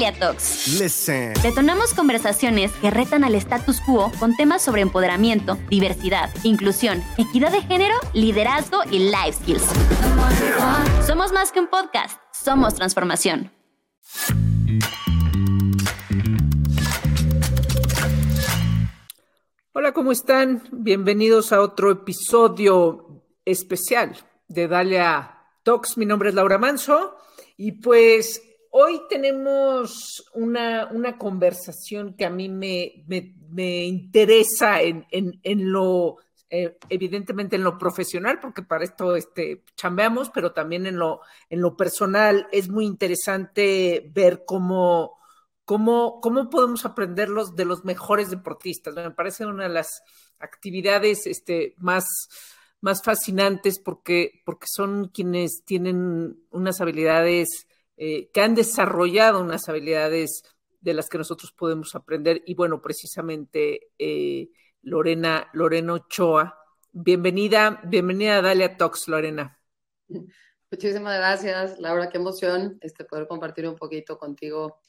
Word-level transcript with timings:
Dalia 0.00 0.18
Talks. 0.18 0.80
Listen. 0.80 1.34
Detonamos 1.42 1.92
conversaciones 1.92 2.72
que 2.80 2.90
retan 2.90 3.22
al 3.22 3.34
status 3.34 3.82
quo 3.82 4.10
con 4.18 4.34
temas 4.34 4.62
sobre 4.62 4.80
empoderamiento, 4.80 5.58
diversidad, 5.68 6.30
inclusión, 6.42 7.04
equidad 7.18 7.52
de 7.52 7.60
género, 7.60 7.96
liderazgo 8.14 8.78
y 8.90 9.10
life 9.10 9.34
skills. 9.34 9.62
Somos 11.06 11.32
más 11.32 11.52
que 11.52 11.60
un 11.60 11.66
podcast, 11.66 12.18
somos 12.32 12.76
transformación. 12.76 13.52
Hola, 19.74 19.92
¿cómo 19.92 20.12
están? 20.12 20.62
Bienvenidos 20.72 21.52
a 21.52 21.60
otro 21.60 21.90
episodio 21.90 23.22
especial 23.44 24.16
de 24.48 24.66
Dalia 24.66 25.44
Talks. 25.62 25.98
Mi 25.98 26.06
nombre 26.06 26.30
es 26.30 26.34
Laura 26.34 26.56
Manso 26.56 27.18
y 27.58 27.72
pues 27.72 28.49
hoy 28.70 29.02
tenemos 29.08 30.30
una, 30.34 30.88
una 30.92 31.18
conversación 31.18 32.14
que 32.14 32.24
a 32.24 32.30
mí 32.30 32.48
me, 32.48 33.04
me, 33.06 33.84
interesa 33.84 34.80
en, 34.82 35.06
en, 35.10 35.72
lo, 35.72 36.18
eh, 36.48 36.76
evidentemente 36.88 37.56
en 37.56 37.64
lo 37.64 37.78
profesional, 37.78 38.38
porque 38.40 38.62
para 38.62 38.84
esto 38.84 39.16
este, 39.16 39.64
chambeamos, 39.76 40.30
pero 40.30 40.52
también 40.52 40.86
en 40.86 40.98
lo, 40.98 41.20
en 41.48 41.60
lo 41.60 41.76
personal 41.76 42.48
es 42.52 42.68
muy 42.68 42.86
interesante 42.86 44.10
ver 44.14 44.44
cómo, 44.46 45.18
cómo, 45.64 46.20
cómo 46.20 46.48
podemos 46.48 46.84
aprender 46.84 47.28
de 47.28 47.64
los 47.64 47.84
mejores 47.84 48.30
deportistas. 48.30 48.94
Me 48.94 49.10
parece 49.10 49.46
una 49.46 49.64
de 49.64 49.74
las 49.74 50.02
actividades 50.38 51.26
este, 51.26 51.74
más 51.78 52.06
más 52.80 53.02
fascinantes 53.02 53.78
porque, 53.78 54.40
porque 54.44 54.66
son 54.66 55.08
quienes 55.08 55.64
tienen 55.64 56.42
unas 56.50 56.80
habilidades 56.80 57.66
eh, 58.02 58.30
que 58.30 58.40
han 58.40 58.54
desarrollado 58.54 59.42
unas 59.42 59.68
habilidades 59.68 60.42
de 60.80 60.94
las 60.94 61.10
que 61.10 61.18
nosotros 61.18 61.52
podemos 61.52 61.94
aprender. 61.94 62.42
Y 62.46 62.54
bueno, 62.54 62.80
precisamente 62.80 63.90
eh, 63.98 64.48
Lorena, 64.80 65.50
Lorena 65.52 65.92
Ochoa. 65.92 66.58
Bienvenida, 66.92 67.78
bienvenida 67.84 68.38
a 68.38 68.40
Dalia 68.40 68.78
Talks, 68.78 69.06
Lorena. 69.06 69.60
Muchísimas 70.70 71.18
gracias, 71.18 71.78
Laura, 71.78 72.08
qué 72.08 72.16
emoción 72.16 72.78
este, 72.80 73.04
poder 73.04 73.28
compartir 73.28 73.68
un 73.68 73.76
poquito 73.76 74.16
contigo 74.16 74.80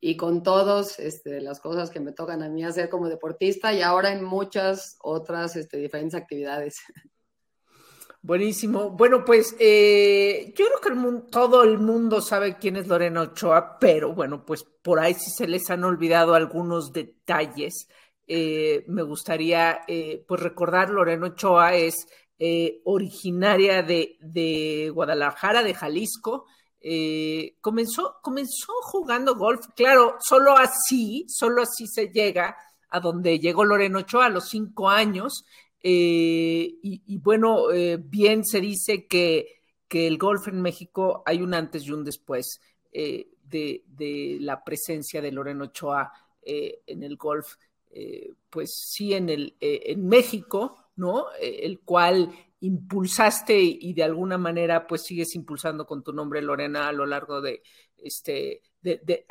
y 0.00 0.16
con 0.16 0.42
todos 0.42 0.98
este, 0.98 1.40
las 1.40 1.60
cosas 1.60 1.88
que 1.90 2.00
me 2.00 2.10
tocan 2.10 2.42
a 2.42 2.48
mí 2.48 2.64
hacer 2.64 2.88
como 2.88 3.08
deportista 3.08 3.72
y 3.74 3.80
ahora 3.80 4.12
en 4.12 4.24
muchas 4.24 4.96
otras 4.98 5.54
este, 5.54 5.76
diferentes 5.76 6.20
actividades. 6.20 6.80
Buenísimo. 8.26 8.90
Bueno, 8.90 9.24
pues 9.24 9.54
eh, 9.60 10.52
yo 10.56 10.66
creo 10.66 10.80
que 10.80 11.30
todo 11.30 11.62
el 11.62 11.78
mundo 11.78 12.20
sabe 12.20 12.56
quién 12.58 12.74
es 12.74 12.88
Lorena 12.88 13.20
Ochoa, 13.20 13.78
pero 13.78 14.14
bueno, 14.14 14.44
pues 14.44 14.64
por 14.64 14.98
ahí 14.98 15.14
sí 15.14 15.30
se 15.30 15.46
les 15.46 15.70
han 15.70 15.84
olvidado 15.84 16.34
algunos 16.34 16.92
detalles. 16.92 17.86
Eh, 18.26 18.84
me 18.88 19.02
gustaría 19.02 19.82
eh, 19.86 20.24
pues 20.26 20.40
recordar, 20.40 20.90
Lorena 20.90 21.26
Ochoa 21.28 21.76
es 21.76 21.94
originaria 22.84 23.84
de, 23.84 24.16
de, 24.20 24.90
Guadalajara, 24.92 25.62
de 25.62 25.74
Jalisco. 25.74 26.46
comenzó, 27.60 28.16
comenzó 28.22 28.72
jugando 28.82 29.36
golf, 29.36 29.66
claro, 29.76 30.16
solo 30.18 30.56
así, 30.56 31.26
solo 31.28 31.62
así 31.62 31.86
se 31.86 32.08
llega 32.08 32.56
a 32.88 32.98
donde 32.98 33.38
llegó 33.38 33.64
Lorena 33.64 34.00
Ochoa 34.00 34.26
a 34.26 34.30
los 34.30 34.48
cinco 34.48 34.90
años. 34.90 35.44
Eh, 35.82 36.78
y, 36.82 37.18
bueno, 37.18 37.70
eh, 37.70 37.96
bien 37.96 38.44
se 38.44 38.60
dice 38.60 39.06
que, 39.06 39.54
el 39.88 40.18
golf 40.18 40.48
en 40.48 40.60
México 40.60 41.22
hay 41.24 41.40
un 41.40 41.54
antes 41.54 41.84
y 41.86 41.92
un 41.92 42.04
después 42.04 42.60
eh, 42.92 43.28
de, 43.44 44.36
la 44.40 44.62
presencia 44.62 45.22
de 45.22 45.32
Loreno 45.32 45.64
Ochoa 45.64 46.12
en 46.42 47.02
el 47.02 47.16
golf. 47.16 47.54
pues 48.50 48.74
sí, 48.92 49.14
en, 49.14 49.30
el, 49.30 49.56
en 49.60 50.06
México, 50.06 50.90
¿no? 50.96 51.26
el 51.40 51.80
cual 51.80 52.30
impulsaste 52.60 53.58
y 53.58 53.94
de 53.94 54.02
alguna 54.02 54.38
manera 54.38 54.86
pues 54.86 55.04
sigues 55.04 55.34
impulsando 55.34 55.86
con 55.86 56.02
tu 56.02 56.12
nombre 56.12 56.42
Lorena 56.42 56.88
a 56.88 56.92
lo 56.92 57.06
largo 57.06 57.40
de 57.40 57.62
este 57.96 58.60
de, 58.82 59.24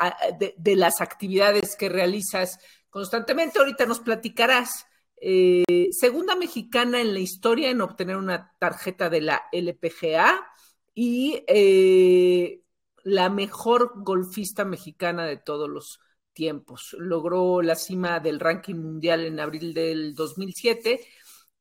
de 0.57 0.75
las 0.75 1.01
actividades 1.01 1.75
que 1.75 1.89
realizas 1.89 2.59
constantemente. 2.89 3.59
Ahorita 3.59 3.85
nos 3.85 3.99
platicarás 3.99 4.87
eh, 5.17 5.89
segunda 5.91 6.35
mexicana 6.35 7.01
en 7.01 7.13
la 7.13 7.19
historia 7.19 7.69
en 7.69 7.81
obtener 7.81 8.17
una 8.17 8.53
tarjeta 8.59 9.09
de 9.09 9.21
la 9.21 9.43
LPGA 9.51 10.45
y 10.93 11.43
eh, 11.47 12.61
la 13.03 13.29
mejor 13.29 13.93
golfista 13.97 14.65
mexicana 14.65 15.25
de 15.25 15.37
todos 15.37 15.69
los 15.69 15.99
tiempos. 16.33 16.95
Logró 16.99 17.61
la 17.61 17.75
cima 17.75 18.19
del 18.19 18.39
ranking 18.39 18.75
mundial 18.75 19.25
en 19.25 19.39
abril 19.39 19.73
del 19.73 20.15
2007 20.15 20.99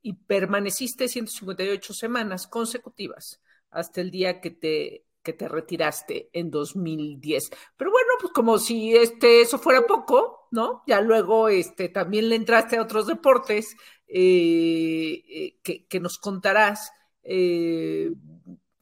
y 0.03 0.15
permaneciste 0.15 1.09
158 1.09 1.94
semanas 1.94 2.47
consecutivas 2.47 3.41
hasta 3.71 4.00
el 4.00 4.10
día 4.10 4.41
que 4.41 4.50
te 4.50 5.04
que 5.24 5.32
te 5.32 5.48
retiraste 5.48 6.30
en 6.32 6.50
2010. 6.50 7.50
Pero 7.76 7.90
bueno, 7.90 8.10
pues 8.20 8.32
como 8.32 8.58
si 8.58 8.94
este, 8.94 9.40
eso 9.40 9.58
fuera 9.58 9.86
poco, 9.86 10.46
¿no? 10.52 10.82
Ya 10.86 11.00
luego 11.00 11.48
este, 11.48 11.88
también 11.88 12.28
le 12.28 12.36
entraste 12.36 12.76
a 12.76 12.82
otros 12.82 13.08
deportes 13.08 13.74
eh, 14.06 15.56
eh, 15.64 15.86
que, 15.88 16.00
nos 16.00 16.18
contarás. 16.18 16.92
Eh, 17.24 18.12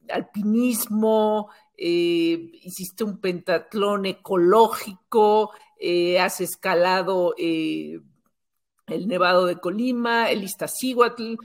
alpinismo, 0.09 1.49
hiciste 1.75 3.03
un 3.03 3.19
pentatlón 3.19 4.05
ecológico, 4.05 5.51
has 6.19 6.41
escalado 6.41 7.33
el 7.37 8.01
Nevado 9.07 9.45
de 9.45 9.59
Colima, 9.59 10.29
el 10.29 10.43
Iztaccíhuatl, 10.43 11.35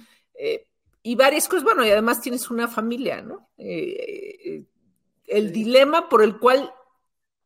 y 1.02 1.14
varias 1.14 1.48
cosas. 1.48 1.62
Bueno, 1.62 1.86
y 1.86 1.90
además 1.90 2.20
tienes 2.20 2.50
una 2.50 2.66
familia, 2.66 3.22
¿no? 3.22 3.48
El 5.28 5.52
dilema 5.52 6.08
por 6.08 6.22
el 6.22 6.38
cual 6.38 6.72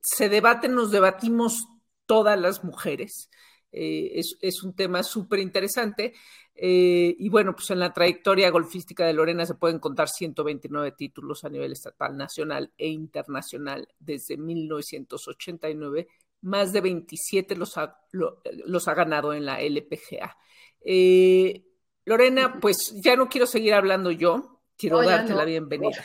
se 0.00 0.28
debaten, 0.28 0.74
nos 0.74 0.90
debatimos 0.90 1.66
todas 2.06 2.38
las 2.38 2.64
mujeres. 2.64 3.30
Eh, 3.70 4.20
es, 4.40 4.62
un 4.62 4.74
tema 4.74 5.02
súper 5.02 5.38
interesante. 5.38 6.12
Eh, 6.54 7.16
y 7.18 7.28
bueno, 7.30 7.54
pues 7.54 7.70
en 7.70 7.78
la 7.78 7.92
trayectoria 7.92 8.50
golfística 8.50 9.06
de 9.06 9.14
Lorena 9.14 9.46
se 9.46 9.54
pueden 9.54 9.78
contar 9.78 10.08
129 10.08 10.92
títulos 10.92 11.44
a 11.44 11.48
nivel 11.48 11.72
estatal, 11.72 12.16
nacional 12.16 12.70
e 12.76 12.88
internacional 12.88 13.88
desde 13.98 14.36
1989. 14.36 16.08
Más 16.42 16.72
de 16.72 16.80
27 16.80 17.56
los 17.56 17.78
ha, 17.78 17.98
los 18.12 18.88
ha 18.88 18.94
ganado 18.94 19.32
en 19.32 19.46
la 19.46 19.60
LPGA. 19.60 20.36
Eh, 20.84 21.64
Lorena, 22.04 22.58
pues 22.60 22.92
ya 22.96 23.16
no 23.16 23.28
quiero 23.28 23.46
seguir 23.46 23.74
hablando 23.74 24.10
yo, 24.10 24.60
quiero 24.76 25.02
darte 25.02 25.34
la 25.34 25.44
bienvenida. 25.44 26.04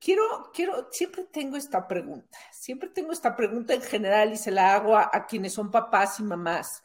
Quiero, 0.00 0.50
quiero, 0.54 0.88
siempre 0.90 1.24
tengo 1.24 1.56
esta 1.58 1.86
pregunta, 1.86 2.38
siempre 2.52 2.88
tengo 2.88 3.12
esta 3.12 3.36
pregunta 3.36 3.74
en 3.74 3.82
general 3.82 4.32
y 4.32 4.36
se 4.38 4.50
la 4.50 4.74
hago 4.74 4.96
a, 4.96 5.26
quienes 5.28 5.52
son 5.52 5.70
papás 5.70 6.18
y 6.20 6.22
mamás 6.22 6.82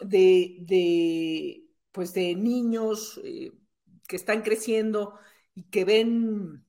de, 0.00 0.56
de 0.62 1.64
pues 1.92 2.12
de 2.12 2.34
niños 2.34 3.20
eh, 3.24 3.52
que 4.08 4.16
están 4.16 4.42
creciendo 4.42 5.18
y 5.54 5.70
que 5.70 5.84
ven 5.84 6.66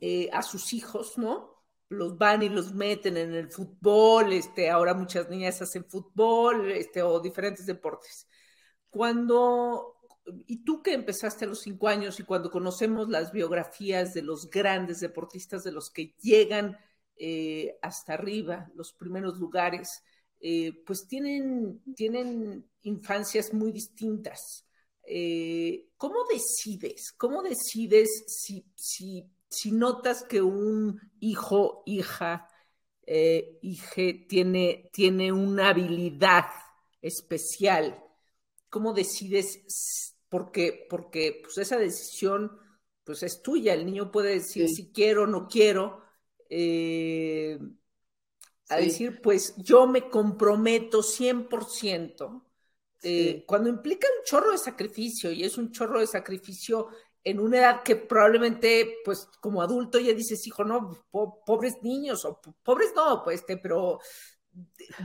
eh, 0.00 0.28
a 0.32 0.42
sus 0.42 0.72
hijos, 0.72 1.18
¿no? 1.18 1.64
Los 1.88 2.16
van 2.16 2.42
y 2.42 2.48
los 2.48 2.72
meten 2.72 3.16
en 3.16 3.34
el 3.34 3.50
fútbol, 3.50 4.32
este, 4.32 4.70
ahora 4.70 4.94
muchas 4.94 5.28
niñas 5.28 5.60
hacen 5.62 5.84
fútbol, 5.84 6.70
este, 6.70 7.02
o 7.02 7.20
diferentes 7.20 7.66
deportes. 7.66 8.28
Cuando 8.90 9.93
y 10.46 10.64
tú 10.64 10.82
que 10.82 10.94
empezaste 10.94 11.44
a 11.44 11.48
los 11.48 11.60
cinco 11.60 11.88
años 11.88 12.18
y 12.18 12.24
cuando 12.24 12.50
conocemos 12.50 13.08
las 13.08 13.32
biografías 13.32 14.14
de 14.14 14.22
los 14.22 14.48
grandes 14.50 15.00
deportistas, 15.00 15.64
de 15.64 15.72
los 15.72 15.90
que 15.90 16.14
llegan 16.20 16.78
eh, 17.16 17.78
hasta 17.82 18.14
arriba, 18.14 18.70
los 18.74 18.92
primeros 18.92 19.38
lugares, 19.38 20.02
eh, 20.40 20.72
pues 20.86 21.06
tienen, 21.06 21.82
tienen 21.94 22.68
infancias 22.82 23.52
muy 23.52 23.72
distintas. 23.72 24.66
Eh, 25.06 25.88
¿Cómo 25.96 26.24
decides? 26.32 27.12
¿Cómo 27.12 27.42
decides 27.42 28.24
si, 28.26 28.64
si, 28.74 29.72
notas 29.72 30.24
que 30.24 30.40
un 30.40 31.00
hijo, 31.20 31.82
hija, 31.86 32.48
hija 33.06 34.02
tiene, 34.28 34.90
tiene 34.92 35.32
una 35.32 35.68
habilidad 35.68 36.46
especial? 37.02 38.02
¿Cómo 38.70 38.92
decides 38.92 40.13
porque, 40.34 40.84
porque 40.90 41.42
pues 41.44 41.58
esa 41.58 41.78
decisión 41.78 42.58
pues 43.04 43.22
es 43.22 43.40
tuya, 43.40 43.72
el 43.72 43.86
niño 43.86 44.10
puede 44.10 44.30
decir 44.30 44.68
si 44.68 44.90
quiero 44.90 45.22
o 45.22 45.26
no 45.28 45.46
quiero, 45.46 46.02
eh, 46.50 47.56
a 48.68 48.78
decir 48.78 49.20
pues 49.22 49.54
yo 49.58 49.86
me 49.86 50.10
comprometo 50.10 51.04
100%, 51.04 52.42
eh, 53.04 53.44
cuando 53.46 53.70
implica 53.70 54.08
un 54.08 54.24
chorro 54.24 54.50
de 54.50 54.58
sacrificio 54.58 55.30
y 55.30 55.44
es 55.44 55.56
un 55.56 55.70
chorro 55.70 56.00
de 56.00 56.08
sacrificio 56.08 56.88
en 57.22 57.38
una 57.38 57.58
edad 57.58 57.82
que 57.84 57.94
probablemente, 57.94 58.96
pues 59.04 59.28
como 59.40 59.62
adulto 59.62 60.00
ya 60.00 60.14
dices, 60.14 60.44
hijo, 60.48 60.64
no, 60.64 60.98
pobres 61.46 61.80
niños, 61.80 62.24
o 62.24 62.40
pobres 62.64 62.92
no, 62.96 63.22
pues, 63.22 63.38
este, 63.38 63.56
pero 63.56 64.00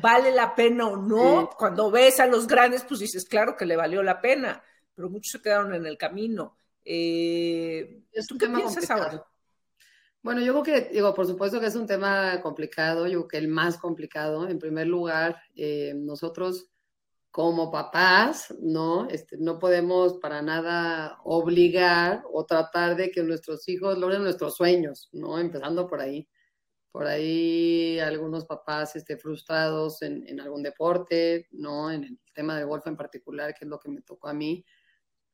vale 0.01 0.31
la 0.31 0.55
pena 0.55 0.87
o 0.87 0.97
no. 0.97 1.51
Cuando 1.55 1.91
ves 1.91 2.19
a 2.19 2.25
los 2.25 2.47
grandes, 2.47 2.83
pues 2.83 2.99
dices, 2.99 3.25
claro 3.25 3.55
que 3.55 3.67
le 3.67 3.75
valió 3.75 4.01
la 4.01 4.21
pena, 4.21 4.63
pero 4.99 5.09
muchos 5.09 5.31
se 5.31 5.41
quedaron 5.41 5.73
en 5.73 5.85
el 5.85 5.97
camino. 5.97 6.57
Eh, 6.83 8.01
¿Tú 8.27 8.37
qué 8.37 8.49
piensas 8.49 8.91
ahora? 8.91 9.25
Bueno, 10.21 10.41
yo 10.41 10.51
creo 10.51 10.63
que, 10.63 10.89
digo, 10.93 11.13
por 11.13 11.25
supuesto 11.25 11.57
que 11.61 11.67
es 11.67 11.75
un 11.77 11.87
tema 11.87 12.41
complicado, 12.41 13.07
yo 13.07 13.19
creo 13.19 13.27
que 13.29 13.37
el 13.37 13.47
más 13.47 13.77
complicado. 13.77 14.49
En 14.49 14.59
primer 14.59 14.87
lugar, 14.87 15.41
eh, 15.55 15.93
nosotros 15.95 16.69
como 17.31 17.71
papás, 17.71 18.53
¿no? 18.59 19.07
Este, 19.09 19.37
no 19.37 19.57
podemos 19.57 20.17
para 20.17 20.41
nada 20.41 21.17
obligar 21.23 22.21
o 22.33 22.45
tratar 22.45 22.97
de 22.97 23.09
que 23.09 23.23
nuestros 23.23 23.69
hijos 23.69 23.97
logren 23.97 24.21
nuestros 24.21 24.57
sueños, 24.57 25.07
¿no? 25.13 25.39
Empezando 25.39 25.87
por 25.87 26.01
ahí. 26.01 26.27
Por 26.91 27.07
ahí 27.07 27.99
algunos 27.99 28.43
papás 28.43 28.97
este, 28.97 29.15
frustrados 29.15 30.01
en, 30.01 30.27
en 30.27 30.41
algún 30.41 30.61
deporte, 30.61 31.47
¿no? 31.51 31.89
En 31.89 32.03
el 32.03 32.19
tema 32.33 32.57
de 32.57 32.65
golf 32.65 32.85
en 32.85 32.97
particular, 32.97 33.53
que 33.53 33.63
es 33.63 33.69
lo 33.69 33.79
que 33.79 33.87
me 33.87 34.01
tocó 34.01 34.27
a 34.27 34.33
mí. 34.33 34.65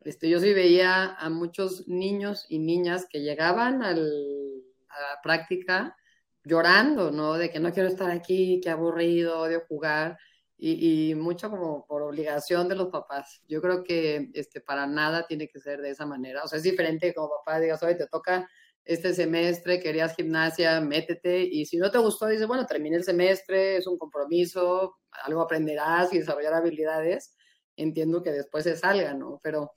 Este, 0.05 0.29
yo 0.29 0.39
sí 0.39 0.53
veía 0.53 1.15
a 1.15 1.29
muchos 1.29 1.87
niños 1.87 2.45
y 2.47 2.59
niñas 2.59 3.07
que 3.09 3.21
llegaban 3.21 3.83
a 3.83 3.93
la 3.93 5.21
práctica 5.23 5.97
llorando, 6.43 7.11
¿no? 7.11 7.33
De 7.33 7.49
que 7.49 7.59
no 7.59 7.73
quiero 7.73 7.89
estar 7.89 8.11
aquí, 8.11 8.61
qué 8.63 8.69
aburrido, 8.69 9.39
odio 9.39 9.63
jugar 9.67 10.17
y, 10.57 11.15
mucho 11.15 11.49
como 11.49 11.85
por 11.87 12.03
obligación 12.03 12.69
de 12.69 12.75
los 12.75 12.89
papás. 12.89 13.41
Yo 13.47 13.61
creo 13.61 13.83
que 13.83 14.29
este, 14.35 14.61
para 14.61 14.85
nada 14.87 15.25
tiene 15.27 15.47
que 15.47 15.59
ser 15.59 15.81
de 15.81 15.89
esa 15.89 16.05
manera. 16.05 16.43
O 16.43 16.47
sea, 16.47 16.57
es 16.57 16.63
diferente 16.63 17.13
como 17.13 17.29
papá 17.29 17.59
digas, 17.59 17.81
oye, 17.83 17.95
te 17.95 18.07
toca 18.07 18.47
este 18.85 19.13
semestre, 19.15 19.79
querías 19.79 20.15
gimnasia, 20.15 20.79
métete. 20.81 21.41
Y 21.43 21.65
si 21.65 21.77
no 21.77 21.89
te 21.91 21.97
gustó, 21.97 22.27
dices, 22.27 22.47
bueno, 22.47 22.65
termine 22.67 22.97
el 22.97 23.03
semestre, 23.03 23.77
es 23.77 23.87
un 23.87 23.97
compromiso, 23.97 24.97
algo 25.23 25.41
aprenderás 25.41 26.13
y 26.13 26.19
desarrollar 26.19 26.53
habilidades. 26.53 27.35
Entiendo 27.75 28.21
que 28.23 28.31
después 28.31 28.63
se 28.63 28.77
salga, 28.77 29.13
¿no? 29.15 29.39
Pero 29.43 29.71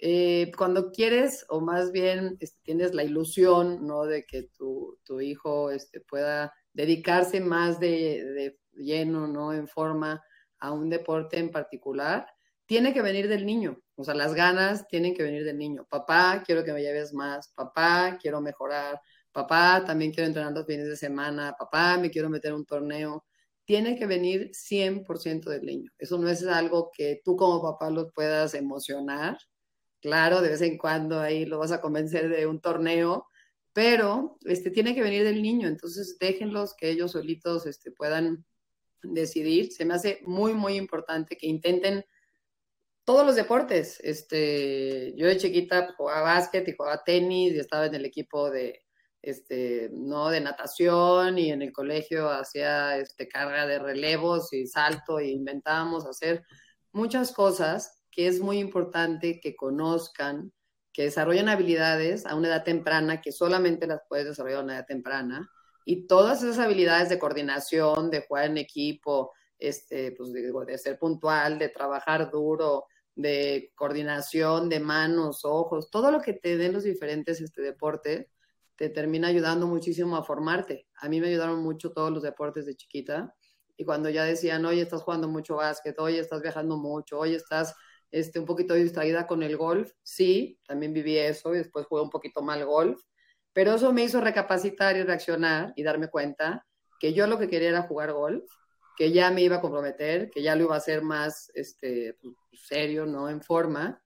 eh, 0.00 0.50
cuando 0.56 0.90
quieres, 0.90 1.44
o 1.48 1.60
más 1.60 1.92
bien 1.92 2.36
este, 2.40 2.58
tienes 2.62 2.94
la 2.94 3.04
ilusión, 3.04 3.86
¿no? 3.86 4.04
De 4.04 4.24
que 4.24 4.44
tu, 4.56 4.98
tu 5.04 5.20
hijo 5.20 5.70
este, 5.70 6.00
pueda 6.00 6.54
dedicarse 6.72 7.40
más 7.40 7.80
de, 7.80 8.24
de 8.24 8.58
lleno, 8.74 9.26
¿no? 9.26 9.52
En 9.52 9.68
forma 9.68 10.22
a 10.58 10.72
un 10.72 10.90
deporte 10.90 11.38
en 11.38 11.50
particular, 11.50 12.26
tiene 12.66 12.92
que 12.92 13.02
venir 13.02 13.28
del 13.28 13.44
niño. 13.44 13.80
O 13.96 14.04
sea, 14.04 14.14
las 14.14 14.32
ganas 14.34 14.86
tienen 14.88 15.14
que 15.14 15.22
venir 15.22 15.44
del 15.44 15.58
niño. 15.58 15.86
Papá, 15.90 16.42
quiero 16.46 16.64
que 16.64 16.72
me 16.72 16.82
lleves 16.82 17.12
más. 17.12 17.52
Papá, 17.54 18.16
quiero 18.20 18.40
mejorar. 18.40 19.00
Papá, 19.32 19.82
también 19.84 20.12
quiero 20.12 20.28
entrenar 20.28 20.52
los 20.52 20.66
fines 20.66 20.86
de 20.86 20.96
semana. 20.96 21.54
Papá, 21.58 21.98
me 21.98 22.10
quiero 22.10 22.30
meter 22.30 22.54
un 22.54 22.64
torneo. 22.64 23.24
Tiene 23.64 23.98
que 23.98 24.06
venir 24.06 24.50
100% 24.52 25.50
del 25.50 25.62
niño. 25.66 25.90
Eso 25.98 26.18
no 26.18 26.28
es 26.28 26.46
algo 26.46 26.90
que 26.96 27.20
tú 27.24 27.36
como 27.36 27.60
papá 27.60 27.90
los 27.90 28.12
puedas 28.12 28.54
emocionar. 28.54 29.36
Claro, 30.00 30.40
de 30.40 30.50
vez 30.50 30.62
en 30.62 30.78
cuando 30.78 31.20
ahí 31.20 31.44
lo 31.44 31.58
vas 31.58 31.72
a 31.72 31.80
convencer 31.80 32.28
de 32.28 32.46
un 32.46 32.60
torneo, 32.60 33.26
pero 33.72 34.38
este, 34.44 34.70
tiene 34.70 34.94
que 34.94 35.02
venir 35.02 35.24
del 35.24 35.42
niño. 35.42 35.68
Entonces, 35.68 36.16
déjenlos 36.18 36.74
que 36.74 36.90
ellos 36.90 37.12
solitos 37.12 37.66
este, 37.66 37.90
puedan 37.92 38.44
decidir. 39.02 39.72
Se 39.72 39.84
me 39.84 39.94
hace 39.94 40.20
muy, 40.24 40.54
muy 40.54 40.76
importante 40.76 41.36
que 41.36 41.46
intenten 41.46 42.04
todos 43.04 43.26
los 43.26 43.36
deportes. 43.36 44.00
Este, 44.02 45.14
yo 45.16 45.26
de 45.26 45.36
chiquita 45.36 45.94
jugaba 45.96 46.34
básquet 46.34 46.66
y 46.68 46.76
jugaba 46.76 47.04
tenis 47.04 47.52
y 47.52 47.58
estaba 47.58 47.86
en 47.86 47.94
el 47.94 48.04
equipo 48.04 48.50
de, 48.50 48.84
este, 49.22 49.90
no 49.92 50.30
de 50.30 50.40
natación 50.40 51.38
y 51.38 51.50
en 51.50 51.62
el 51.62 51.72
colegio 51.72 52.30
hacía 52.30 52.96
este, 52.98 53.28
carga 53.28 53.66
de 53.66 53.78
relevos 53.78 54.52
y 54.52 54.66
salto 54.66 55.18
e 55.18 55.28
inventábamos 55.28 56.06
hacer 56.06 56.44
muchas 56.92 57.32
cosas 57.32 57.99
que 58.10 58.26
es 58.26 58.40
muy 58.40 58.58
importante 58.58 59.40
que 59.40 59.56
conozcan, 59.56 60.52
que 60.92 61.04
desarrollen 61.04 61.48
habilidades 61.48 62.26
a 62.26 62.34
una 62.34 62.48
edad 62.48 62.64
temprana, 62.64 63.20
que 63.20 63.32
solamente 63.32 63.86
las 63.86 64.00
puedes 64.08 64.26
desarrollar 64.26 64.60
a 64.60 64.64
una 64.64 64.74
edad 64.76 64.86
temprana, 64.86 65.50
y 65.84 66.06
todas 66.06 66.42
esas 66.42 66.58
habilidades 66.58 67.08
de 67.08 67.18
coordinación, 67.18 68.10
de 68.10 68.24
jugar 68.26 68.46
en 68.46 68.58
equipo, 68.58 69.32
este, 69.58 70.12
pues 70.12 70.32
de, 70.32 70.78
ser 70.78 70.98
puntual, 70.98 71.58
de 71.58 71.68
trabajar 71.68 72.30
duro, 72.30 72.86
de 73.14 73.72
coordinación, 73.74 74.68
de 74.68 74.80
manos, 74.80 75.44
ojos, 75.44 75.90
todo 75.90 76.10
lo 76.10 76.20
que 76.20 76.32
te 76.32 76.56
den 76.56 76.72
los 76.72 76.84
diferentes 76.84 77.40
este, 77.40 77.62
deportes, 77.62 78.26
te 78.76 78.88
termina 78.88 79.28
ayudando 79.28 79.66
muchísimo 79.66 80.16
a 80.16 80.24
formarte. 80.24 80.88
A 80.96 81.08
mí 81.08 81.20
me 81.20 81.28
ayudaron 81.28 81.62
mucho 81.62 81.92
todos 81.92 82.10
los 82.10 82.22
deportes 82.22 82.64
de 82.64 82.76
chiquita. 82.76 83.34
Y 83.76 83.84
cuando 83.84 84.08
ya 84.08 84.24
decían, 84.24 84.64
oye, 84.64 84.80
estás 84.80 85.02
jugando 85.02 85.28
mucho 85.28 85.56
básquet, 85.56 85.98
oye, 85.98 86.18
estás 86.18 86.40
viajando 86.40 86.78
mucho, 86.78 87.18
oye, 87.18 87.36
estás 87.36 87.74
este, 88.10 88.38
un 88.38 88.46
poquito 88.46 88.74
distraída 88.74 89.26
con 89.26 89.42
el 89.42 89.56
golf, 89.56 89.92
sí, 90.02 90.58
también 90.66 90.92
viví 90.92 91.16
eso 91.16 91.54
y 91.54 91.58
después 91.58 91.86
jugué 91.86 92.02
un 92.02 92.10
poquito 92.10 92.42
mal 92.42 92.64
golf 92.64 93.00
pero 93.52 93.74
eso 93.74 93.92
me 93.92 94.04
hizo 94.04 94.20
recapacitar 94.20 94.96
y 94.96 95.02
reaccionar 95.02 95.72
y 95.76 95.82
darme 95.82 96.08
cuenta 96.08 96.66
que 96.98 97.12
yo 97.12 97.26
lo 97.26 97.38
que 97.38 97.48
quería 97.48 97.70
era 97.70 97.82
jugar 97.82 98.12
golf, 98.12 98.44
que 98.96 99.12
ya 99.12 99.30
me 99.30 99.42
iba 99.42 99.56
a 99.56 99.60
comprometer, 99.60 100.30
que 100.30 100.42
ya 100.42 100.54
lo 100.54 100.64
iba 100.64 100.74
a 100.74 100.78
hacer 100.78 101.02
más 101.02 101.50
este, 101.54 102.16
pues, 102.20 102.34
serio, 102.66 103.06
¿no? 103.06 103.28
En 103.28 103.42
forma. 103.42 104.02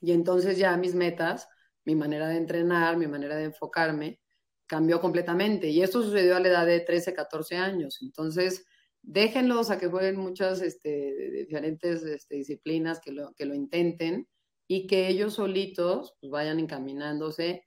Y 0.00 0.12
entonces 0.12 0.56
ya 0.56 0.76
mis 0.76 0.94
metas, 0.94 1.48
mi 1.84 1.94
manera 1.94 2.28
de 2.28 2.36
entrenar, 2.36 2.96
mi 2.96 3.06
manera 3.06 3.36
de 3.36 3.44
enfocarme, 3.44 4.20
cambió 4.66 5.00
completamente. 5.00 5.68
Y 5.68 5.82
esto 5.82 6.02
sucedió 6.02 6.36
a 6.36 6.40
la 6.40 6.48
edad 6.48 6.66
de 6.66 6.80
13, 6.80 7.12
14 7.12 7.56
años. 7.56 7.98
Entonces, 8.02 8.64
déjenlos 9.02 9.70
a 9.70 9.78
que 9.78 9.88
jueguen 9.88 10.16
muchas 10.16 10.60
este, 10.62 11.44
diferentes 11.46 12.02
este, 12.02 12.36
disciplinas, 12.36 13.00
que 13.00 13.12
lo, 13.12 13.32
que 13.34 13.46
lo 13.46 13.54
intenten 13.54 14.28
y 14.66 14.86
que 14.86 15.08
ellos 15.08 15.34
solitos 15.34 16.14
pues, 16.20 16.30
vayan 16.30 16.60
encaminándose 16.60 17.64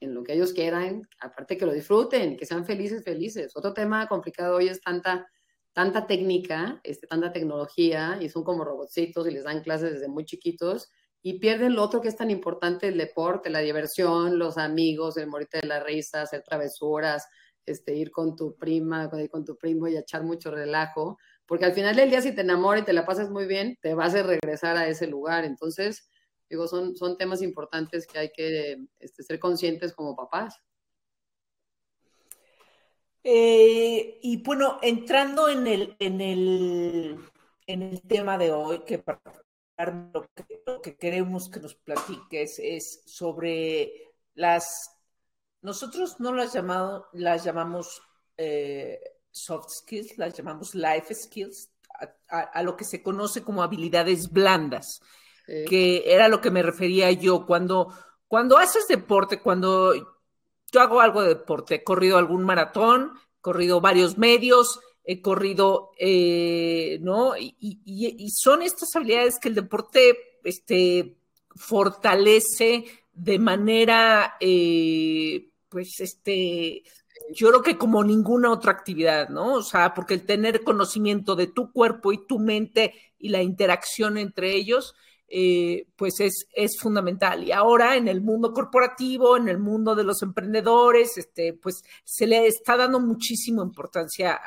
en 0.00 0.14
lo 0.14 0.22
que 0.22 0.34
ellos 0.34 0.52
quieran, 0.52 1.02
aparte 1.20 1.56
que 1.56 1.66
lo 1.66 1.72
disfruten, 1.72 2.36
que 2.36 2.46
sean 2.46 2.64
felices, 2.64 3.04
felices. 3.04 3.52
Otro 3.56 3.72
tema 3.72 4.06
complicado 4.08 4.56
hoy 4.56 4.68
es 4.68 4.80
tanta, 4.80 5.26
tanta 5.72 6.06
técnica, 6.06 6.80
este, 6.84 7.06
tanta 7.06 7.32
tecnología, 7.32 8.18
y 8.20 8.28
son 8.28 8.44
como 8.44 8.64
robotcitos 8.64 9.26
y 9.26 9.30
les 9.30 9.44
dan 9.44 9.62
clases 9.62 9.94
desde 9.94 10.08
muy 10.08 10.24
chiquitos, 10.24 10.90
y 11.22 11.40
pierden 11.40 11.74
lo 11.74 11.82
otro 11.82 12.00
que 12.00 12.08
es 12.08 12.16
tan 12.16 12.30
importante, 12.30 12.88
el 12.88 12.98
deporte, 12.98 13.50
la 13.50 13.58
diversión, 13.60 14.38
los 14.38 14.58
amigos, 14.58 15.16
el 15.16 15.26
morirte 15.26 15.60
de 15.60 15.66
la 15.66 15.82
risa, 15.82 16.22
hacer 16.22 16.42
travesuras, 16.42 17.26
este, 17.66 17.94
ir 17.94 18.10
con 18.10 18.36
tu 18.36 18.56
prima, 18.56 19.10
con 19.30 19.44
tu 19.44 19.56
primo 19.56 19.88
y 19.88 19.96
echar 19.96 20.22
mucho 20.22 20.50
relajo, 20.50 21.18
porque 21.46 21.64
al 21.64 21.74
final 21.74 21.94
del 21.96 22.10
día 22.10 22.22
si 22.22 22.34
te 22.34 22.40
enamoras 22.40 22.82
y 22.82 22.86
te 22.86 22.92
la 22.92 23.04
pasas 23.04 23.30
muy 23.30 23.46
bien, 23.46 23.76
te 23.80 23.94
vas 23.94 24.14
a 24.14 24.22
regresar 24.22 24.76
a 24.76 24.88
ese 24.88 25.06
lugar. 25.06 25.44
Entonces, 25.44 26.08
Digo, 26.48 26.68
son, 26.68 26.94
son 26.94 27.16
temas 27.16 27.42
importantes 27.42 28.06
que 28.06 28.18
hay 28.18 28.30
que 28.30 28.76
este, 29.00 29.22
ser 29.22 29.38
conscientes 29.38 29.92
como 29.92 30.14
papás. 30.14 30.62
Eh, 33.24 34.18
y 34.22 34.42
bueno, 34.42 34.78
entrando 34.82 35.48
en 35.48 35.66
el, 35.66 35.96
en 35.98 36.20
el, 36.20 37.18
en 37.66 37.82
el 37.82 38.00
tema 38.02 38.38
de 38.38 38.52
hoy, 38.52 38.84
que 38.84 39.02
que, 39.02 40.62
lo 40.64 40.80
que 40.80 40.96
queremos 40.96 41.50
que 41.50 41.60
nos 41.60 41.74
platiques 41.74 42.60
es 42.60 43.02
sobre 43.06 44.12
las, 44.34 44.95
nosotros 45.62 46.20
no 46.20 46.32
las, 46.32 46.52
llamado, 46.52 47.08
las 47.12 47.44
llamamos 47.44 48.02
eh, 48.36 49.00
soft 49.30 49.70
skills, 49.70 50.18
las 50.18 50.36
llamamos 50.36 50.74
life 50.74 51.14
skills, 51.14 51.70
a, 52.28 52.62
lo 52.62 52.76
que 52.76 52.84
se 52.84 53.02
conoce 53.02 53.42
como 53.42 53.62
habilidades 53.62 54.30
blandas 54.30 55.00
que 55.46 56.02
era 56.06 56.28
lo 56.28 56.40
que 56.40 56.50
me 56.50 56.62
refería 56.62 57.10
yo. 57.12 57.46
Cuando, 57.46 57.92
cuando 58.26 58.58
haces 58.58 58.86
deporte, 58.88 59.40
cuando 59.40 59.94
yo 60.72 60.80
hago 60.80 61.00
algo 61.00 61.22
de 61.22 61.28
deporte, 61.28 61.76
he 61.76 61.84
corrido 61.84 62.18
algún 62.18 62.44
maratón, 62.44 63.12
he 63.38 63.40
corrido 63.40 63.80
varios 63.80 64.18
medios, 64.18 64.80
he 65.04 65.22
corrido, 65.22 65.92
eh, 65.98 66.98
¿no? 67.00 67.34
Y, 67.36 68.30
son 68.34 68.62
estas 68.62 68.94
habilidades 68.96 69.38
que 69.38 69.48
el 69.48 69.54
deporte 69.54 70.18
este, 70.42 71.16
fortalece 71.54 72.84
de 73.16 73.38
manera, 73.38 74.36
eh, 74.40 75.48
pues, 75.68 76.00
este, 76.00 76.82
yo 77.34 77.48
creo 77.48 77.62
que 77.62 77.78
como 77.78 78.04
ninguna 78.04 78.52
otra 78.52 78.72
actividad, 78.72 79.28
¿no? 79.30 79.54
O 79.54 79.62
sea, 79.62 79.94
porque 79.94 80.14
el 80.14 80.26
tener 80.26 80.62
conocimiento 80.62 81.34
de 81.34 81.48
tu 81.48 81.72
cuerpo 81.72 82.12
y 82.12 82.26
tu 82.26 82.38
mente 82.38 82.94
y 83.18 83.30
la 83.30 83.42
interacción 83.42 84.18
entre 84.18 84.54
ellos, 84.54 84.94
eh, 85.28 85.88
pues 85.96 86.20
es, 86.20 86.46
es, 86.54 86.78
fundamental. 86.78 87.42
Y 87.42 87.50
ahora 87.50 87.96
en 87.96 88.06
el 88.06 88.20
mundo 88.20 88.52
corporativo, 88.52 89.36
en 89.36 89.48
el 89.48 89.58
mundo 89.58 89.96
de 89.96 90.04
los 90.04 90.22
emprendedores, 90.22 91.18
este, 91.18 91.52
pues 91.54 91.82
se 92.04 92.26
le 92.26 92.46
está 92.46 92.76
dando 92.76 93.00
muchísima 93.00 93.62
importancia 93.62 94.38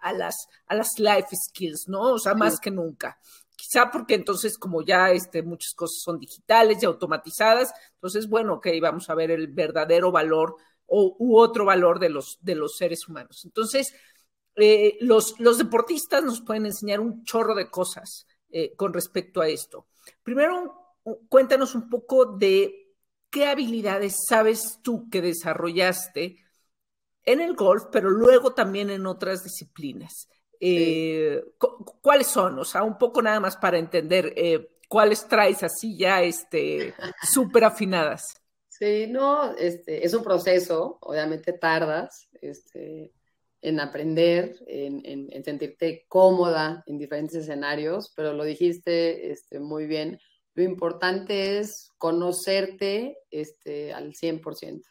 a, 0.00 0.12
las, 0.12 0.36
a 0.66 0.76
las 0.76 0.90
life 0.98 1.34
skills, 1.48 1.86
¿no? 1.88 2.12
O 2.12 2.18
sea, 2.18 2.34
más 2.34 2.60
que 2.60 2.70
nunca. 2.70 3.18
Quizá 3.62 3.92
porque 3.92 4.14
entonces 4.14 4.58
como 4.58 4.82
ya 4.82 5.12
este, 5.12 5.42
muchas 5.42 5.72
cosas 5.74 6.02
son 6.02 6.18
digitales 6.18 6.82
y 6.82 6.86
automatizadas, 6.86 7.72
entonces, 7.94 8.28
bueno, 8.28 8.54
ok, 8.54 8.66
vamos 8.80 9.08
a 9.08 9.14
ver 9.14 9.30
el 9.30 9.46
verdadero 9.46 10.10
valor 10.10 10.56
o, 10.86 11.14
u 11.20 11.38
otro 11.38 11.64
valor 11.64 12.00
de 12.00 12.08
los, 12.08 12.38
de 12.40 12.56
los 12.56 12.76
seres 12.76 13.06
humanos. 13.06 13.42
Entonces, 13.44 13.94
eh, 14.56 14.98
los, 15.00 15.38
los, 15.38 15.58
deportistas 15.58 16.24
nos 16.24 16.40
pueden 16.40 16.66
enseñar 16.66 16.98
un 16.98 17.22
chorro 17.22 17.54
de 17.54 17.70
cosas 17.70 18.26
eh, 18.50 18.74
con 18.74 18.92
respecto 18.92 19.40
a 19.40 19.46
esto. 19.48 19.86
Primero, 20.24 20.96
cuéntanos 21.28 21.76
un 21.76 21.88
poco 21.88 22.26
de 22.26 22.96
qué 23.30 23.46
habilidades 23.46 24.16
sabes 24.28 24.80
tú 24.82 25.08
que 25.08 25.22
desarrollaste 25.22 26.38
en 27.22 27.40
el 27.40 27.54
golf, 27.54 27.84
pero 27.92 28.10
luego 28.10 28.54
también 28.54 28.90
en 28.90 29.06
otras 29.06 29.44
disciplinas. 29.44 30.28
Eh, 30.64 31.42
¿Cuáles 32.00 32.28
son? 32.28 32.58
O 32.58 32.64
sea, 32.64 32.84
un 32.84 32.96
poco 32.96 33.20
nada 33.20 33.40
más 33.40 33.56
para 33.56 33.78
entender 33.78 34.32
cuáles 34.88 35.26
traes 35.26 35.62
así 35.62 35.96
ya 35.96 36.22
este, 36.22 36.94
súper 37.22 37.64
afinadas. 37.64 38.34
Sí, 38.68 39.06
no, 39.08 39.56
este, 39.56 40.04
es 40.04 40.12
un 40.12 40.22
proceso, 40.22 40.98
obviamente 41.00 41.52
tardas, 41.52 42.28
este, 42.40 43.12
en 43.60 43.80
aprender, 43.80 44.56
en, 44.66 45.44
sentirte 45.44 46.04
cómoda 46.08 46.82
en 46.86 46.98
diferentes 46.98 47.36
escenarios, 47.36 48.12
pero 48.14 48.32
lo 48.32 48.44
dijiste 48.44 49.30
este, 49.30 49.60
muy 49.60 49.86
bien. 49.86 50.18
Lo 50.54 50.62
importante 50.62 51.58
es 51.58 51.90
conocerte 51.96 53.18
este, 53.30 53.92
al 53.92 54.12
100%. 54.12 54.80
O 54.80 54.84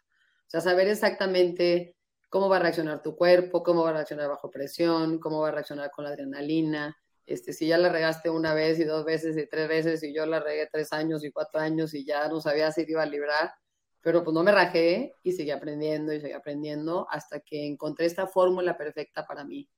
sea, 0.48 0.62
saber 0.62 0.88
exactamente 0.88 1.96
cómo 2.32 2.48
va 2.48 2.56
a 2.56 2.60
reaccionar 2.60 3.04
tu 3.04 3.18
cuerpo, 3.18 3.62
cómo 3.62 3.84
va 3.84 3.90
a 3.90 3.94
reaccionar 3.94 4.30
bajo 4.30 4.50
presión, 4.50 5.20
cómo 5.20 5.42
va 5.42 5.50
a 5.50 5.52
reaccionar 5.52 5.92
con 5.92 6.06
la 6.06 6.12
adrenalina. 6.12 6.98
Este, 7.26 7.52
si 7.52 7.68
ya 7.68 7.78
la 7.78 7.90
regaste 7.90 8.30
una 8.30 8.54
vez 8.54 8.80
y 8.80 8.86
dos 8.86 9.04
veces 9.04 9.38
y 9.38 9.48
tres 9.48 9.68
veces 9.68 10.02
y 10.02 10.14
yo 10.14 10.26
la 10.26 10.40
regué 10.40 10.66
tres 10.72 10.94
años 10.94 11.26
y 11.26 11.32
cuatro 11.32 11.60
años 11.60 11.94
y 11.94 12.06
ya 12.06 12.30
no 12.30 12.40
sabía 12.40 12.72
si 12.72 12.86
te 12.86 12.94
iba 12.94 13.04
a 13.04 13.06
librar, 13.06 13.52
pero 14.00 14.24
pues 14.24 14.34
no 14.34 14.44
me 14.44 14.54
rajé 14.54 15.14
y 15.24 15.34
seguí 15.34 15.52
aprendiendo 15.52 16.14
y 16.14 16.22
seguí 16.22 16.32
aprendiendo 16.32 17.06
hasta 17.10 17.42
que 17.42 17.68
encontré 17.68 18.06
esta 18.06 18.28
fórmula 18.28 18.78
perfecta 18.78 19.26
para 19.28 19.44
mí. 19.44 19.70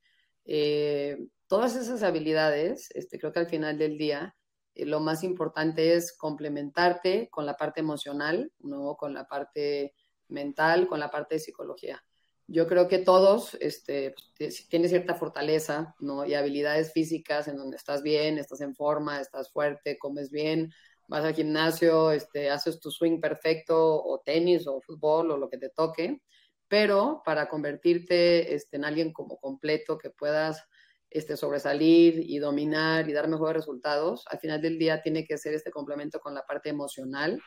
Eh, 0.46 1.18
todas 1.48 1.76
esas 1.76 2.04
habilidades, 2.04 2.92
este, 2.94 3.18
creo 3.18 3.34
que 3.34 3.40
al 3.40 3.48
final 3.48 3.80
del 3.80 3.98
día, 3.98 4.36
eh, 4.76 4.86
lo 4.86 5.00
más 5.00 5.24
importante 5.24 5.96
es 5.96 6.16
complementarte 6.16 7.30
con 7.32 7.48
la 7.48 7.58
parte 7.58 7.80
emocional, 7.80 8.52
¿no? 8.60 8.96
con 8.96 9.16
la 9.16 9.28
parte 9.28 9.96
mental, 10.28 10.88
con 10.88 11.00
la 11.00 11.10
parte 11.10 11.36
de 11.36 11.40
psicología. 11.40 12.04
Yo 12.48 12.68
creo 12.68 12.88
que 12.88 13.00
todos 13.00 13.56
este, 13.62 14.14
pues, 14.38 14.68
tienen 14.68 14.90
cierta 14.90 15.16
fortaleza 15.16 15.96
¿no? 16.00 16.26
y 16.26 16.34
habilidades 16.34 16.92
físicas 16.92 17.48
en 17.48 17.58
donde 17.58 17.78
estás 17.78 18.04
bien, 18.04 18.38
estás 18.38 18.62
en 18.62 18.76
forma, 18.76 19.22
estás 19.22 19.52
fuerte, 19.52 19.98
comes 19.98 20.30
bien, 20.30 20.74
vas 21.08 21.24
al 21.24 21.36
gimnasio, 21.36 22.12
este, 22.12 22.50
haces 22.50 22.80
tu 22.80 22.92
swing 22.92 23.20
perfecto 23.20 24.04
o 24.04 24.20
tenis 24.20 24.68
o 24.68 24.82
fútbol 24.82 25.32
o 25.32 25.38
lo 25.38 25.50
que 25.50 25.58
te 25.58 25.70
toque, 25.70 26.22
pero 26.68 27.22
para 27.26 27.48
convertirte 27.48 28.54
este, 28.54 28.78
en 28.78 28.86
alguien 28.86 29.14
como 29.14 29.38
completo 29.38 29.98
que 29.98 30.10
puedas 30.10 30.64
este, 31.10 31.38
sobresalir 31.38 32.20
y 32.20 32.40
dominar 32.40 33.08
y 33.08 33.14
dar 33.14 33.28
mejores 33.28 33.58
resultados, 33.58 34.26
al 34.28 34.40
final 34.40 34.62
del 34.62 34.80
día 34.80 35.02
tiene 35.02 35.26
que 35.26 35.38
ser 35.38 35.54
este 35.54 35.72
complemento 35.72 36.20
con 36.20 36.34
la 36.34 36.46
parte 36.46 36.70
emocional 36.70 37.40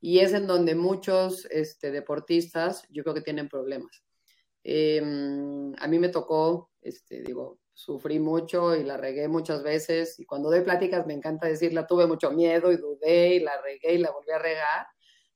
y 0.00 0.18
es 0.18 0.32
en 0.32 0.46
donde 0.46 0.74
muchos 0.74 1.46
este, 1.46 1.90
deportistas 1.90 2.86
yo 2.90 3.04
creo 3.04 3.14
que 3.14 3.22
tienen 3.22 3.48
problemas. 3.48 4.02
Em, 4.64 5.74
a 5.78 5.86
mí 5.88 5.98
me 5.98 6.08
tocó, 6.08 6.70
este, 6.80 7.22
digo, 7.22 7.60
sufrí 7.74 8.18
mucho 8.18 8.74
y 8.74 8.84
la 8.84 8.96
regué 8.96 9.28
muchas 9.28 9.62
veces 9.62 10.18
y 10.18 10.24
cuando 10.24 10.50
doy 10.50 10.62
pláticas 10.62 11.06
me 11.06 11.12
encanta 11.14 11.46
decirla, 11.46 11.86
tuve 11.86 12.06
mucho 12.06 12.30
miedo 12.32 12.72
y 12.72 12.76
dudé 12.78 13.34
y 13.34 13.40
la 13.40 13.60
regué 13.62 13.94
y 13.94 13.98
la 13.98 14.10
volví 14.10 14.32
a 14.32 14.38
regar, 14.38 14.86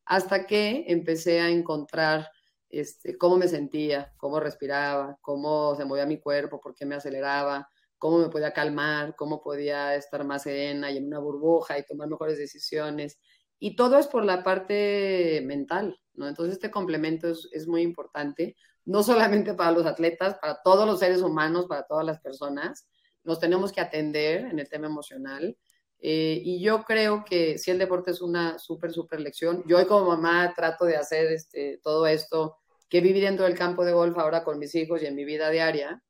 hasta 0.06 0.47
que 0.47 0.85
empecé 0.88 1.40
a 1.40 1.50
encontrar 1.50 2.30
este, 2.70 3.18
cómo 3.18 3.37
me 3.37 3.49
sentía, 3.49 4.14
cómo 4.16 4.40
respiraba, 4.40 5.18
cómo 5.20 5.75
se 5.76 5.85
movía 5.85 6.06
mi 6.06 6.18
cuerpo, 6.20 6.61
por 6.61 6.75
qué 6.75 6.87
me 6.87 6.94
aceleraba, 6.97 7.68
cómo 7.99 8.18
me 8.18 8.28
podía 8.30 8.52
calmar, 8.52 9.14
cómo 9.16 9.40
podía 9.42 9.94
estar 9.94 10.25
más 10.25 10.44
serena 10.44 10.90
y 10.90 10.97
en 10.99 11.06
una 11.06 11.18
burbuja 11.18 11.78
y 11.78 11.85
tomar 11.85 12.08
mejores 12.08 12.38
decisiones. 12.38 13.18
Y 13.58 13.76
todo 13.76 13.99
es 13.99 14.06
por 14.06 14.25
la 14.25 14.42
parte 14.44 15.42
mental, 15.44 16.00
¿no? 16.18 16.28
Entonces 16.28 16.54
este 16.54 16.70
complemento 16.70 17.28
es, 17.28 17.66
muy 17.66 17.82
importante 17.82 18.56
no 18.84 19.02
solamente 19.02 19.54
para 19.54 19.72
los 19.72 19.87
atletas, 19.87 20.37
para 20.40 20.60
todos 20.62 20.87
los 20.87 20.98
seres 20.98 21.22
humanos, 21.22 21.66
para 21.66 21.84
todas 21.84 22.04
las 22.04 22.20
personas. 22.20 22.88
Nos 23.22 23.38
tenemos 23.38 23.70
que 23.70 23.80
atender 23.80 24.46
en 24.46 24.58
el 24.58 24.68
tema 24.68 24.87
emocional. 24.87 25.56
Eh, 26.00 26.40
y 26.42 26.60
yo 26.60 26.84
creo 26.84 27.25
que 27.25 27.58
si 27.58 27.70
el 27.70 27.78
deporte 27.78 28.12
es 28.12 28.22
una 28.22 28.58
súper, 28.58 28.92
súper 28.92 29.20
lección, 29.20 29.62
yo 29.66 29.78
hoy 29.78 29.84
como 29.84 30.06
mamá 30.06 30.54
trato 30.54 30.84
de 30.84 30.96
hacer 30.96 31.32
este, 31.32 31.80
todo 31.82 32.06
esto 32.06 32.56
que 32.88 33.00
viví 33.00 33.20
dentro 33.20 33.44
del 33.44 33.58
campo 33.58 33.84
de 33.84 33.92
golf 33.92 34.16
ahora 34.16 34.44
con 34.44 34.58
mis 34.58 34.75
hijos 34.75 35.02
y 35.02 35.06
en 35.06 35.14
mi 35.14 35.25
vida 35.25 35.50
diaria, 35.50 36.02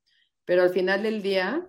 pero 0.45 0.63
al 0.63 0.71
final 0.71 1.03
del 1.03 1.23
día 1.23 1.69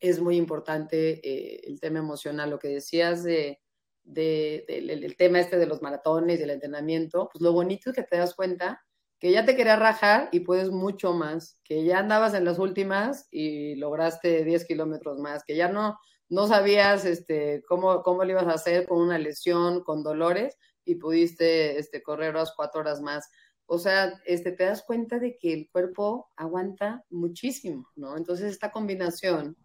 es 0.00 0.20
muy 0.20 0.36
importante 0.36 1.20
eh, 1.22 1.60
el 1.64 1.80
tema 1.80 2.00
emocional, 2.00 2.50
lo 2.50 2.58
que 2.58 2.68
decías 2.68 3.22
de, 3.22 3.60
del 4.04 5.16
tema 5.16 5.40
este 5.40 5.58
de 5.58 5.66
los 5.66 5.82
maratones, 5.82 6.38
del 6.38 6.50
entrenamiento, 6.50 7.28
pues 7.32 7.42
lo 7.42 7.52
bonito 7.52 7.90
es 7.90 7.96
que 7.96 8.02
te 8.02 8.18
das 8.18 8.34
cuenta 8.34 8.82
que 9.18 9.32
ya 9.32 9.44
te 9.44 9.56
quería 9.56 9.76
rajar 9.76 10.28
y 10.32 10.40
puedes 10.40 10.70
mucho 10.70 11.14
más, 11.14 11.58
que 11.64 11.84
ya 11.84 12.00
andabas 12.00 12.34
en 12.34 12.44
las 12.44 12.58
últimas 12.58 13.26
y 13.30 13.74
lograste 13.76 14.44
10 14.44 14.66
kilómetros 14.66 15.18
más, 15.18 15.44
que 15.44 15.56
ya 15.56 15.68
no, 15.68 15.98
no 16.28 16.46
sabías 16.46 17.04
este, 17.06 17.62
cómo, 17.66 18.02
cómo 18.02 18.24
lo 18.24 18.32
ibas 18.32 18.46
a 18.46 18.54
hacer 18.54 18.86
con 18.86 19.00
una 19.00 19.18
lesión, 19.18 19.82
con 19.82 20.02
dolores, 20.02 20.58
y 20.84 20.96
pudiste 20.96 21.78
este, 21.78 22.02
correr 22.02 22.30
unas 22.30 22.52
cuatro 22.54 22.80
horas 22.82 23.00
más. 23.00 23.30
O 23.66 23.78
sea, 23.78 24.20
este, 24.26 24.52
te 24.52 24.64
das 24.64 24.82
cuenta 24.82 25.18
de 25.18 25.38
que 25.38 25.52
el 25.52 25.70
cuerpo 25.70 26.30
aguanta 26.36 27.04
muchísimo, 27.08 27.88
¿no? 27.96 28.16
Entonces, 28.16 28.52
esta 28.52 28.70
combinación 28.70 29.56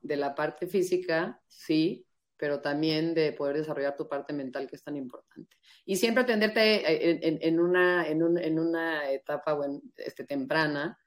de 0.00 0.16
la 0.16 0.34
parte 0.34 0.68
física, 0.68 1.40
sí, 1.48 2.06
pero 2.38 2.60
también 2.60 3.14
de 3.14 3.32
poder 3.32 3.56
desarrollar 3.56 3.96
tu 3.96 4.08
parte 4.08 4.32
mental 4.32 4.68
que 4.68 4.76
es 4.76 4.82
tan 4.82 4.96
importante. 4.96 5.56
Y 5.84 5.96
siempre 5.96 6.22
atenderte 6.22 7.10
eh, 7.10 7.38
en, 7.42 7.60
una, 7.60 8.06
en, 8.06 8.22
una 8.22 9.10
etapa 9.10 9.58
este, 9.96 10.24
temprana, 10.24 10.98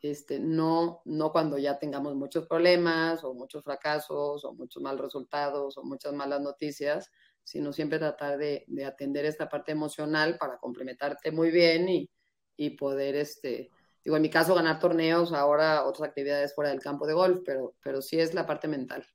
este, 0.00 0.38
no, 0.38 1.02
no 1.04 1.30
cuando 1.30 1.58
ya 1.58 1.78
tengamos 1.78 2.14
muchos 2.14 2.46
problemas 2.46 3.22
o 3.22 3.34
muchos 3.34 3.62
fracasos 3.62 4.44
o 4.44 4.54
muchos 4.54 4.82
malos 4.82 5.02
resultados 5.02 5.76
o 5.76 5.84
muchas 5.84 6.14
malas 6.14 6.40
noticias, 6.40 7.10
sino 7.44 7.72
siempre 7.72 7.98
tratar 7.98 8.38
de, 8.38 8.64
atender 8.86 9.26
esta 9.26 9.48
parte 9.48 9.72
emocional 9.72 10.38
para 10.38 10.56
complementarte 10.56 11.32
muy 11.32 11.50
bien 11.50 11.88
y, 11.88 12.10
y 12.56 12.70
poder, 12.70 13.16
este, 13.16 13.70
digo, 14.02 14.16
en 14.16 14.22
mi 14.22 14.30
caso, 14.30 14.54
ganar 14.54 14.78
torneos, 14.78 15.32
ahora 15.32 15.84
otras 15.84 16.08
actividades 16.08 16.54
fuera 16.54 16.70
del 16.70 16.80
campo 16.80 17.06
de 17.06 17.14
golf, 17.14 17.40
pero, 17.44 17.74
pero 17.82 18.00
sí 18.00 18.18
es 18.18 18.32
la 18.32 18.46
parte 18.46 18.68
mental. 18.68 19.06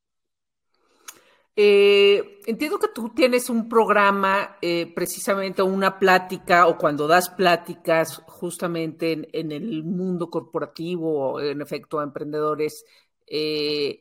Eh, 1.55 2.39
entiendo 2.48 2.79
que 2.79 2.88
tú 2.88 3.10
tienes 3.13 3.50
un 3.50 3.69
programa, 3.69 4.57
eh, 4.62 4.91
precisamente 4.93 5.62
una 5.62 6.00
plática 6.00 6.67
o 6.67 6.77
cuando 6.77 7.07
das 7.07 7.29
pláticas 7.29 8.24
justamente 8.25 9.29
en, 9.31 9.51
el 9.51 9.83
mundo 9.83 10.29
corporativo, 10.29 11.39
en 11.39 11.62
efecto, 11.62 12.00
a 12.00 12.03
emprendedores. 12.03 12.83
Eh, 13.27 14.00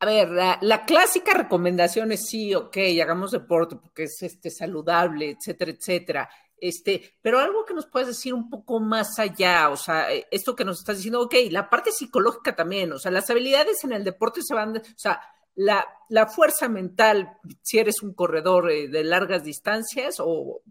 a 0.00 0.06
ver, 0.06 0.30
la, 0.30 0.84
clásica 0.84 1.32
recomendación 1.32 2.10
es 2.10 2.26
sí, 2.28 2.54
ok, 2.54 2.76
hagamos 3.00 3.30
deporte 3.30 3.76
porque 3.76 4.04
es 4.04 4.20
este, 4.22 4.50
saludable, 4.50 5.30
etcétera, 5.30 5.70
etcétera. 5.70 6.30
Este, 6.56 7.18
pero 7.20 7.38
algo 7.38 7.64
que 7.64 7.74
nos 7.74 7.86
puedes 7.86 8.08
decir 8.08 8.34
un 8.34 8.50
poco 8.50 8.80
más 8.80 9.18
allá, 9.18 9.68
o 9.70 9.76
sea, 9.76 10.08
esto 10.30 10.56
que 10.56 10.64
nos 10.64 10.80
estás 10.80 10.96
diciendo, 10.96 11.20
ok, 11.22 11.34
la 11.50 11.70
parte 11.70 11.92
psicológica 11.92 12.54
también, 12.56 12.92
o 12.92 12.98
sea, 12.98 13.12
las 13.12 13.30
habilidades 13.30 13.84
en 13.84 13.92
el 13.92 14.04
deporte 14.04 14.42
se 14.42 14.54
van, 14.54 14.76
o 14.76 14.80
sea, 14.96 15.20
la, 15.54 15.86
la 16.08 16.26
fuerza 16.26 16.68
mental, 16.68 17.38
si 17.62 17.78
eres 17.78 18.02
un 18.02 18.14
corredor 18.14 18.70
eh, 18.70 18.88
de 18.88 19.04
largas 19.04 19.44
distancias, 19.44 20.16
o 20.18 20.62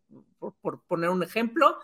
por, 0.62 0.84
poner 0.84 1.10
un 1.10 1.24
ejemplo, 1.24 1.78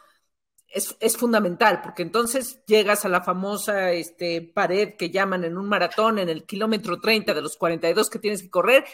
es, 0.68 0.96
es, 1.00 1.16
fundamental, 1.16 1.82
porque 1.82 2.02
entonces 2.02 2.62
llegas 2.66 3.06
a 3.06 3.10
la 3.10 3.24
famosa 3.24 3.92
este, 3.92 4.42
pared 4.42 4.96
que 4.98 5.10
llaman 5.10 5.44
en 5.44 5.58
un 5.58 5.68
maratón 5.68 6.20
en 6.20 6.30
el 6.30 6.46
kilómetro 6.46 7.00
30 7.00 7.34
de 7.34 7.42
los 7.42 7.56
42 7.56 8.10
que 8.10 8.20
tienes 8.20 8.42
que 8.42 8.50
correr, 8.50 8.86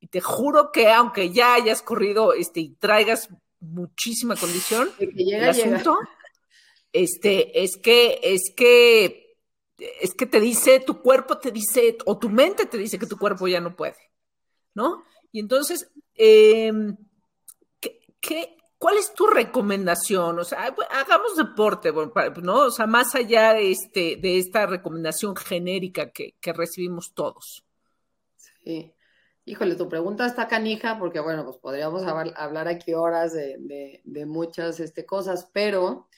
y 0.00 0.06
te 0.06 0.20
juro 0.20 0.72
que 0.72 0.90
aunque 0.90 1.30
ya 1.30 1.54
hayas 1.54 1.82
corrido 1.82 2.32
este, 2.32 2.60
y 2.60 2.70
traigas 2.70 3.28
muchísima 3.60 4.34
condición, 4.34 4.88
el 4.98 5.48
asunto, 5.48 5.98
este, 6.92 7.62
es 7.62 7.76
que, 7.76 8.18
es 8.22 8.52
que 8.56 9.29
es 10.00 10.14
que 10.14 10.26
te 10.26 10.40
dice, 10.40 10.80
tu 10.80 11.00
cuerpo 11.00 11.38
te 11.38 11.50
dice, 11.50 11.98
o 12.06 12.18
tu 12.18 12.28
mente 12.28 12.66
te 12.66 12.78
dice 12.78 12.98
que 12.98 13.06
tu 13.06 13.16
cuerpo 13.16 13.48
ya 13.48 13.60
no 13.60 13.76
puede, 13.76 13.96
¿no? 14.74 15.04
Y 15.32 15.40
entonces, 15.40 15.90
em, 16.14 16.96
¿qué, 18.20 18.56
cuál 18.78 18.96
es 18.96 19.12
tu 19.14 19.26
recomendación? 19.26 20.38
O 20.38 20.44
sea, 20.44 20.74
hagamos 20.90 21.36
deporte, 21.36 21.92
¿no? 22.42 22.60
O 22.60 22.70
sea, 22.70 22.86
más 22.86 23.14
allá 23.14 23.54
de, 23.54 23.70
este, 23.70 24.16
de 24.16 24.38
esta 24.38 24.66
recomendación 24.66 25.36
genérica 25.36 26.10
que, 26.10 26.34
recibimos 26.52 27.12
todos. 27.14 27.64
Sí. 28.64 28.92
Híjole, 29.46 29.74
tu 29.74 29.88
pregunta 29.88 30.26
está 30.26 30.46
canija 30.46 30.98
porque, 30.98 31.18
bueno, 31.18 31.44
pues 31.44 31.56
podríamos 31.56 32.04
hablar 32.04 32.68
aquí 32.68 32.94
horas 32.94 33.32
de, 33.32 34.00
de, 34.04 34.26
muchas 34.26 34.78
este, 34.80 35.04
cosas, 35.04 35.48
pero 35.52 36.08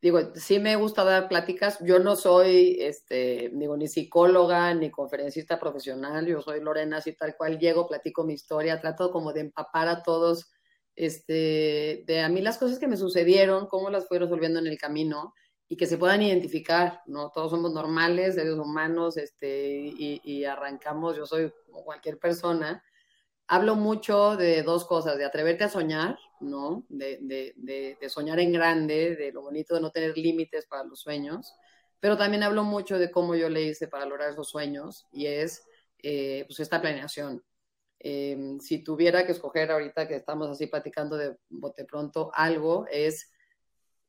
digo, 0.00 0.20
sí 0.34 0.58
me 0.58 0.76
gusta 0.76 1.04
dar 1.04 1.28
pláticas. 1.28 1.78
Yo 1.80 1.98
no 1.98 2.16
soy, 2.16 2.76
este, 2.80 3.50
digo, 3.52 3.76
ni 3.76 3.88
psicóloga 3.88 4.72
ni 4.74 4.90
conferencista 4.90 5.58
profesional. 5.58 6.26
Yo 6.26 6.42
soy 6.42 6.60
Lorena, 6.60 6.98
así 6.98 7.12
tal 7.12 7.36
cual 7.36 7.58
llego, 7.58 7.88
platico 7.88 8.24
mi 8.24 8.34
historia, 8.34 8.80
trato 8.80 9.10
como 9.10 9.32
de 9.32 9.40
empapar 9.40 9.88
a 9.88 10.02
todos, 10.02 10.50
este, 10.94 12.04
de 12.06 12.20
a 12.20 12.28
mí 12.28 12.40
las 12.40 12.58
cosas 12.58 12.78
que 12.78 12.88
me 12.88 12.96
sucedieron, 12.96 13.66
cómo 13.66 13.90
las 13.90 14.06
fui 14.08 14.18
resolviendo 14.18 14.58
en 14.58 14.66
el 14.66 14.78
camino 14.78 15.34
y 15.68 15.76
que 15.76 15.86
se 15.86 15.98
puedan 15.98 16.22
identificar, 16.22 17.00
¿no? 17.06 17.30
Todos 17.30 17.50
somos 17.50 17.72
normales, 17.72 18.36
seres 18.36 18.54
humanos, 18.54 19.16
este, 19.16 19.78
y, 19.96 20.44
arrancamos, 20.44 21.16
yo 21.16 21.26
soy 21.26 21.52
cualquier 21.84 22.18
persona. 22.18 22.82
Hablo 23.48 23.76
mucho 23.76 24.36
de 24.36 24.62
dos 24.62 24.84
cosas, 24.84 25.18
de 25.18 25.24
atreverte 25.24 25.64
a 25.64 25.68
soñar, 25.68 26.18
¿no? 26.40 26.84
De, 26.88 27.18
de, 27.22 27.54
de, 28.00 28.08
soñar 28.08 28.40
en 28.40 28.52
grande, 28.52 29.14
de 29.16 29.32
lo 29.32 29.42
bonito 29.42 29.74
de 29.74 29.80
no 29.80 29.90
tener 29.90 30.16
límites 30.18 30.66
para 30.66 30.84
los 30.84 31.00
sueños, 31.00 31.54
pero 32.00 32.16
también 32.16 32.42
hablo 32.42 32.64
mucho 32.64 32.98
de 32.98 33.10
cómo 33.10 33.34
yo 33.34 33.48
le 33.48 33.62
hice 33.62 33.88
para 33.88 34.06
lograr 34.06 34.30
esos 34.30 34.48
sueños, 34.48 35.06
y 35.12 35.26
es, 35.26 35.64
eh, 36.02 36.44
pues, 36.46 36.60
esta 36.60 36.80
planeación. 36.80 37.44
Em, 37.98 38.60
si 38.60 38.84
tuviera 38.84 39.24
que 39.24 39.32
escoger 39.32 39.70
ahorita 39.70 40.06
que 40.06 40.16
estamos 40.16 40.48
así 40.48 40.66
platicando 40.66 41.16
de 41.16 41.36
bote 41.48 41.84
pronto 41.84 42.30
algo, 42.34 42.86
es 42.90 43.30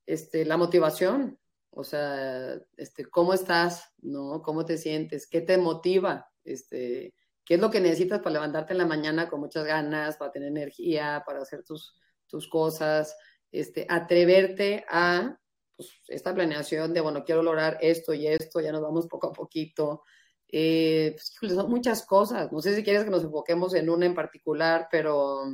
este, 0.05 0.45
la 0.45 0.57
motivación, 0.57 1.39
o 1.69 1.83
sea, 1.83 2.59
este, 2.75 3.05
¿cómo 3.05 3.33
estás? 3.33 3.93
¿No? 3.99 4.41
¿Cómo 4.41 4.65
te 4.65 4.77
sientes? 4.77 5.27
¿Qué 5.27 5.41
te 5.41 5.57
motiva? 5.57 6.29
Este, 6.43 7.13
¿Qué 7.47 7.53
es 7.53 7.61
lo 7.61 7.71
que 7.71 7.79
necesitas 7.79 8.19
para 8.19 8.33
levantarte 8.33 8.73
en 8.73 8.79
la 8.79 8.85
mañana 8.85 9.29
con 9.29 9.39
muchas 9.39 9.63
ganas, 9.65 10.17
para 10.17 10.33
tener 10.33 10.49
energía, 10.49 11.23
para 11.25 11.41
hacer 11.41 11.63
tus, 11.63 11.95
tus 12.27 12.49
cosas? 12.49 13.15
Este, 13.49 13.85
atreverte 13.87 14.83
a 14.89 15.39
pues, 15.77 15.89
esta 16.09 16.35
planeación 16.35 16.93
de, 16.93 16.99
bueno, 16.99 17.23
quiero 17.23 17.41
lograr 17.41 17.77
esto 17.79 18.13
y 18.13 18.27
esto, 18.27 18.59
ya 18.59 18.73
nos 18.73 18.81
vamos 18.81 19.07
poco 19.07 19.27
a 19.27 19.31
poquito. 19.31 20.03
Eh, 20.49 21.15
pues, 21.39 21.53
son 21.53 21.69
muchas 21.69 22.05
cosas. 22.05 22.51
No 22.51 22.61
sé 22.61 22.75
si 22.75 22.83
quieres 22.83 23.05
que 23.05 23.11
nos 23.11 23.23
enfoquemos 23.23 23.73
en 23.75 23.89
una 23.89 24.05
en 24.05 24.13
particular, 24.13 24.89
pero 24.91 25.45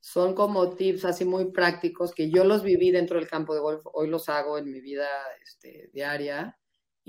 son 0.00 0.34
como 0.34 0.74
tips 0.74 1.04
así 1.04 1.26
muy 1.26 1.52
prácticos 1.52 2.14
que 2.14 2.30
yo 2.30 2.44
los 2.44 2.62
viví 2.62 2.90
dentro 2.90 3.18
del 3.18 3.28
campo 3.28 3.52
de 3.54 3.60
golf, 3.60 3.82
hoy 3.92 4.08
los 4.08 4.30
hago 4.30 4.56
en 4.56 4.70
mi 4.70 4.80
vida 4.80 5.06
este, 5.42 5.90
diaria. 5.92 6.58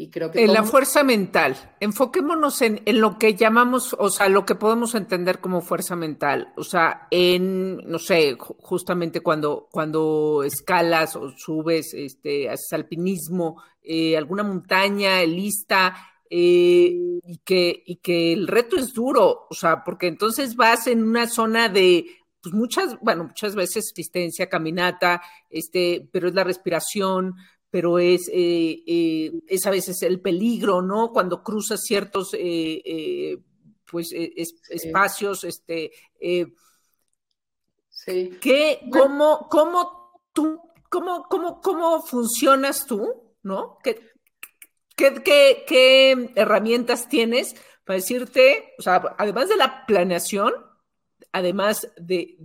Y 0.01 0.09
creo 0.09 0.31
que 0.31 0.43
en 0.43 0.51
la 0.51 0.63
fuerza 0.63 1.03
mental, 1.03 1.75
enfoquémonos 1.79 2.63
en, 2.63 2.81
en, 2.85 2.99
lo 2.99 3.19
que 3.19 3.35
llamamos, 3.35 3.95
o 3.99 4.09
sea, 4.09 4.29
lo 4.29 4.47
que 4.47 4.55
podemos 4.55 4.95
entender 4.95 5.39
como 5.39 5.61
fuerza 5.61 5.95
mental, 5.95 6.51
o 6.57 6.63
sea, 6.63 7.07
en, 7.11 7.77
no 7.87 7.99
sé, 7.99 8.35
justamente 8.39 9.21
cuando, 9.21 9.67
cuando 9.71 10.41
escalas 10.43 11.15
o 11.15 11.29
subes, 11.37 11.93
este, 11.93 12.49
haces 12.49 12.73
alpinismo, 12.73 13.61
eh, 13.83 14.17
alguna 14.17 14.41
montaña, 14.41 15.23
lista, 15.23 15.95
eh, 16.27 17.19
y, 17.23 17.37
que, 17.45 17.83
y 17.85 17.97
que 17.97 18.33
el 18.33 18.47
reto 18.47 18.77
es 18.77 18.95
duro, 18.95 19.45
o 19.51 19.53
sea, 19.53 19.83
porque 19.83 20.07
entonces 20.07 20.55
vas 20.55 20.87
en 20.87 21.03
una 21.03 21.27
zona 21.27 21.69
de, 21.69 22.07
pues 22.41 22.55
muchas, 22.55 22.97
bueno, 23.01 23.25
muchas 23.25 23.53
veces 23.53 23.91
asistencia, 23.91 24.49
caminata, 24.49 25.21
este, 25.51 26.09
pero 26.11 26.27
es 26.27 26.33
la 26.33 26.43
respiración, 26.43 27.35
pero 27.71 27.99
es, 27.99 28.27
eh, 28.27 28.83
eh, 28.85 29.31
es 29.47 29.65
a 29.65 29.71
veces 29.71 30.01
el 30.03 30.19
peligro, 30.19 30.81
¿no? 30.81 31.11
Cuando 31.11 31.41
cruzas 31.41 31.79
ciertos, 31.81 32.35
eh, 32.37 33.37
pues, 33.89 34.11
espacios, 34.11 35.45
este, 35.45 35.91
sí. 37.89 38.37
¿qué, 38.41 38.81
cómo, 38.91 39.47
cómo 39.49 40.19
tú, 40.33 40.59
cómo, 40.89 41.23
cómo, 41.29 41.61
cómo 41.61 42.01
funcionas 42.03 42.85
tú, 42.85 43.33
¿no? 43.41 43.77
¿Qué, 43.81 44.11
qué, 44.97 45.21
qué, 45.23 45.63
qué 45.65 46.31
herramientas 46.35 47.07
tienes 47.07 47.55
para 47.85 47.97
decirte, 47.97 48.73
o 48.77 48.81
sea, 48.81 49.01
además 49.17 49.47
de 49.47 49.55
la 49.55 49.85
planeación, 49.85 50.53
además 51.31 51.89
de, 51.97 52.35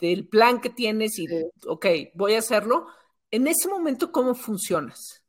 del 0.00 0.28
plan 0.28 0.60
que 0.60 0.70
tienes 0.70 1.16
y, 1.18 1.26
ok, 1.66 1.86
voy 2.14 2.34
a 2.34 2.40
hacerlo, 2.40 2.88
en 3.32 3.46
ese 3.46 3.68
momento, 3.68 4.12
¿cómo 4.12 4.34
funcionas? 4.34 5.24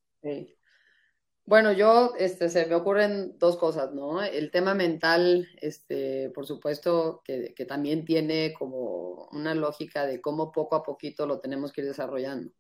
Bueno, 1.45 1.71
yo, 1.71 2.13
este, 2.17 2.49
se 2.49 2.65
me 2.67 2.75
ocurren 2.75 3.37
dos 3.39 3.57
cosas, 3.57 3.93
¿no? 3.93 4.21
El 4.21 4.51
tema 4.51 4.73
mental, 4.73 5.47
este, 5.61 6.29
por 6.29 6.45
supuesto, 6.45 7.21
que, 7.25 7.53
también 7.67 8.05
tiene 8.05 8.53
como 8.53 9.27
una 9.31 9.55
lógica 9.55 10.05
de 10.05 10.21
cómo 10.21 10.51
poco 10.51 10.75
a 10.75 10.83
poquito 10.83 11.25
lo 11.25 11.39
tenemos 11.39 11.71
que 11.71 11.81
ir 11.81 11.87
desarrollando. 11.87 12.51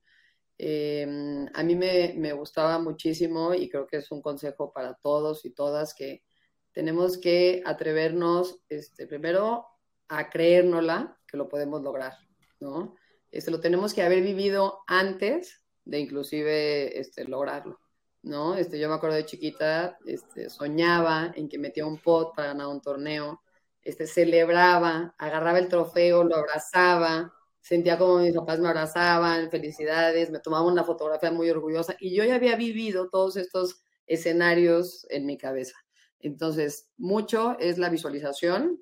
Em, 0.57 1.47
a 1.53 1.63
mí 1.63 1.75
me, 1.75 2.13
me, 2.17 2.33
gustaba 2.33 2.79
muchísimo 2.79 3.53
y 3.53 3.69
creo 3.69 3.87
que 3.87 3.97
es 3.97 4.11
un 4.11 4.21
consejo 4.21 4.71
para 4.71 4.95
todos 4.95 5.45
y 5.45 5.51
todas 5.53 5.93
que 5.93 6.23
tenemos 6.71 7.17
que 7.17 7.63
atrevernos, 7.65 8.61
este, 8.69 9.07
primero 9.07 9.65
a 10.09 10.29
creérnosla 10.29 11.17
que 11.27 11.37
lo 11.37 11.49
podemos 11.49 11.81
lograr, 11.81 12.13
¿no? 12.59 12.95
Este, 13.33 13.49
lo 13.49 13.59
tenemos 13.59 13.95
que 13.95 14.03
haber 14.03 14.21
vivido 14.21 14.83
antes 14.85 15.63
de 15.85 15.99
inclusive 15.99 16.99
este, 16.99 17.25
lograrlo, 17.25 17.79
¿no? 18.21 18.55
Este, 18.55 18.77
yo 18.79 18.87
me 18.87 18.93
acuerdo 18.93 19.15
de 19.15 19.25
chiquita, 19.25 19.97
este, 20.05 20.51
soñaba 20.51 21.31
en 21.35 21.49
que 21.49 21.57
metía 21.57 21.83
un 21.87 21.97
pot 21.97 22.35
para 22.35 22.49
ganar 22.49 22.67
un 22.67 22.79
torneo, 22.79 23.41
este, 23.81 24.05
celebraba, 24.05 25.15
agarraba 25.17 25.57
el 25.57 25.67
trofeo, 25.67 26.23
lo 26.23 26.35
abrazaba, 26.35 27.33
sentía 27.59 27.97
como 27.97 28.19
mis 28.19 28.35
papás 28.35 28.59
me 28.59 28.67
abrazaban, 28.67 29.49
felicidades, 29.49 30.29
me 30.29 30.39
tomaba 30.39 30.67
una 30.67 30.83
fotografía 30.83 31.31
muy 31.31 31.49
orgullosa 31.49 31.95
y 31.99 32.15
yo 32.15 32.23
ya 32.23 32.35
había 32.35 32.55
vivido 32.55 33.09
todos 33.09 33.35
estos 33.35 33.83
escenarios 34.05 35.07
en 35.09 35.25
mi 35.25 35.39
cabeza. 35.39 35.75
Entonces, 36.19 36.91
mucho 36.97 37.57
es 37.59 37.79
la 37.79 37.89
visualización, 37.89 38.79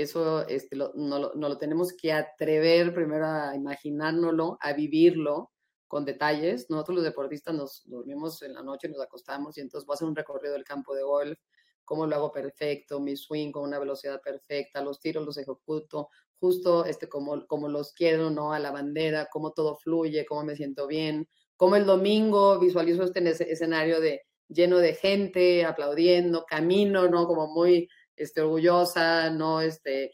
eso 0.00 0.46
este, 0.46 0.76
no, 0.76 1.32
lo 1.34 1.58
tenemos 1.58 1.92
que 1.92 2.12
atrever 2.12 2.94
primero 2.94 3.26
a 3.26 3.54
imaginárnoslo, 3.54 4.58
a 4.60 4.72
vivirlo 4.72 5.52
con 5.86 6.04
detalles. 6.04 6.68
Nosotros 6.70 6.96
los 6.96 7.04
deportistas 7.04 7.54
nos 7.54 7.82
dormimos 7.86 8.42
en 8.42 8.54
la 8.54 8.62
noche, 8.62 8.88
nos 8.88 9.00
acostamos 9.00 9.56
y 9.58 9.60
entonces 9.60 9.86
voy 9.86 9.94
a 9.94 9.96
hacer 9.96 10.08
un 10.08 10.16
recorrido 10.16 10.54
del 10.54 10.64
campo 10.64 10.94
de 10.94 11.02
golf, 11.02 11.38
cómo 11.84 12.06
lo 12.06 12.16
hago 12.16 12.32
perfecto, 12.32 13.00
mi 13.00 13.16
swing 13.16 13.50
con 13.50 13.64
una 13.64 13.78
velocidad 13.78 14.20
perfecta, 14.20 14.82
los 14.82 15.00
tiros 15.00 15.24
los 15.24 15.38
ejecuto 15.38 16.08
justo 16.40 16.84
este, 16.84 17.08
como, 17.08 17.46
como 17.46 17.68
los 17.68 17.92
quiero, 17.92 18.30
¿no? 18.30 18.52
A 18.52 18.58
la 18.58 18.70
bandera, 18.70 19.28
cómo 19.30 19.52
todo 19.52 19.76
fluye, 19.76 20.24
cómo 20.26 20.44
me 20.44 20.56
siento 20.56 20.86
bien, 20.86 21.28
cómo 21.56 21.76
el 21.76 21.86
domingo 21.86 22.58
visualizo 22.58 23.02
este 23.02 23.28
escenario 23.50 24.00
de 24.00 24.22
lleno 24.48 24.78
de 24.78 24.94
gente 24.94 25.64
aplaudiendo, 25.64 26.44
camino, 26.46 27.08
¿no? 27.08 27.26
Como 27.26 27.48
muy 27.48 27.88
este, 28.18 28.40
orgullosa, 28.40 29.30
no, 29.30 29.60
este, 29.60 30.12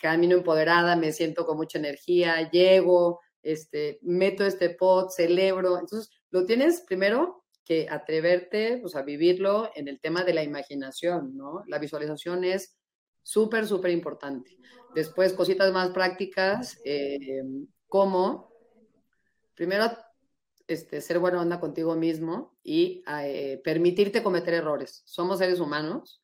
camino 0.00 0.36
empoderada, 0.36 0.96
me 0.96 1.12
siento 1.12 1.46
con 1.46 1.56
mucha 1.56 1.78
energía, 1.78 2.50
llego, 2.50 3.20
este, 3.42 3.98
meto 4.02 4.44
este 4.44 4.70
pot, 4.70 5.10
celebro. 5.10 5.78
Entonces, 5.78 6.10
lo 6.30 6.44
tienes 6.44 6.82
primero 6.82 7.44
que 7.64 7.88
atreverte 7.88 8.78
pues, 8.80 8.96
a 8.96 9.02
vivirlo 9.02 9.70
en 9.74 9.88
el 9.88 10.00
tema 10.00 10.24
de 10.24 10.34
la 10.34 10.42
imaginación, 10.42 11.36
¿no? 11.36 11.62
La 11.66 11.78
visualización 11.78 12.44
es 12.44 12.76
súper, 13.22 13.66
súper 13.66 13.90
importante. 13.92 14.58
Después, 14.94 15.32
cositas 15.32 15.72
más 15.72 15.90
prácticas, 15.90 16.78
eh, 16.84 17.42
como, 17.86 18.52
primero, 19.54 19.90
este, 20.66 21.00
ser 21.00 21.18
buena 21.18 21.40
onda 21.40 21.60
contigo 21.60 21.94
mismo 21.94 22.56
y 22.62 23.02
eh, 23.06 23.60
permitirte 23.62 24.22
cometer 24.22 24.54
errores. 24.54 25.02
Somos 25.06 25.38
seres 25.38 25.60
humanos 25.60 26.21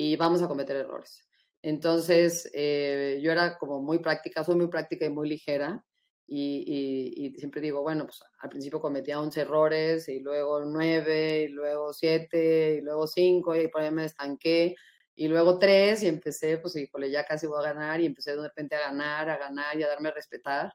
y 0.00 0.16
vamos 0.16 0.40
a 0.40 0.48
cometer 0.48 0.76
errores. 0.76 1.28
Entonces, 1.60 2.50
eh, 2.54 3.20
yo 3.22 3.32
era 3.32 3.58
como 3.58 3.82
muy 3.82 3.98
práctica, 3.98 4.42
soy 4.42 4.54
muy 4.56 4.68
práctica 4.68 5.04
y 5.04 5.10
muy 5.10 5.28
ligera. 5.28 5.84
Y, 6.26 7.34
siempre 7.36 7.60
digo, 7.60 7.82
bueno, 7.82 8.06
pues 8.06 8.22
al 8.38 8.48
principio 8.48 8.80
cometía 8.80 9.20
11 9.20 9.42
errores 9.42 10.08
y 10.08 10.20
luego 10.20 10.64
9 10.64 11.42
y 11.42 11.48
luego 11.48 11.92
7 11.92 12.76
y 12.78 12.80
luego 12.80 13.06
5 13.06 13.56
y 13.56 13.68
por 13.68 13.82
ahí 13.82 13.90
me 13.90 14.06
estanqué 14.06 14.74
y 15.14 15.28
luego 15.28 15.58
3 15.58 16.02
y 16.04 16.08
empecé, 16.08 16.56
pues 16.58 16.76
híjole, 16.76 17.10
ya 17.10 17.26
casi 17.26 17.46
voy 17.46 17.58
a 17.60 17.72
ganar 17.74 18.00
y 18.00 18.06
empecé 18.06 18.34
de 18.34 18.42
repente 18.42 18.76
a 18.76 18.80
ganar, 18.90 19.28
a 19.28 19.36
ganar 19.36 19.78
y 19.78 19.82
a 19.82 19.88
darme 19.88 20.08
a 20.08 20.12
respetar, 20.12 20.72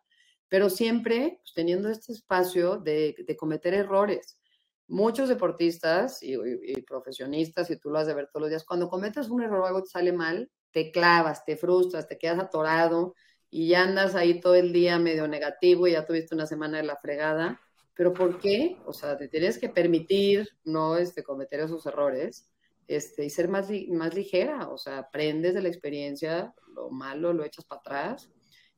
pero 0.48 0.70
siempre 0.70 1.40
pues, 1.42 1.54
teniendo 1.56 1.90
este 1.90 2.12
espacio 2.14 2.78
de, 2.78 3.16
de 3.26 3.36
cometer 3.36 3.74
errores 3.74 4.40
muchos 4.88 5.30
deportistas 5.30 6.20
y, 6.22 6.38
profesionistas, 6.82 7.70
y 7.70 7.78
tú 7.78 7.90
lo 7.90 8.00
has 8.00 8.08
de 8.08 8.14
ver 8.14 8.28
todos 8.28 8.42
los 8.42 8.50
días, 8.50 8.64
cuando 8.64 8.90
cometes 8.90 9.30
un 9.30 9.42
error 9.42 9.62
o 9.62 9.66
algo 9.66 9.84
te 9.84 9.90
sale 9.90 10.14
mal, 10.14 10.52
te 10.72 10.92
clavas, 10.92 11.46
te 11.46 11.58
frustras, 11.58 12.08
te 12.08 12.18
quedas 12.18 12.40
atorado 12.40 13.16
y 13.50 13.70
ya 13.70 13.84
andas 13.84 14.16
ahí 14.16 14.40
todo 14.40 14.56
el 14.56 14.74
día 14.74 15.00
medio 15.00 15.28
negativo 15.28 15.88
y 15.88 15.94
ya 15.94 16.06
tuviste 16.06 16.36
una 16.36 16.46
semana 16.46 16.78
de 16.78 16.84
la 16.84 16.98
fregada. 16.98 17.60
¿Pero 17.96 18.14
por 18.14 18.40
qué? 18.40 18.78
O 18.86 18.92
sea, 18.92 19.18
te 19.18 19.30
tienes 19.30 19.58
que 19.58 19.70
permitir 19.70 20.50
no 20.66 20.98
este, 20.98 21.24
cometer 21.24 21.62
esos 21.62 21.86
errores 21.86 22.50
este, 22.88 23.24
y 23.26 23.30
ser 23.30 23.48
más, 23.48 23.70
más 23.90 24.14
ligera, 24.14 24.70
o 24.70 24.78
sea, 24.78 24.98
aprendes 24.98 25.54
de 25.54 25.62
la 25.62 25.70
experiencia, 25.70 26.54
lo 26.74 26.90
malo 26.90 27.34
lo 27.34 27.46
echas 27.46 27.66
para 27.66 27.80
atrás 27.80 28.30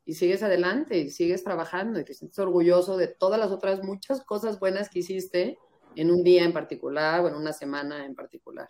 y 0.05 0.13
sigues 0.13 0.41
adelante 0.41 0.97
y 0.97 1.09
sigues 1.09 1.43
trabajando 1.43 1.99
y 1.99 2.05
te 2.05 2.13
sientes 2.13 2.39
orgulloso 2.39 2.95
de 2.95 3.07
todas 3.07 3.39
las 3.39 3.51
otras 3.51 3.83
muchas 3.83 4.23
cosas 4.23 4.59
buenas 4.59 4.89
que 4.89 4.99
hiciste 4.99 5.57
en 5.97 6.11
un 6.11 6.23
día 6.23 6.43
en 6.43 6.53
particular 6.53 7.21
o 7.21 7.27
en 7.27 7.35
una 7.35 7.53
semana 7.53 8.05
en 8.05 8.15
particular. 8.15 8.69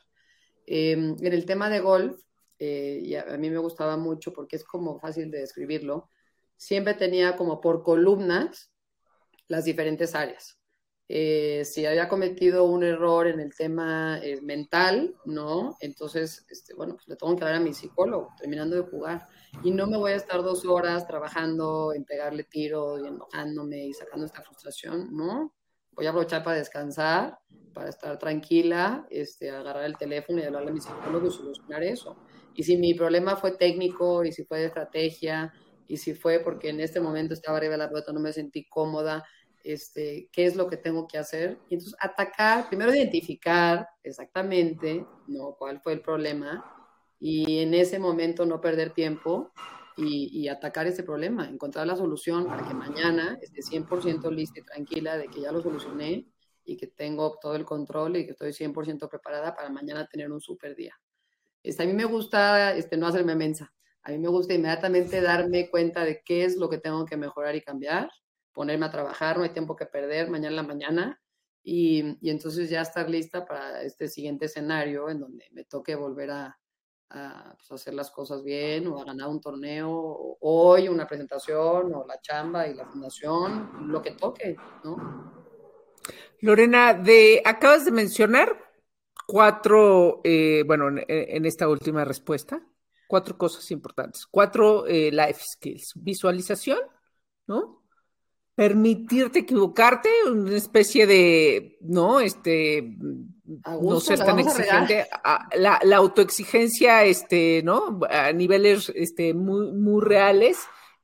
Em, 0.66 1.16
en 1.22 1.34
el 1.34 1.46
tema 1.46 1.70
de 1.70 1.80
golf, 1.82 2.22
eh, 2.60 3.00
y 3.04 3.16
a, 3.16 3.26
mí 3.38 3.50
me 3.50 3.58
gustaba 3.58 3.98
mucho 3.98 4.34
porque 4.34 4.56
es 4.56 4.64
como 4.64 5.00
fácil 5.00 5.30
de 5.32 5.40
describirlo, 5.40 6.10
siempre 6.56 6.94
tenía 6.94 7.36
como 7.36 7.62
por 7.62 7.84
columnas 7.84 8.72
las 9.48 9.66
diferentes 9.66 10.16
áreas. 10.16 10.60
Eh, 11.10 11.64
si 11.64 11.86
había 11.86 12.10
cometido 12.10 12.66
un 12.66 12.84
error 12.84 13.28
en 13.28 13.40
el 13.40 13.56
tema 13.56 14.20
eh, 14.22 14.42
mental, 14.42 15.16
¿no? 15.26 15.78
Entonces, 15.80 16.46
este, 16.50 16.74
bueno, 16.76 16.96
pues 16.96 17.08
le 17.08 17.16
tengo 17.16 17.36
que 17.36 17.44
hablar 17.46 17.62
a 17.62 17.64
mi 17.64 17.74
psicólogo 17.74 18.34
terminando 18.38 18.76
de 18.76 18.90
jugar. 18.90 19.28
Y 19.64 19.72
no 19.72 19.88
me 19.88 19.98
voy 19.98 20.12
a 20.12 20.16
estar 20.16 20.44
dos 20.44 20.66
horas 20.66 21.08
trabajando 21.08 21.94
en 21.94 22.04
pegarle 22.04 22.44
tiro 22.44 23.00
y 23.00 23.08
enojándome 23.08 23.86
y 23.86 23.94
sacando 23.94 24.26
esta 24.26 24.42
frustración, 24.42 25.16
¿no? 25.16 25.57
Voy 25.98 26.06
a 26.06 26.12
aprovechar 26.12 26.44
para 26.44 26.58
descansar, 26.58 27.40
para 27.74 27.90
estar 27.90 28.20
tranquila, 28.20 29.08
este, 29.10 29.50
agarrar 29.50 29.84
el 29.84 29.98
teléfono 29.98 30.40
y 30.40 30.44
hablarle 30.44 30.70
a 30.70 30.74
mi 30.74 30.80
psicólogo 30.80 31.28
y 31.28 31.32
solucionar 31.32 31.84
eso. 31.84 32.16
Y 32.54 32.62
si 32.64 32.78
mi 32.78 32.94
problema 32.94 33.36
fue 33.36 33.58
técnico, 33.58 34.24
y 34.24 34.32
si 34.32 34.44
fue 34.46 34.60
de 34.60 34.66
estrategia, 34.68 35.52
y 35.88 35.98
si 35.98 36.14
fue 36.14 36.40
porque 36.40 36.70
en 36.70 36.82
este 36.82 37.00
momento 37.00 37.34
estaba 37.34 37.58
arriba 37.58 37.72
de 37.72 37.80
la 37.80 37.90
pelota, 37.90 38.14
no 38.14 38.20
me 38.20 38.32
sentí 38.32 38.70
cómoda, 38.70 39.26
este, 39.64 40.30
qué 40.32 40.46
es 40.46 40.56
lo 40.56 40.68
que 40.70 40.78
tengo 40.78 41.08
que 41.08 41.18
hacer. 41.18 41.58
Y 41.68 41.74
entonces 41.76 41.98
atacar, 42.00 42.68
primero 42.70 42.94
identificar 42.94 43.90
exactamente 44.04 45.04
¿no? 45.28 45.56
cuál 45.58 45.82
fue 45.82 45.94
el 45.94 46.02
problema 46.02 46.64
y 47.20 47.60
en 47.60 47.74
ese 47.74 47.98
momento 47.98 48.46
no 48.46 48.62
perder 48.62 48.92
tiempo 48.92 49.52
y, 49.98 50.48
atacar 50.48 50.86
ese 50.88 51.04
problema, 51.04 51.50
encontrar 51.50 51.88
la 51.88 51.96
solución 51.96 52.46
para 52.46 52.68
que 52.68 52.74
mañana 52.74 53.38
esté 53.42 53.62
100% 53.62 54.32
lista 54.32 54.60
y 54.60 54.64
tranquila 54.64 55.18
de 55.18 55.28
que 55.28 55.42
ya 55.42 55.52
lo 55.52 55.62
solucioné 55.62 56.28
y 56.64 56.78
que 56.78 56.88
tengo 56.88 57.38
todo 57.42 57.56
el 57.56 57.66
control 57.66 58.18
y 58.18 58.26
que 58.26 58.32
estoy 58.32 58.52
100% 58.52 59.10
preparada 59.10 59.56
para 59.56 59.70
mañana 59.70 60.08
tener 60.08 60.32
un 60.32 60.40
super 60.40 60.76
día. 60.76 60.96
Este, 61.64 61.84
a 61.84 61.86
mí 61.86 61.94
me 61.94 62.06
gusta 62.06 62.76
este, 62.76 62.98
no 62.98 63.08
hacerme 63.08 63.36
mensa. 63.36 63.74
A 64.04 64.12
mí 64.12 64.20
me 64.20 64.28
gusta 64.28 64.54
inmediatamente 64.54 65.20
darme 65.20 65.70
cuenta 65.70 66.06
de 66.06 66.22
qué 66.24 66.46
es 66.46 66.58
lo 66.58 66.70
que 66.70 66.78
tengo 66.78 67.06
que 67.06 67.18
mejorar 67.18 67.56
y 67.56 67.62
cambiar 67.62 68.10
ponerme 68.58 68.88
a 68.88 68.92
trabajar, 68.92 69.38
no 69.38 69.44
hay 69.44 69.52
tiempo 69.52 69.76
que 69.76 69.86
perder, 69.86 70.32
mañana 70.32 70.50
en 70.50 70.56
la 70.56 70.64
mañana, 70.64 71.22
y, 71.64 72.18
y, 72.22 72.32
entonces 72.32 72.72
ya 72.72 72.82
estar 72.82 73.08
lista 73.08 73.46
para 73.46 73.84
este 73.84 74.08
siguiente 74.08 74.46
escenario 74.46 75.12
en 75.12 75.20
donde 75.20 75.46
me 75.52 75.64
toque 75.64 75.94
volver 75.94 76.32
a, 76.32 76.58
a 77.10 77.56
pues, 77.58 77.72
hacer 77.72 77.94
las 77.94 78.12
cosas 78.12 78.44
bien 78.44 78.88
o 78.88 79.00
a 79.00 79.06
ganar 79.06 79.30
un 79.30 79.42
torneo, 79.42 80.38
hoy 80.42 80.88
una 80.88 81.08
presentación, 81.08 81.94
o 81.94 82.06
la 82.06 82.20
chamba 82.22 82.68
y 82.68 82.74
la 82.74 82.86
fundación, 82.86 83.92
lo 83.92 84.02
que 84.02 84.12
toque, 84.12 84.56
¿no? 84.84 85.46
Lorena, 86.42 86.94
de, 86.94 87.42
acabas 87.44 87.86
de 87.86 87.92
mencionar 87.92 88.58
cuatro, 89.26 90.22
eh, 90.24 90.64
bueno, 90.66 90.90
en, 90.90 91.04
en, 91.08 91.46
esta 91.46 91.68
última 91.68 92.06
respuesta, 92.06 92.62
cuatro 93.08 93.38
cosas 93.38 93.70
importantes, 93.72 94.26
cuatro 94.28 94.86
eh, 94.86 95.12
life 95.12 95.42
skills, 95.44 95.94
visualización, 95.96 96.80
¿no? 97.48 97.78
permitirte 98.58 99.40
equivocarte, 99.40 100.10
una 100.32 100.58
especie 100.58 101.06
de, 101.06 101.78
¿no? 101.82 102.20
Este, 102.20 102.98
no 103.48 104.00
ser 104.00 104.20
tan 104.20 104.40
exigente, 104.40 105.08
la, 105.56 105.80
la, 105.82 105.98
autoexigencia, 105.98 107.06
este, 107.06 107.62
¿no? 107.64 108.00
A 108.10 108.34
niveles, 108.34 108.92
este, 108.94 109.34
muy, 109.34 109.72
muy 109.72 110.04
reales, 110.04 110.60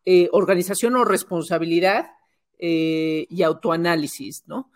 eh, 0.06 0.28
organización 0.34 0.96
o 0.98 1.06
responsabilidad 1.06 2.12
eh, 2.60 3.26
y 3.30 3.44
autoanálisis, 3.44 4.44
¿no? 4.46 4.72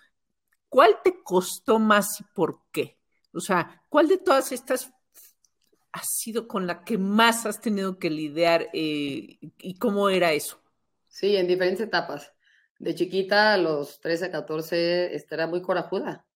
¿Cuál 0.69 0.97
te 1.03 1.21
costó 1.23 1.80
más 1.80 2.21
y 2.21 2.23
por 2.34 2.62
qué? 2.71 2.97
O 3.34 3.41
sea, 3.41 3.84
¿cuál 3.89 4.08
de 4.08 4.17
todas 4.17 4.51
estas 4.51 4.93
ha 5.91 6.03
sido 6.03 6.47
con 6.47 6.67
la 6.67 6.84
que 6.84 6.97
más 6.97 7.45
has 7.45 7.60
tenido 7.60 7.99
que 7.99 8.10
lidiar 8.10 8.69
eh, 8.73 9.39
y 9.41 9.77
cómo 9.77 10.10
era 10.10 10.32
eso? 10.32 10.62
Sí, 11.08 11.36
en 11.36 11.47
diferentes 11.47 11.82
etapas 11.82 12.32
de 12.80 12.95
chiquita, 12.95 13.53
a 13.53 13.58
los 13.58 13.99
13, 13.99 14.30
14, 14.30 15.15
este, 15.15 15.36
era 15.36 15.47
muy 15.47 15.62
corajuda. 15.62 16.26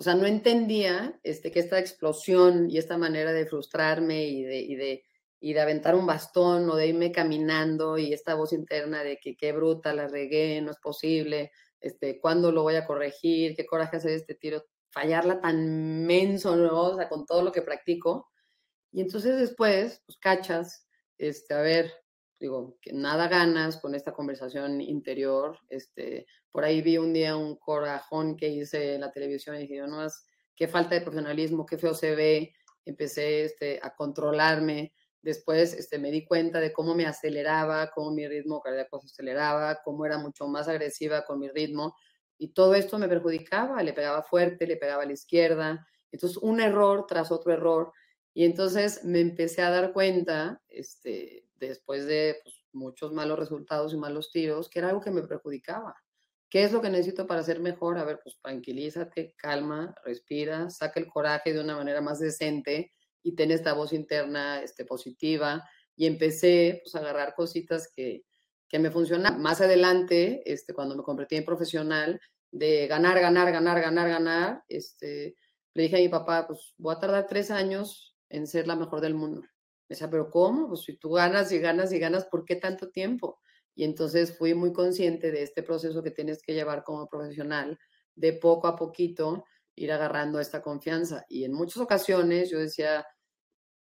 O 0.00 0.02
sea, 0.02 0.14
no 0.14 0.26
entendía 0.26 1.20
este, 1.24 1.52
que 1.52 1.60
esta 1.60 1.78
explosión 1.78 2.70
y 2.70 2.78
esta 2.78 2.96
manera 2.96 3.34
de 3.34 3.44
frustrarme 3.44 4.24
y 4.28 4.44
de, 4.44 4.58
y 4.60 4.74
de, 4.74 5.04
y 5.40 5.52
de 5.52 5.60
aventar 5.60 5.94
un 5.94 6.06
bastón 6.06 6.70
o 6.70 6.76
de 6.76 6.86
irme 6.86 7.12
caminando 7.12 7.98
y 7.98 8.14
esta 8.14 8.34
voz 8.34 8.54
interna 8.54 9.04
de 9.04 9.18
que 9.18 9.36
qué 9.36 9.52
bruta, 9.52 9.92
la 9.92 10.08
regué, 10.08 10.62
no 10.62 10.70
es 10.70 10.78
posible, 10.78 11.52
este, 11.80 12.18
cuándo 12.18 12.50
lo 12.50 12.62
voy 12.62 12.76
a 12.76 12.86
corregir, 12.86 13.54
qué 13.54 13.66
coraje 13.66 13.98
hacer 13.98 14.12
este 14.12 14.34
tiro, 14.34 14.64
fallarla 14.88 15.42
tan 15.42 16.06
menso, 16.06 16.56
¿no? 16.56 16.80
O 16.92 16.96
sea, 16.96 17.10
con 17.10 17.26
todo 17.26 17.42
lo 17.42 17.52
que 17.52 17.60
practico. 17.60 18.30
Y 18.92 19.02
entonces 19.02 19.38
después, 19.38 20.02
pues 20.06 20.16
cachas, 20.16 20.88
este, 21.18 21.52
a 21.52 21.60
ver, 21.60 21.92
digo, 22.40 22.78
que 22.80 22.92
nada 22.92 23.28
ganas 23.28 23.76
con 23.76 23.94
esta 23.94 24.12
conversación 24.12 24.80
interior. 24.80 25.58
Este, 25.68 26.26
por 26.50 26.64
ahí 26.64 26.80
vi 26.80 26.96
un 26.96 27.12
día 27.12 27.36
un 27.36 27.56
corajón 27.56 28.36
que 28.36 28.48
hice 28.48 28.94
en 28.94 29.02
la 29.02 29.12
televisión 29.12 29.56
y 29.56 29.60
dije, 29.60 29.78
no 29.80 29.98
más, 29.98 30.26
qué 30.56 30.66
falta 30.66 30.94
de 30.94 31.02
profesionalismo, 31.02 31.66
qué 31.66 31.76
feo 31.76 31.94
se 31.94 32.14
ve. 32.14 32.54
Empecé 32.86 33.44
este, 33.44 33.78
a 33.82 33.94
controlarme. 33.94 34.94
Después 35.20 35.74
este, 35.74 35.98
me 35.98 36.10
di 36.10 36.24
cuenta 36.24 36.60
de 36.60 36.72
cómo 36.72 36.94
me 36.94 37.06
aceleraba, 37.06 37.90
cómo 37.94 38.10
mi 38.10 38.26
ritmo 38.26 38.60
cardíaco 38.60 39.00
se 39.00 39.08
aceleraba, 39.08 39.80
cómo 39.84 40.06
era 40.06 40.16
mucho 40.16 40.48
más 40.48 40.66
agresiva 40.66 41.26
con 41.26 41.38
mi 41.38 41.50
ritmo. 41.50 41.94
Y 42.38 42.54
todo 42.54 42.74
esto 42.74 42.98
me 42.98 43.06
perjudicaba, 43.06 43.82
le 43.82 43.92
pegaba 43.92 44.22
fuerte, 44.22 44.66
le 44.66 44.78
pegaba 44.78 45.02
a 45.02 45.06
la 45.06 45.12
izquierda. 45.12 45.86
Entonces, 46.10 46.38
un 46.38 46.58
error 46.58 47.04
tras 47.06 47.30
otro 47.30 47.52
error. 47.52 47.92
Y 48.32 48.46
entonces 48.46 49.04
me 49.04 49.20
empecé 49.20 49.60
a 49.60 49.70
dar 49.70 49.92
cuenta, 49.92 50.62
este, 50.68 51.44
después 51.68 52.06
de 52.06 52.36
pues, 52.42 52.62
muchos 52.72 53.12
malos 53.12 53.38
resultados 53.38 53.92
y 53.92 53.96
malos 53.96 54.30
tiros, 54.30 54.68
que 54.68 54.78
era 54.78 54.88
algo 54.88 55.00
que 55.00 55.10
me 55.10 55.22
perjudicaba. 55.22 55.94
¿Qué 56.48 56.64
es 56.64 56.72
lo 56.72 56.80
que 56.80 56.90
necesito 56.90 57.26
para 57.26 57.42
ser 57.42 57.60
mejor? 57.60 57.98
A 57.98 58.04
ver, 58.04 58.20
pues 58.22 58.38
tranquilízate, 58.42 59.34
calma, 59.36 59.94
respira, 60.04 60.68
saca 60.68 60.98
el 60.98 61.06
coraje 61.06 61.52
de 61.52 61.60
una 61.60 61.76
manera 61.76 62.00
más 62.00 62.18
decente 62.18 62.92
y 63.22 63.36
ten 63.36 63.52
esta 63.52 63.72
voz 63.72 63.92
interna 63.92 64.60
este, 64.62 64.84
positiva. 64.84 65.62
Y 65.94 66.06
empecé 66.06 66.80
pues, 66.82 66.94
a 66.96 66.98
agarrar 66.98 67.34
cositas 67.34 67.88
que, 67.94 68.24
que 68.68 68.78
me 68.78 68.90
funcionaban. 68.90 69.40
Más 69.40 69.60
adelante, 69.60 70.42
este, 70.44 70.74
cuando 70.74 70.96
me 70.96 71.02
convertí 71.02 71.36
en 71.36 71.44
profesional, 71.44 72.20
de 72.50 72.86
ganar, 72.86 73.20
ganar, 73.20 73.52
ganar, 73.52 73.80
ganar, 73.80 74.08
ganar, 74.08 74.64
este, 74.68 75.36
le 75.74 75.82
dije 75.84 75.96
a 75.96 76.00
mi 76.00 76.08
papá, 76.08 76.46
pues 76.46 76.74
voy 76.78 76.94
a 76.94 76.98
tardar 76.98 77.26
tres 77.26 77.50
años 77.50 78.16
en 78.28 78.46
ser 78.46 78.66
la 78.66 78.76
mejor 78.76 79.00
del 79.00 79.14
mundo. 79.14 79.42
Me 79.90 79.94
decía, 79.94 80.08
pero 80.08 80.30
¿cómo? 80.30 80.68
Pues 80.68 80.82
si 80.82 80.96
tú 80.96 81.10
ganas 81.10 81.50
y 81.50 81.58
ganas 81.58 81.92
y 81.92 81.98
ganas, 81.98 82.24
¿por 82.26 82.44
qué 82.44 82.54
tanto 82.54 82.90
tiempo? 82.90 83.40
Y 83.74 83.82
entonces 83.82 84.38
fui 84.38 84.54
muy 84.54 84.72
consciente 84.72 85.32
de 85.32 85.42
este 85.42 85.64
proceso 85.64 86.00
que 86.02 86.12
tienes 86.12 86.42
que 86.42 86.54
llevar 86.54 86.84
como 86.84 87.08
profesional, 87.08 87.76
de 88.14 88.32
poco 88.34 88.68
a 88.68 88.76
poquito 88.76 89.44
ir 89.74 89.90
agarrando 89.92 90.38
esta 90.38 90.62
confianza. 90.62 91.24
Y 91.28 91.42
en 91.44 91.52
muchas 91.52 91.78
ocasiones 91.78 92.50
yo 92.50 92.60
decía, 92.60 93.04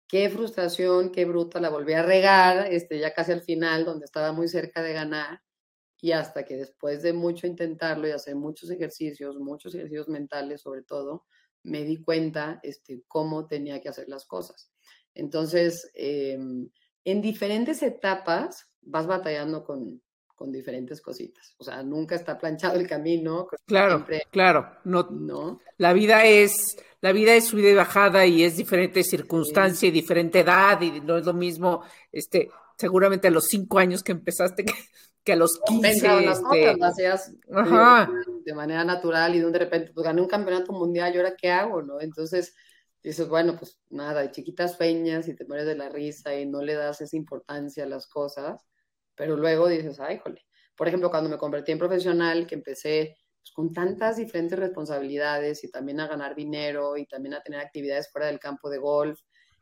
qué 0.08 0.30
frustración, 0.30 1.10
qué 1.10 1.24
bruta, 1.24 1.60
la 1.60 1.70
volví 1.70 1.94
a 1.94 2.02
regar, 2.04 2.72
este, 2.72 3.00
ya 3.00 3.12
casi 3.12 3.32
al 3.32 3.42
final, 3.42 3.84
donde 3.84 4.04
estaba 4.04 4.32
muy 4.32 4.48
cerca 4.48 4.82
de 4.82 4.92
ganar. 4.92 5.42
Y 6.00 6.12
hasta 6.12 6.44
que 6.44 6.56
después 6.56 7.02
de 7.02 7.12
mucho 7.14 7.48
intentarlo 7.48 8.06
y 8.08 8.12
hacer 8.12 8.36
muchos 8.36 8.70
ejercicios, 8.70 9.38
muchos 9.40 9.74
ejercicios 9.74 10.08
mentales 10.08 10.60
sobre 10.62 10.82
todo, 10.82 11.24
me 11.64 11.84
di 11.84 12.02
cuenta 12.02 12.60
este, 12.62 13.02
cómo 13.08 13.48
tenía 13.48 13.80
que 13.80 13.88
hacer 13.88 14.08
las 14.08 14.26
cosas. 14.26 14.70
Entonces, 15.16 15.90
em, 15.94 16.68
en 17.04 17.22
diferentes 17.22 17.82
etapas 17.82 18.68
vas 18.82 19.06
batallando 19.06 19.64
con, 19.64 20.00
con, 20.34 20.52
diferentes 20.52 21.00
cositas. 21.00 21.54
O 21.58 21.64
sea, 21.64 21.82
nunca 21.82 22.14
está 22.14 22.38
planchado 22.38 22.78
el 22.78 22.86
camino. 22.86 23.48
Claro, 23.66 24.06
claro. 24.30 24.78
No, 24.84 25.08
no, 25.10 25.60
La 25.78 25.92
vida 25.92 26.24
es, 26.24 26.76
la 27.00 27.12
vida 27.12 27.34
es 27.34 27.46
subida 27.46 27.70
y 27.70 27.74
bajada 27.74 28.26
y 28.26 28.44
es 28.44 28.56
diferente 28.56 29.02
circunstancia 29.02 29.88
y 29.88 29.92
diferente 29.92 30.40
edad 30.40 30.80
y 30.80 31.00
no 31.00 31.16
es 31.16 31.24
lo 31.24 31.32
mismo, 31.32 31.82
este, 32.12 32.50
seguramente 32.76 33.28
a 33.28 33.30
los 33.30 33.46
cinco 33.46 33.78
años 33.78 34.02
que 34.02 34.12
empezaste 34.12 34.64
que, 35.24 35.32
a 35.32 35.36
los 35.36 35.58
15. 35.66 35.90
Este... 35.90 36.76
Hacías 36.82 37.32
de 38.44 38.54
manera 38.54 38.84
natural 38.84 39.34
y 39.34 39.40
de 39.40 39.58
repente, 39.58 39.90
pues 39.92 40.04
gané 40.04 40.20
un 40.20 40.28
campeonato 40.28 40.72
mundial 40.72 41.14
y 41.14 41.16
ahora 41.16 41.34
qué 41.36 41.50
hago, 41.50 41.82
¿no? 41.82 42.00
Entonces, 42.00 42.54
dices, 43.10 43.28
bueno, 43.28 43.56
pues 43.56 43.80
nada, 43.88 44.22
de 44.22 44.32
chiquitas 44.32 44.76
sueñas 44.76 45.28
y 45.28 45.36
te 45.36 45.44
mueres 45.44 45.64
de 45.66 45.76
la 45.76 45.88
risa 45.88 46.34
y 46.34 46.44
no 46.44 46.60
le 46.60 46.74
das 46.74 47.00
esa 47.00 47.16
importancia 47.16 47.84
a 47.84 47.86
las 47.86 48.08
cosas, 48.08 48.66
pero 49.14 49.36
luego 49.36 49.68
dices, 49.68 50.00
ay, 50.00 50.18
jole. 50.18 50.44
Por 50.76 50.88
ejemplo, 50.88 51.08
cuando 51.08 51.30
me 51.30 51.38
convertí 51.38 51.70
en 51.70 51.78
profesional, 51.78 52.48
que 52.48 52.56
empecé 52.56 53.16
pues, 53.40 53.52
con 53.52 53.72
tantas 53.72 54.16
diferentes 54.16 54.58
responsabilidades 54.58 55.62
y 55.62 55.70
también 55.70 56.00
a 56.00 56.08
ganar 56.08 56.34
dinero 56.34 56.96
y 56.96 57.06
también 57.06 57.34
a 57.34 57.42
tener 57.42 57.60
actividades 57.60 58.10
fuera 58.10 58.26
del 58.26 58.40
campo 58.40 58.68
de 58.68 58.78
golf. 58.78 59.20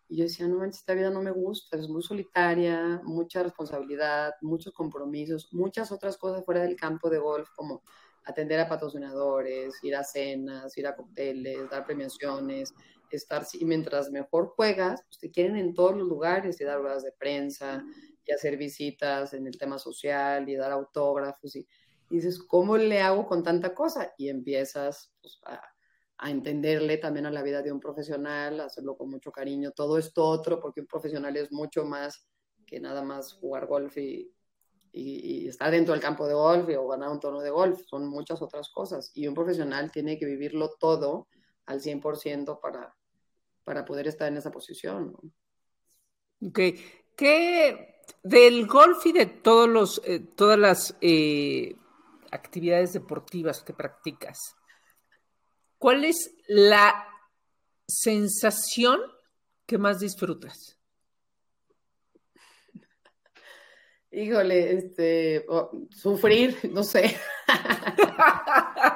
Y 0.08 0.16
yo 0.16 0.24
decía, 0.24 0.48
no 0.48 0.56
manches, 0.56 0.80
esta 0.80 0.94
vida 0.94 1.10
no 1.10 1.20
me 1.20 1.30
gusta, 1.30 1.76
es 1.76 1.86
muy 1.86 2.02
solitaria, 2.02 3.02
mucha 3.04 3.42
responsabilidad, 3.42 4.32
muchos 4.40 4.72
compromisos, 4.72 5.52
muchas 5.52 5.92
otras 5.92 6.16
cosas 6.16 6.46
fuera 6.46 6.62
del 6.62 6.76
campo 6.76 7.10
de 7.10 7.18
golf, 7.18 7.50
como 7.54 7.82
atender 8.24 8.58
a 8.60 8.68
patrocinadores, 8.68 9.74
ir 9.82 9.96
a 9.96 10.02
cenas, 10.02 10.76
ir 10.78 10.86
a 10.86 10.96
cócteles, 10.96 11.68
dar 11.68 11.84
premiaciones, 11.84 12.72
estar, 13.16 13.46
y 13.52 13.64
mientras 13.64 14.10
mejor 14.10 14.48
juegas, 14.48 15.02
pues 15.08 15.18
te 15.18 15.30
quieren 15.30 15.56
en 15.56 15.74
todos 15.74 15.96
los 15.96 16.08
lugares 16.08 16.60
y 16.60 16.64
dar 16.64 16.80
ruedas 16.80 17.02
de 17.02 17.12
prensa 17.12 17.84
y 18.24 18.32
hacer 18.32 18.56
visitas 18.56 19.34
en 19.34 19.46
el 19.46 19.58
tema 19.58 19.78
social 19.78 20.48
y 20.48 20.56
dar 20.56 20.72
autógrafos 20.72 21.56
y, 21.56 21.66
dices, 22.10 22.38
¿cómo 22.38 22.76
le 22.76 23.00
hago 23.00 23.26
con 23.26 23.42
tanta 23.42 23.74
cosa? 23.74 24.14
Y 24.16 24.28
empiezas 24.28 25.12
pues, 25.20 25.40
a, 25.46 25.60
entenderle 26.30 26.98
también 26.98 27.26
a 27.26 27.30
la 27.30 27.42
vida 27.42 27.60
de 27.60 27.72
un 27.72 27.80
profesional, 27.80 28.60
hacerlo 28.60 28.96
con 28.96 29.10
mucho 29.10 29.32
cariño, 29.32 29.72
todo 29.72 29.98
esto 29.98 30.24
otro, 30.24 30.60
porque 30.60 30.80
un 30.80 30.86
profesional 30.86 31.36
es 31.36 31.50
mucho 31.50 31.84
más 31.84 32.28
que 32.66 32.78
nada 32.80 33.02
más 33.02 33.32
jugar 33.34 33.66
golf 33.66 33.98
y, 33.98 34.32
y, 34.94 35.48
estar 35.48 35.70
dentro 35.70 35.92
del 35.92 36.02
campo 36.02 36.26
de 36.26 36.34
golf 36.34 36.68
o 36.78 36.88
ganar 36.88 37.10
un 37.10 37.20
tono 37.20 37.40
de 37.40 37.50
golf, 37.50 37.80
son 37.86 38.06
muchas 38.08 38.40
otras 38.42 38.70
cosas. 38.70 39.10
Y 39.14 39.26
un 39.26 39.34
profesional 39.34 39.90
tiene 39.90 40.18
que 40.18 40.26
vivirlo 40.26 40.70
todo 40.78 41.28
al 41.66 41.80
100% 41.80 42.60
para, 42.60 42.96
para 43.64 43.84
poder 43.84 44.06
estar 44.06 44.28
en 44.28 44.36
esa 44.36 44.50
posición. 44.50 45.14
Ok. 46.40 46.60
¿Qué 47.16 47.94
del 48.22 48.66
golf 48.66 49.04
y 49.06 49.12
de 49.12 49.26
todos 49.26 49.68
los, 49.68 50.02
eh, 50.04 50.20
todas 50.20 50.58
las 50.58 50.96
eh, 51.00 51.76
actividades 52.30 52.92
deportivas 52.92 53.62
que 53.62 53.72
practicas, 53.72 54.56
¿cuál 55.78 56.04
es 56.04 56.34
la 56.46 57.06
sensación 57.86 59.00
que 59.66 59.78
más 59.78 60.00
disfrutas? 60.00 60.78
Híjole, 64.10 64.74
este, 64.74 65.44
sufrir, 65.90 66.70
no 66.70 66.84
sé. 66.84 67.16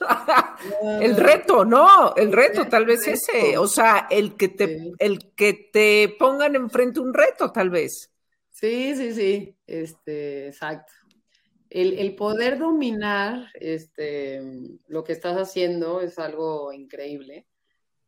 el 1.00 1.16
reto, 1.16 1.64
no, 1.64 2.14
el 2.16 2.32
reto, 2.32 2.66
tal 2.68 2.86
vez 2.86 3.06
ese, 3.06 3.56
o 3.58 3.66
sea, 3.66 4.06
el 4.10 4.36
que 4.36 4.48
te, 4.48 4.92
el 4.98 5.34
que 5.34 5.70
te 5.72 6.14
pongan 6.18 6.54
enfrente 6.56 7.00
un 7.00 7.14
reto, 7.14 7.52
tal 7.52 7.70
vez. 7.70 8.12
Sí, 8.50 8.94
sí, 8.96 9.12
sí, 9.14 9.56
este, 9.66 10.48
exacto. 10.48 10.92
El, 11.70 11.98
el, 11.98 12.14
poder 12.16 12.58
dominar 12.58 13.48
este, 13.54 14.42
lo 14.88 15.04
que 15.04 15.12
estás 15.12 15.36
haciendo 15.36 16.02
es 16.02 16.18
algo 16.18 16.72
increíble 16.72 17.46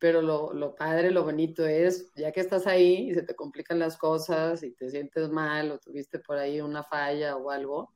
pero 0.04 0.20
lo, 0.20 0.52
lo, 0.52 0.74
padre, 0.74 1.10
lo 1.10 1.24
bonito 1.24 1.66
es, 1.66 2.12
ya 2.14 2.30
que 2.30 2.40
estás 2.40 2.66
ahí 2.66 3.08
y 3.08 3.14
se 3.14 3.22
te 3.22 3.34
complican 3.34 3.78
las 3.78 3.96
cosas 3.96 4.62
y 4.62 4.72
te 4.72 4.90
sientes 4.90 5.30
mal 5.30 5.70
o 5.70 5.78
tuviste 5.78 6.18
por 6.18 6.36
ahí 6.36 6.60
una 6.60 6.82
falla 6.82 7.38
o 7.38 7.50
algo, 7.50 7.93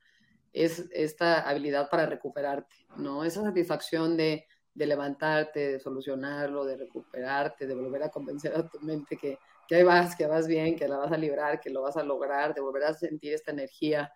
es 0.65 0.87
esta 0.93 1.49
habilidad 1.49 1.89
para 1.89 2.07
recuperarte, 2.07 2.87
¿no? 2.97 3.25
Esa 3.25 3.43
satisfacción 3.43 4.17
de, 4.17 4.47
de 4.75 4.87
levantarte, 4.87 5.73
de 5.73 5.81
solucionarlo, 5.81 6.65
de 6.65 6.77
recuperarte, 6.77 7.67
de 7.67 7.75
volver 7.75 8.03
a 8.03 8.11
convencer 8.11 8.55
a 8.55 8.69
tu 8.69 8.81
mente 8.81 9.17
que, 9.17 9.39
que 9.67 9.77
ahí 9.77 9.83
vas, 9.83 10.17
que 10.17 10.27
vas 10.27 10.47
bien, 10.47 10.77
que 10.77 10.89
la 10.89 10.97
vas 10.97 11.13
a 11.13 11.17
librar, 11.17 11.61
que 11.61 11.71
lo 11.71 11.83
vas 11.83 11.97
a 11.97 12.03
lograr, 12.03 12.55
de 12.55 12.61
volver 12.61 12.85
a 12.85 12.95
sentir 12.95 13.35
esta 13.35 13.53
energía. 13.53 14.11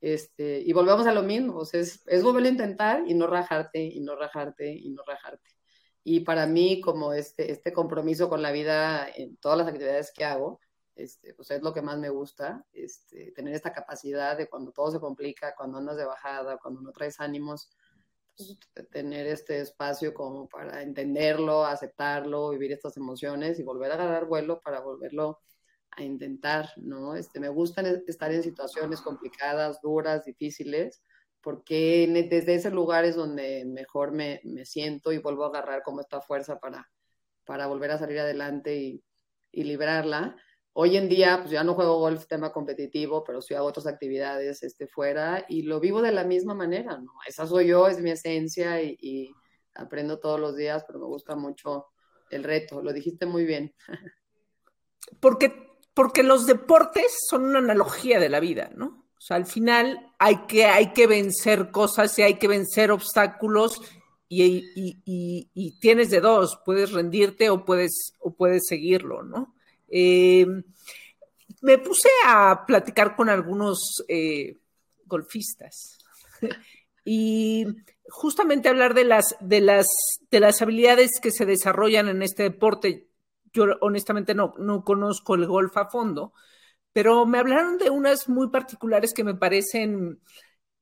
Este, 0.00 0.60
y 0.60 0.72
volvemos 0.72 1.06
a 1.06 1.14
lo 1.14 1.22
mismo, 1.22 1.62
es, 1.72 2.02
es 2.06 2.22
volver 2.22 2.44
a 2.44 2.48
intentar 2.48 3.02
y 3.06 3.14
no 3.14 3.26
rajarte, 3.26 3.82
y 3.82 4.00
no 4.00 4.16
rajarte, 4.16 4.70
y 4.70 4.90
no 4.90 5.02
rajarte. 5.06 5.50
Y 6.04 6.20
para 6.20 6.46
mí, 6.46 6.80
como 6.80 7.12
este, 7.12 7.50
este 7.50 7.72
compromiso 7.72 8.28
con 8.28 8.42
la 8.42 8.52
vida 8.52 9.08
en 9.14 9.36
todas 9.38 9.58
las 9.58 9.66
actividades 9.68 10.12
que 10.12 10.24
hago, 10.24 10.60
este, 10.96 11.34
pues 11.34 11.50
es 11.50 11.62
lo 11.62 11.72
que 11.74 11.82
más 11.82 11.98
me 11.98 12.08
gusta, 12.08 12.64
este, 12.72 13.30
tener 13.32 13.54
esta 13.54 13.72
capacidad 13.72 14.36
de 14.36 14.48
cuando 14.48 14.72
todo 14.72 14.90
se 14.90 15.00
complica, 15.00 15.54
cuando 15.54 15.78
andas 15.78 15.96
de 15.96 16.06
bajada, 16.06 16.58
cuando 16.58 16.80
no 16.80 16.90
traes 16.90 17.20
ánimos, 17.20 17.70
pues, 18.36 18.58
tener 18.90 19.26
este 19.26 19.60
espacio 19.60 20.14
como 20.14 20.48
para 20.48 20.82
entenderlo, 20.82 21.64
aceptarlo, 21.64 22.50
vivir 22.50 22.72
estas 22.72 22.96
emociones 22.96 23.58
y 23.58 23.62
volver 23.62 23.92
a 23.92 23.94
agarrar 23.94 24.26
vuelo 24.26 24.60
para 24.60 24.80
volverlo 24.80 25.40
a 25.90 26.02
intentar, 26.02 26.70
¿no? 26.76 27.14
Este, 27.14 27.40
me 27.40 27.48
gusta 27.48 27.82
estar 28.06 28.32
en 28.32 28.42
situaciones 28.42 29.00
complicadas, 29.00 29.80
duras, 29.80 30.24
difíciles, 30.24 31.02
porque 31.40 32.06
desde 32.28 32.54
ese 32.54 32.70
lugar 32.70 33.04
es 33.04 33.16
donde 33.16 33.64
mejor 33.64 34.12
me, 34.12 34.40
me, 34.44 34.64
siento 34.64 35.12
y 35.12 35.18
vuelvo 35.18 35.44
a 35.44 35.48
agarrar 35.48 35.82
como 35.82 36.00
esta 36.00 36.20
fuerza 36.20 36.58
para, 36.58 36.90
para 37.44 37.66
volver 37.66 37.92
a 37.92 37.98
salir 37.98 38.18
adelante 38.18 38.76
y, 38.76 39.04
y 39.52 39.64
librarla. 39.64 40.36
Hoy 40.78 40.98
en 40.98 41.08
día, 41.08 41.38
pues 41.38 41.52
ya 41.52 41.64
no 41.64 41.74
juego 41.74 41.98
golf 41.98 42.26
tema 42.26 42.52
competitivo, 42.52 43.24
pero 43.24 43.40
sí 43.40 43.54
hago 43.54 43.66
otras 43.66 43.86
actividades 43.86 44.62
este, 44.62 44.86
fuera 44.86 45.46
y 45.48 45.62
lo 45.62 45.80
vivo 45.80 46.02
de 46.02 46.12
la 46.12 46.24
misma 46.24 46.54
manera, 46.54 46.98
¿no? 46.98 47.12
Esa 47.26 47.46
soy 47.46 47.68
yo, 47.68 47.88
es 47.88 47.98
mi 47.98 48.10
esencia 48.10 48.82
y, 48.82 48.98
y 49.00 49.34
aprendo 49.74 50.18
todos 50.18 50.38
los 50.38 50.54
días, 50.54 50.84
pero 50.86 50.98
me 50.98 51.06
gusta 51.06 51.34
mucho 51.34 51.86
el 52.30 52.44
reto. 52.44 52.82
Lo 52.82 52.92
dijiste 52.92 53.24
muy 53.24 53.46
bien. 53.46 53.74
Porque, 55.20 55.78
porque 55.94 56.24
los 56.24 56.46
deportes 56.46 57.16
son 57.30 57.44
una 57.44 57.60
analogía 57.60 58.18
de 58.18 58.28
la 58.28 58.40
vida, 58.40 58.70
¿no? 58.74 59.06
O 59.16 59.20
sea, 59.20 59.36
al 59.36 59.46
final 59.46 60.12
hay 60.18 60.46
que, 60.46 60.64
hay 60.64 60.92
que 60.92 61.06
vencer 61.06 61.70
cosas 61.70 62.18
y 62.18 62.22
hay 62.22 62.34
que 62.34 62.48
vencer 62.48 62.90
obstáculos 62.90 63.80
y, 64.28 65.78
tienes 65.80 66.10
de 66.10 66.20
dos, 66.20 66.58
puedes 66.64 66.90
rendirte 66.90 67.50
o 67.50 67.64
puedes, 67.64 68.14
o 68.18 68.34
puedes 68.34 68.66
seguirlo, 68.66 69.22
¿no? 69.22 69.55
Eh, 69.88 70.46
me 71.62 71.78
puse 71.78 72.08
a 72.26 72.64
platicar 72.66 73.16
con 73.16 73.28
algunos 73.28 74.04
eh, 74.08 74.56
golfistas 75.04 75.98
y 77.04 77.66
justamente 78.08 78.68
hablar 78.68 78.94
de 78.94 79.04
las, 79.04 79.36
de, 79.40 79.60
las, 79.60 79.86
de 80.30 80.40
las 80.40 80.62
habilidades 80.62 81.20
que 81.20 81.30
se 81.30 81.46
desarrollan 81.46 82.08
en 82.08 82.22
este 82.22 82.44
deporte. 82.44 83.08
Yo 83.52 83.64
honestamente 83.80 84.34
no, 84.34 84.54
no 84.58 84.84
conozco 84.84 85.34
el 85.34 85.46
golf 85.46 85.76
a 85.76 85.88
fondo, 85.88 86.32
pero 86.92 87.26
me 87.26 87.38
hablaron 87.38 87.78
de 87.78 87.90
unas 87.90 88.28
muy 88.28 88.48
particulares 88.48 89.12
que 89.12 89.24
me 89.24 89.34
parecen, 89.34 90.20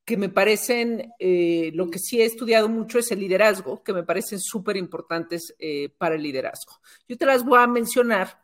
que 0.04 0.16
me 0.16 0.28
parecen, 0.28 1.12
eh, 1.18 1.70
lo 1.74 1.90
que 1.90 1.98
sí 1.98 2.20
he 2.20 2.24
estudiado 2.24 2.68
mucho 2.68 2.98
es 2.98 3.10
el 3.12 3.20
liderazgo, 3.20 3.82
que 3.82 3.92
me 3.92 4.02
parecen 4.02 4.40
súper 4.40 4.76
importantes 4.76 5.54
eh, 5.58 5.88
para 5.96 6.16
el 6.16 6.22
liderazgo. 6.22 6.80
Yo 7.08 7.16
te 7.16 7.26
las 7.26 7.44
voy 7.44 7.58
a 7.58 7.66
mencionar 7.66 8.43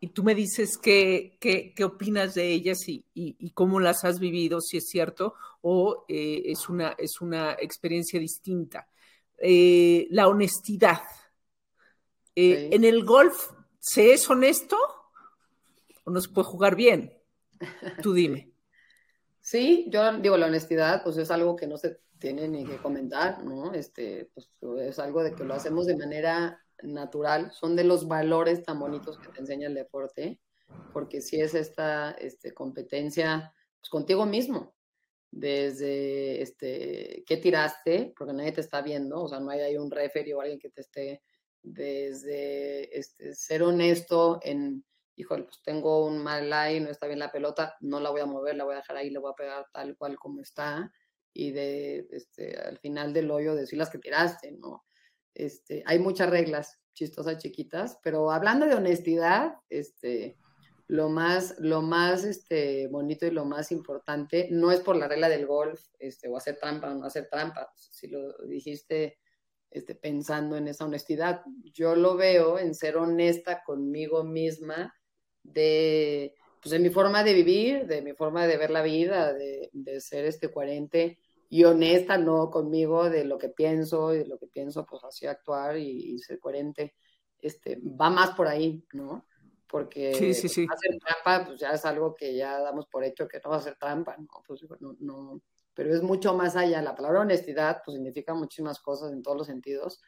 y 0.00 0.08
tú 0.08 0.24
me 0.24 0.34
dices 0.34 0.78
qué, 0.78 1.36
qué, 1.40 1.74
qué 1.74 1.84
opinas 1.84 2.34
de 2.34 2.48
ellas 2.48 2.88
y, 2.88 3.04
y, 3.14 3.50
cómo 3.50 3.80
las 3.80 4.04
has 4.04 4.18
vivido, 4.18 4.60
si 4.60 4.78
es 4.78 4.88
cierto 4.88 5.34
o 5.60 6.06
eh, 6.08 6.42
es, 6.46 6.68
una, 6.68 6.94
es 6.98 7.20
una 7.20 7.52
experiencia 7.52 8.18
distinta. 8.18 8.88
la 9.38 10.28
honestidad. 10.28 11.02
En 12.34 12.84
el 12.84 13.04
golf, 13.04 13.50
¿se 13.78 14.14
es 14.14 14.28
honesto? 14.30 14.78
o 16.04 16.10
no 16.10 16.20
se 16.20 16.28
puede 16.30 16.46
jugar 16.46 16.76
bien. 16.76 17.12
Tú 18.02 18.12
dime. 18.12 18.46
Sí, 19.42 19.86
yo 19.88 20.18
digo, 20.18 20.36
la 20.36 20.46
honestidad, 20.46 21.02
pues 21.02 21.16
es 21.16 21.30
algo 21.30 21.56
que 21.56 21.66
no 21.66 21.78
se 21.78 21.98
tiene 22.18 22.46
ni 22.46 22.66
que 22.66 22.76
comentar, 22.76 23.42
¿no? 23.42 23.72
Este, 23.72 24.30
pues 24.34 24.50
es 24.86 24.98
algo 24.98 25.24
de 25.24 25.34
que 25.34 25.44
lo 25.44 25.54
hacemos 25.54 25.86
de 25.86 25.96
manera 25.96 26.62
natural, 26.82 27.52
son 27.52 27.76
de 27.76 27.84
los 27.84 28.06
valores 28.08 28.62
tan 28.62 28.78
bonitos 28.78 29.18
que 29.18 29.28
te 29.28 29.40
enseña 29.40 29.68
el 29.68 29.74
deporte, 29.74 30.40
porque 30.92 31.20
si 31.20 31.40
es 31.40 31.54
esta 31.54 32.12
este, 32.12 32.52
competencia 32.54 33.52
pues, 33.80 33.90
contigo 33.90 34.26
mismo, 34.26 34.74
desde 35.30 36.42
este, 36.42 37.24
qué 37.26 37.36
tiraste, 37.36 38.12
porque 38.16 38.32
nadie 38.32 38.52
te 38.52 38.60
está 38.60 38.82
viendo, 38.82 39.22
o 39.22 39.28
sea, 39.28 39.40
no 39.40 39.50
hay 39.50 39.60
ahí 39.60 39.76
un 39.76 39.90
referee 39.90 40.34
o 40.34 40.40
alguien 40.40 40.58
que 40.58 40.70
te 40.70 40.80
esté, 40.80 41.22
desde 41.62 42.98
este, 42.98 43.34
ser 43.34 43.62
honesto 43.62 44.40
en 44.42 44.84
híjole, 45.20 45.44
pues 45.44 45.60
tengo 45.62 46.06
un 46.06 46.22
mal 46.22 46.48
line, 46.48 46.80
no 46.80 46.90
está 46.90 47.06
bien 47.06 47.18
la 47.18 47.30
pelota, 47.30 47.76
no 47.80 48.00
la 48.00 48.10
voy 48.10 48.22
a 48.22 48.26
mover, 48.26 48.56
la 48.56 48.64
voy 48.64 48.74
a 48.74 48.78
dejar 48.78 48.96
ahí, 48.96 49.10
la 49.10 49.20
voy 49.20 49.32
a 49.32 49.36
pegar 49.36 49.66
tal 49.72 49.96
cual 49.96 50.16
como 50.16 50.40
está, 50.40 50.90
y 51.32 51.52
de, 51.52 52.08
este, 52.10 52.56
al 52.58 52.78
final 52.78 53.12
del 53.12 53.30
hoyo 53.30 53.54
decir 53.54 53.78
las 53.78 53.90
que 53.90 53.98
tiraste, 53.98 54.52
¿no? 54.52 54.84
Este, 55.34 55.82
hay 55.86 55.98
muchas 55.98 56.30
reglas 56.30 56.80
chistosas, 56.92 57.38
chiquitas, 57.38 57.98
pero 58.02 58.30
hablando 58.30 58.66
de 58.66 58.74
honestidad, 58.74 59.54
este, 59.68 60.36
lo 60.86 61.08
más, 61.08 61.54
este, 62.24 62.88
bonito 62.88 63.24
y 63.26 63.30
lo 63.30 63.44
más 63.44 63.70
importante 63.70 64.48
no 64.50 64.72
es 64.72 64.80
por 64.80 64.96
la 64.96 65.06
regla 65.06 65.28
del 65.28 65.46
golf, 65.46 65.80
este, 65.98 66.28
o 66.28 66.36
hacer 66.36 66.58
trampa 66.58 66.90
o 66.90 66.94
no 66.94 67.06
hacer 67.06 67.28
trampa, 67.30 67.72
si 67.76 68.08
lo 68.08 68.36
dijiste 68.46 69.18
pensando 70.02 70.56
en 70.56 70.66
esa 70.66 70.84
honestidad. 70.84 71.42
Yo 71.72 71.94
lo 71.94 72.16
veo 72.16 72.58
en 72.58 72.74
ser 72.74 72.96
honesta 72.96 73.62
conmigo 73.62 74.24
misma 74.24 74.92
de, 75.44 76.34
pues, 76.60 76.72
de 76.72 76.80
mi 76.80 76.90
forma 76.90 77.22
de 77.22 77.34
vivir, 77.34 77.86
de 77.86 78.02
mi 78.02 78.12
forma 78.12 78.48
de 78.48 78.56
ver 78.56 78.70
la 78.70 78.82
vida, 78.82 79.32
de, 79.32 79.70
de 79.72 80.00
ser 80.00 80.24
este 80.24 80.50
coherente 80.50 81.20
y 81.52 81.64
honesta, 81.64 82.16
¿no? 82.16 82.48
Conmigo 82.48 83.10
de 83.10 83.24
lo 83.24 83.36
que 83.36 83.48
pienso 83.48 84.14
y 84.14 84.18
de 84.18 84.26
lo 84.26 84.38
que 84.38 84.46
pienso, 84.46 84.86
pues 84.86 85.02
así 85.02 85.26
actuar 85.26 85.76
y, 85.76 86.16
ser 86.20 86.38
coherente. 86.38 86.94
Este, 87.38 87.80
va 87.82 88.08
más 88.08 88.30
por 88.30 88.46
ahí, 88.46 88.86
¿no? 88.92 89.26
Porque 89.66 90.12
hacer 90.12 90.98
trampa, 91.00 91.46
pues 91.46 91.60
ya 91.60 91.72
es 91.72 91.84
algo 91.84 92.14
que 92.14 92.36
ya 92.36 92.60
damos 92.60 92.86
por 92.86 93.02
hecho 93.02 93.26
que 93.26 93.40
no 93.44 93.50
va 93.50 93.56
a 93.56 93.62
ser 93.62 93.76
trampa, 93.76 94.16
¿no? 94.16 94.28
Pues 94.46 94.64
no, 94.78 94.94
no, 95.00 95.42
pero 95.74 95.92
es 95.92 96.02
mucho 96.02 96.34
más 96.34 96.54
allá. 96.54 96.80
La 96.82 96.94
palabra 96.94 97.22
honestidad, 97.22 97.82
pues 97.84 97.96
significa 97.96 98.32
muchísimas 98.32 98.78
cosas 98.78 99.12
en 99.12 99.22
todos 99.22 99.36
los 99.36 99.46
sentidos. 99.48 100.00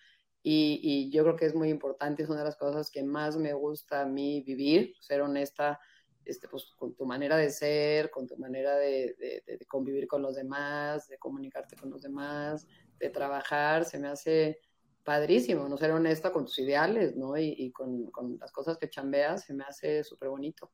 Y, 0.45 0.81
y, 0.81 1.11
yo 1.11 1.25
creo 1.25 1.37
que 1.37 1.47
es 1.47 1.55
muy 1.57 1.71
importante, 1.71 2.23
es 2.23 2.29
una 2.29 2.41
de 2.41 2.47
las 2.47 2.57
cosas 2.57 2.89
que 2.91 3.03
más 3.03 3.37
me 3.37 3.53
gusta 3.53 4.03
a 4.03 4.07
mí 4.07 4.43
vivir, 4.43 4.95
ser 5.01 5.23
honesta 5.23 5.81
este, 6.25 6.49
pues, 6.49 6.67
con 6.77 6.95
tu 6.95 7.05
manera 7.05 7.37
de 7.37 7.51
ser, 7.51 8.11
con 8.11 8.27
tu 8.27 8.37
manera 8.37 8.77
de, 8.77 9.43
de, 9.47 9.67
convivir 9.67 10.07
con 10.07 10.23
los 10.23 10.37
demás, 10.37 11.09
de 11.09 11.19
comunicarte 11.19 11.77
con 11.77 11.91
los 11.91 12.03
demás, 12.03 12.67
de 12.99 13.11
trabajar, 13.11 13.85
se 13.85 13.99
me 13.99 14.09
hace 14.09 14.61
padrísimo, 15.03 15.69
no 15.69 15.77
ser 15.77 15.91
honesta 15.91 16.31
con 16.31 16.45
tus 16.45 16.59
ideales, 16.61 17.17
¿no? 17.17 17.37
Y, 17.37 17.55
y 17.59 17.73
con, 17.73 18.11
con, 18.11 18.39
las 18.39 18.53
cosas 18.53 18.79
que 18.79 18.89
chambeas, 18.89 19.45
se 19.45 19.55
me 19.55 19.65
hace 19.65 20.05
súper 20.05 20.29
bonito. 20.29 20.71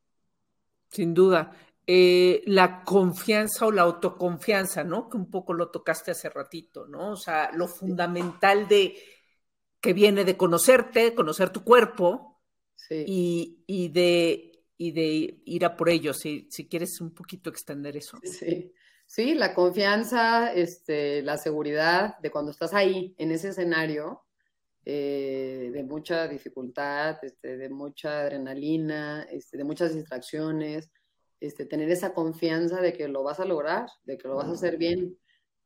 Sin 0.91 1.15
duda. 1.15 1.53
Eh, 1.87 2.43
la 2.45 2.85
confianza 2.85 3.67
o 3.67 3.73
la 3.73 3.83
autoconfianza, 3.83 4.85
¿no? 4.85 5.09
Que 5.09 5.17
un 5.17 5.31
poco 5.31 5.55
lo 5.55 5.71
tocaste 5.71 6.11
hace 6.11 6.29
ratito, 6.29 6.87
¿no? 6.87 7.13
O 7.13 7.17
sea, 7.17 7.51
lo 7.55 7.67
fundamental 7.67 8.69
de 8.69 8.95
que 9.81 9.95
viene 9.95 10.25
de 10.25 10.37
conocerte, 10.37 11.15
conocer 11.15 11.51
tu 11.51 11.65
cuerpo 11.65 12.43
sí. 12.75 13.05
y, 13.07 13.65
y, 13.67 13.89
de 13.89 14.48
y 14.79 14.93
de 14.93 15.41
ir 15.45 15.65
a 15.65 15.77
por 15.77 15.91
ellos, 15.91 16.19
si, 16.19 16.47
si 16.51 16.69
quieres 16.69 17.01
un 17.01 17.13
poquito 17.13 17.51
extender 17.51 17.97
eso. 17.97 18.17
Sí. 18.23 18.73
sí, 19.07 19.35
la 19.35 19.53
confianza, 19.53 20.55
este, 20.55 21.21
la 21.23 21.37
seguridad 21.37 22.17
de 22.19 22.31
cuando 22.31 22.53
estás 22.53 22.73
ahí, 22.73 23.13
en 23.19 23.33
ese 23.33 23.49
escenario, 23.49 24.23
eh, 24.85 25.71
de 25.73 25.83
mucha 25.83 26.29
dificultad, 26.29 27.19
este, 27.23 27.57
de 27.57 27.69
mucha 27.69 28.21
adrenalina, 28.21 29.27
este, 29.31 29.59
de 29.59 29.65
muchas 29.65 29.95
distracciones, 29.95 30.91
este, 31.41 31.67
tener 31.67 31.91
esa 31.91 32.15
confianza 32.15 32.81
de 32.81 32.93
que 32.93 33.09
lo 33.09 33.25
vas 33.25 33.41
a 33.41 33.45
lograr, 33.45 33.89
de 34.05 34.17
que 34.17 34.29
lo 34.29 34.37
vas 34.37 34.49
a 34.49 34.53
hacer 34.53 34.77
bien, 34.77 35.19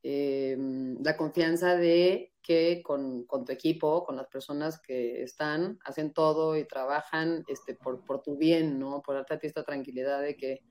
eh, 0.02 0.56
la 1.00 1.16
confianza 1.16 1.76
de 1.76 2.31
que 2.42 2.82
con, 2.82 3.24
con, 3.24 3.44
tu 3.44 3.52
equipo, 3.52 4.04
con 4.04 4.16
las 4.16 4.26
personas 4.26 4.80
que 4.80 5.22
están, 5.22 5.78
hacen 5.84 6.12
todo 6.12 6.56
y 6.56 6.66
trabajan 6.66 7.44
este, 7.46 7.74
por, 7.74 8.04
por 8.04 8.22
tu 8.22 8.36
bien, 8.36 8.78
¿no? 8.78 9.00
Por 9.00 9.14
darte 9.14 9.34
a 9.34 9.38
ti 9.38 9.46
esta 9.46 9.62
tranquilidad 9.62 10.20
de 10.20 10.36
que, 10.36 10.62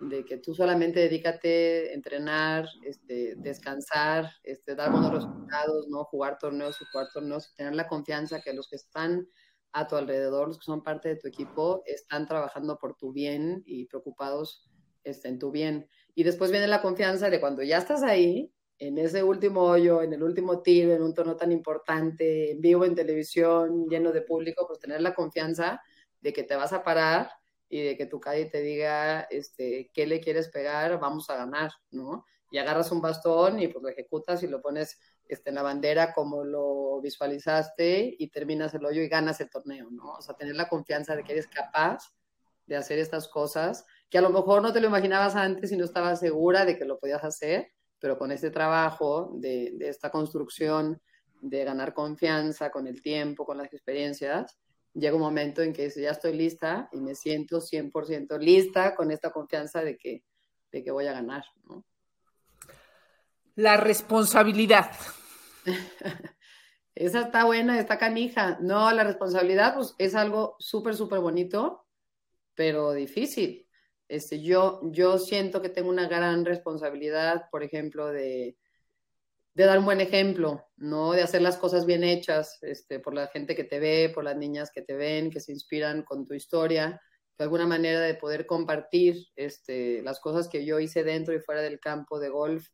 de 0.00 0.24
que 0.24 0.38
tú 0.38 0.54
solamente 0.54 1.00
dedícate 1.00 1.90
a 1.90 1.92
entrenar, 1.94 2.68
este, 2.84 3.36
descansar, 3.36 4.30
este, 4.42 4.74
dar 4.74 4.90
buenos 4.90 5.12
resultados, 5.12 5.86
¿no? 5.88 6.04
Jugar 6.04 6.38
torneos 6.38 6.80
y 6.80 6.84
jugar 6.92 7.08
torneos 7.12 7.50
y 7.52 7.56
tener 7.56 7.74
la 7.74 7.86
confianza 7.86 8.40
que 8.40 8.52
los 8.52 8.68
que 8.68 8.76
están 8.76 9.28
a 9.72 9.86
tu 9.86 9.96
alrededor, 9.96 10.48
los 10.48 10.58
que 10.58 10.64
son 10.64 10.82
parte 10.82 11.08
de 11.08 11.16
tu 11.16 11.28
equipo, 11.28 11.82
están 11.86 12.26
trabajando 12.26 12.78
por 12.78 12.96
tu 12.96 13.12
bien 13.12 13.62
y 13.66 13.86
preocupados 13.86 14.70
este, 15.02 15.28
en 15.28 15.38
tu 15.38 15.50
bien. 15.50 15.88
Y 16.14 16.22
después 16.22 16.50
viene 16.50 16.68
la 16.68 16.80
confianza 16.80 17.28
de 17.28 17.40
cuando 17.40 17.62
ya 17.62 17.78
estás 17.78 18.02
ahí, 18.02 18.53
en 18.78 18.98
ese 18.98 19.22
último 19.22 19.62
hoyo, 19.62 20.02
en 20.02 20.12
el 20.12 20.22
último 20.22 20.60
tiro, 20.60 20.92
en 20.92 21.02
un 21.02 21.14
tono 21.14 21.36
tan 21.36 21.52
importante, 21.52 22.50
en 22.50 22.60
vivo 22.60 22.84
en 22.84 22.94
televisión, 22.94 23.88
lleno 23.88 24.12
de 24.12 24.22
público, 24.22 24.66
pues 24.66 24.78
tener 24.78 25.00
la 25.00 25.14
confianza 25.14 25.80
de 26.20 26.32
que 26.32 26.42
te 26.42 26.56
vas 26.56 26.72
a 26.72 26.82
parar 26.82 27.30
y 27.68 27.82
de 27.82 27.96
que 27.96 28.06
tu 28.06 28.20
calle 28.20 28.46
te 28.46 28.60
diga 28.60 29.22
este, 29.30 29.90
qué 29.92 30.06
le 30.06 30.20
quieres 30.20 30.48
pegar, 30.48 30.98
vamos 30.98 31.30
a 31.30 31.36
ganar, 31.36 31.72
¿no? 31.90 32.24
Y 32.50 32.58
agarras 32.58 32.92
un 32.92 33.00
bastón 33.00 33.60
y 33.60 33.68
pues 33.68 33.82
lo 33.82 33.88
ejecutas 33.88 34.42
y 34.42 34.46
lo 34.46 34.60
pones 34.60 34.98
este, 35.26 35.50
en 35.50 35.56
la 35.56 35.62
bandera 35.62 36.12
como 36.12 36.44
lo 36.44 37.00
visualizaste 37.00 38.14
y 38.18 38.28
terminas 38.28 38.74
el 38.74 38.84
hoyo 38.84 39.02
y 39.02 39.08
ganas 39.08 39.40
el 39.40 39.50
torneo, 39.50 39.90
¿no? 39.90 40.12
O 40.12 40.22
sea, 40.22 40.36
tener 40.36 40.54
la 40.54 40.68
confianza 40.68 41.16
de 41.16 41.24
que 41.24 41.32
eres 41.32 41.48
capaz 41.48 42.14
de 42.66 42.76
hacer 42.76 42.98
estas 42.98 43.28
cosas 43.28 43.84
que 44.08 44.18
a 44.18 44.22
lo 44.22 44.30
mejor 44.30 44.62
no 44.62 44.72
te 44.72 44.80
lo 44.80 44.86
imaginabas 44.86 45.34
antes 45.34 45.72
y 45.72 45.76
no 45.76 45.84
estabas 45.84 46.20
segura 46.20 46.64
de 46.64 46.78
que 46.78 46.84
lo 46.84 46.98
podías 46.98 47.24
hacer, 47.24 47.72
pero 48.04 48.18
con 48.18 48.30
este 48.30 48.50
trabajo 48.50 49.30
de, 49.32 49.72
de, 49.78 49.88
esta 49.88 50.10
construcción, 50.10 51.00
de 51.40 51.64
ganar 51.64 51.94
confianza 51.94 52.70
con 52.70 52.86
el 52.86 53.00
tiempo, 53.00 53.46
con 53.46 53.56
las 53.56 53.72
experiencias, 53.72 54.58
llega 54.92 55.16
un 55.16 55.22
momento 55.22 55.62
en 55.62 55.72
que 55.72 55.88
ya 55.88 56.10
estoy 56.10 56.34
lista 56.34 56.90
y 56.92 57.00
me 57.00 57.14
siento 57.14 57.62
100% 57.62 58.38
lista 58.38 58.94
con 58.94 59.10
esta 59.10 59.32
confianza 59.32 59.80
de 59.80 59.96
que, 59.96 60.22
de 60.70 60.84
que 60.84 60.90
voy 60.90 61.06
a 61.06 61.14
ganar. 61.14 61.46
¿no? 61.66 61.86
La 63.54 63.78
responsabilidad. 63.78 64.90
Esa 66.94 67.22
está 67.22 67.46
buena, 67.46 67.80
está 67.80 67.96
canija. 67.96 68.58
No, 68.60 68.92
la 68.92 69.04
responsabilidad 69.04 69.76
pues, 69.76 69.94
es 69.96 70.14
algo 70.14 70.56
súper, 70.58 70.94
súper 70.94 71.20
bonito, 71.20 71.86
pero 72.54 72.92
difícil. 72.92 73.63
Este, 74.08 74.42
yo, 74.42 74.80
yo 74.84 75.18
siento 75.18 75.62
que 75.62 75.68
tengo 75.68 75.88
una 75.88 76.08
gran 76.08 76.44
responsabilidad, 76.44 77.48
por 77.50 77.62
ejemplo, 77.62 78.08
de, 78.08 78.56
de 79.54 79.64
dar 79.64 79.78
un 79.78 79.84
buen 79.84 80.00
ejemplo, 80.00 80.66
¿no? 80.76 81.12
De 81.12 81.22
hacer 81.22 81.42
las 81.42 81.56
cosas 81.56 81.86
bien 81.86 82.04
hechas, 82.04 82.58
este, 82.62 83.00
por 83.00 83.14
la 83.14 83.28
gente 83.28 83.54
que 83.54 83.64
te 83.64 83.78
ve, 83.78 84.10
por 84.14 84.24
las 84.24 84.36
niñas 84.36 84.70
que 84.72 84.82
te 84.82 84.94
ven, 84.94 85.30
que 85.30 85.40
se 85.40 85.52
inspiran 85.52 86.02
con 86.02 86.26
tu 86.26 86.34
historia, 86.34 87.00
de 87.38 87.44
alguna 87.44 87.66
manera 87.66 88.00
de 88.00 88.14
poder 88.14 88.46
compartir 88.46 89.26
este, 89.36 90.02
las 90.02 90.20
cosas 90.20 90.48
que 90.48 90.64
yo 90.64 90.78
hice 90.80 91.04
dentro 91.04 91.34
y 91.34 91.40
fuera 91.40 91.62
del 91.62 91.80
campo 91.80 92.20
de 92.20 92.28
golf 92.28 92.68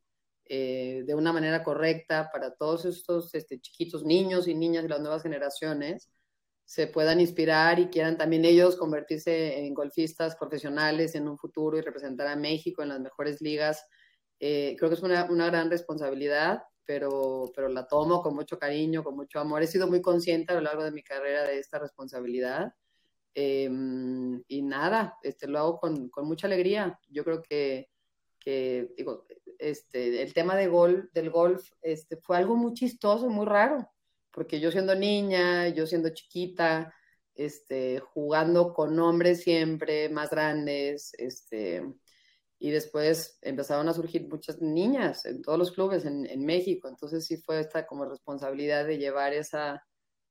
eh, 0.46 1.04
de 1.06 1.14
una 1.14 1.32
manera 1.32 1.62
correcta 1.62 2.28
para 2.32 2.54
todos 2.54 2.84
estos 2.84 3.34
este, 3.34 3.60
chiquitos 3.60 4.04
niños 4.04 4.48
y 4.48 4.54
niñas 4.54 4.82
de 4.82 4.88
las 4.88 5.00
nuevas 5.00 5.22
generaciones 5.22 6.10
se 6.70 6.86
puedan 6.86 7.18
inspirar 7.18 7.80
y 7.80 7.88
quieran 7.88 8.16
también 8.16 8.44
ellos 8.44 8.76
convertirse 8.76 9.58
en 9.58 9.74
golfistas 9.74 10.36
profesionales 10.36 11.16
en 11.16 11.26
un 11.26 11.36
futuro 11.36 11.76
y 11.76 11.80
representar 11.80 12.28
a 12.28 12.36
México 12.36 12.80
en 12.80 12.90
las 12.90 13.00
mejores 13.00 13.40
ligas. 13.42 13.84
Eh, 14.38 14.76
creo 14.78 14.88
que 14.88 14.94
es 14.94 15.02
una, 15.02 15.24
una, 15.24 15.46
gran 15.46 15.68
responsabilidad, 15.68 16.62
pero, 16.84 17.50
pero 17.56 17.68
la 17.68 17.88
tomo 17.88 18.22
con 18.22 18.36
mucho 18.36 18.56
cariño, 18.56 19.02
con 19.02 19.16
mucho 19.16 19.40
amor. 19.40 19.64
He 19.64 19.66
sido 19.66 19.88
muy 19.88 20.00
consciente 20.00 20.52
a 20.52 20.54
lo 20.54 20.60
largo 20.60 20.84
de 20.84 20.92
mi 20.92 21.02
carrera 21.02 21.42
de 21.42 21.58
esta 21.58 21.80
responsabilidad. 21.80 22.72
Eh, 23.34 23.68
y 24.46 24.62
nada, 24.62 25.16
este, 25.24 25.48
lo 25.48 25.58
hago 25.58 25.80
con, 25.80 26.08
con 26.08 26.28
mucha 26.28 26.46
alegría. 26.46 27.00
Yo 27.08 27.24
creo 27.24 27.42
que, 27.42 27.90
que 28.38 28.94
digo, 28.96 29.26
este, 29.58 30.22
el 30.22 30.32
tema 30.32 30.54
de 30.54 30.68
gol, 30.68 31.10
del 31.14 31.30
golf 31.30 31.68
este, 31.82 32.16
fue 32.18 32.36
algo 32.36 32.54
muy 32.54 32.74
chistoso, 32.74 33.28
muy 33.28 33.46
raro 33.46 33.90
porque 34.32 34.60
yo 34.60 34.70
siendo 34.70 34.94
niña, 34.94 35.68
yo 35.68 35.86
siendo 35.86 36.10
chiquita, 36.10 36.94
este, 37.34 38.00
jugando 38.00 38.72
con 38.74 38.98
hombres 38.98 39.42
siempre 39.42 40.08
más 40.08 40.30
grandes, 40.30 41.12
este, 41.18 41.82
y 42.58 42.70
después 42.70 43.38
empezaron 43.40 43.88
a 43.88 43.94
surgir 43.94 44.28
muchas 44.28 44.60
niñas 44.60 45.24
en 45.24 45.40
todos 45.42 45.58
los 45.58 45.72
clubes 45.72 46.04
en, 46.04 46.44
México, 46.44 46.88
entonces 46.88 47.26
sí 47.26 47.38
fue 47.38 47.60
esta 47.60 47.86
como 47.86 48.04
responsabilidad 48.04 48.86
de 48.86 48.98
llevar 48.98 49.32
esa 49.32 49.82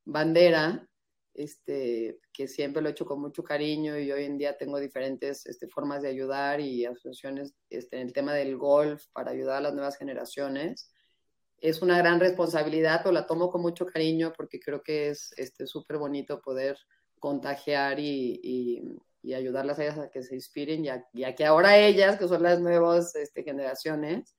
bandera, 0.06 0.88
este, 1.34 2.20
que 2.34 2.48
siempre 2.48 2.82
lo 2.82 2.90
he 2.90 2.92
hecho 2.92 3.06
con 3.06 3.22
mucho 3.22 3.44
cariño 3.44 3.98
y 3.98 4.12
hoy 4.12 4.26
en 4.26 4.38
día 4.38 4.58
tengo 4.58 4.80
diferentes 4.80 5.46
este, 5.46 5.68
formas 5.68 6.02
de 6.02 6.10
ayudar 6.10 6.60
y 6.60 6.86
asociaciones 6.86 7.56
este, 7.70 8.00
en 8.00 8.08
el 8.08 8.14
tema 8.14 8.34
del 8.34 8.58
golf 8.58 9.06
para 9.14 9.32
ayudar 9.32 9.58
a 9.58 9.62
las 9.62 9.74
nuevas 9.74 9.98
generaciones 9.98 10.92
es 11.62 11.82
una 11.82 11.98
gran 11.98 12.20
responsabilidad, 12.20 13.02
pero 13.04 13.14
la 13.14 13.26
tomo 13.26 13.50
con 13.50 13.62
mucho 13.62 13.86
cariño 13.86 14.34
porque 14.36 14.60
creo 14.60 14.82
que 14.82 15.10
es 15.10 15.34
súper 15.66 15.96
este, 15.96 15.98
bonito 15.98 16.42
poder 16.42 16.78
contagiar 17.20 18.00
y, 18.00 18.40
y, 18.44 19.34
ayudarlas 19.34 19.78
a 19.78 19.84
ellas 19.84 20.00
a 20.00 20.10
que 20.10 20.24
se 20.24 20.34
inspiren, 20.34 20.84
ya, 20.84 21.06
ya 21.14 21.36
que 21.36 21.46
ahora 21.46 21.78
ellas, 21.78 22.18
que 22.18 22.28
son 22.28 22.42
las 22.42 22.60
nuevas 22.60 23.16
este, 23.16 23.44
generaciones, 23.44 24.34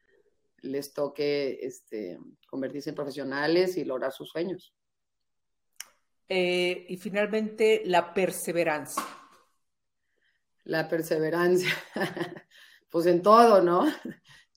les 0.63 0.93
toque 0.93 1.59
este, 1.63 2.19
convertirse 2.49 2.91
en 2.91 2.97
profesionales 2.97 3.77
y 3.77 3.85
lograr 3.85 4.11
sus 4.11 4.31
sueños. 4.31 4.75
Eh, 6.29 6.87
y 6.89 6.97
finalmente, 6.97 7.83
la 7.85 8.15
perseverancia. 8.15 9.03
La 10.65 10.89
perseverancia, 10.89 11.71
pues 12.91 13.07
en 13.07 13.23
todo, 13.23 13.63
¿no? 13.63 13.87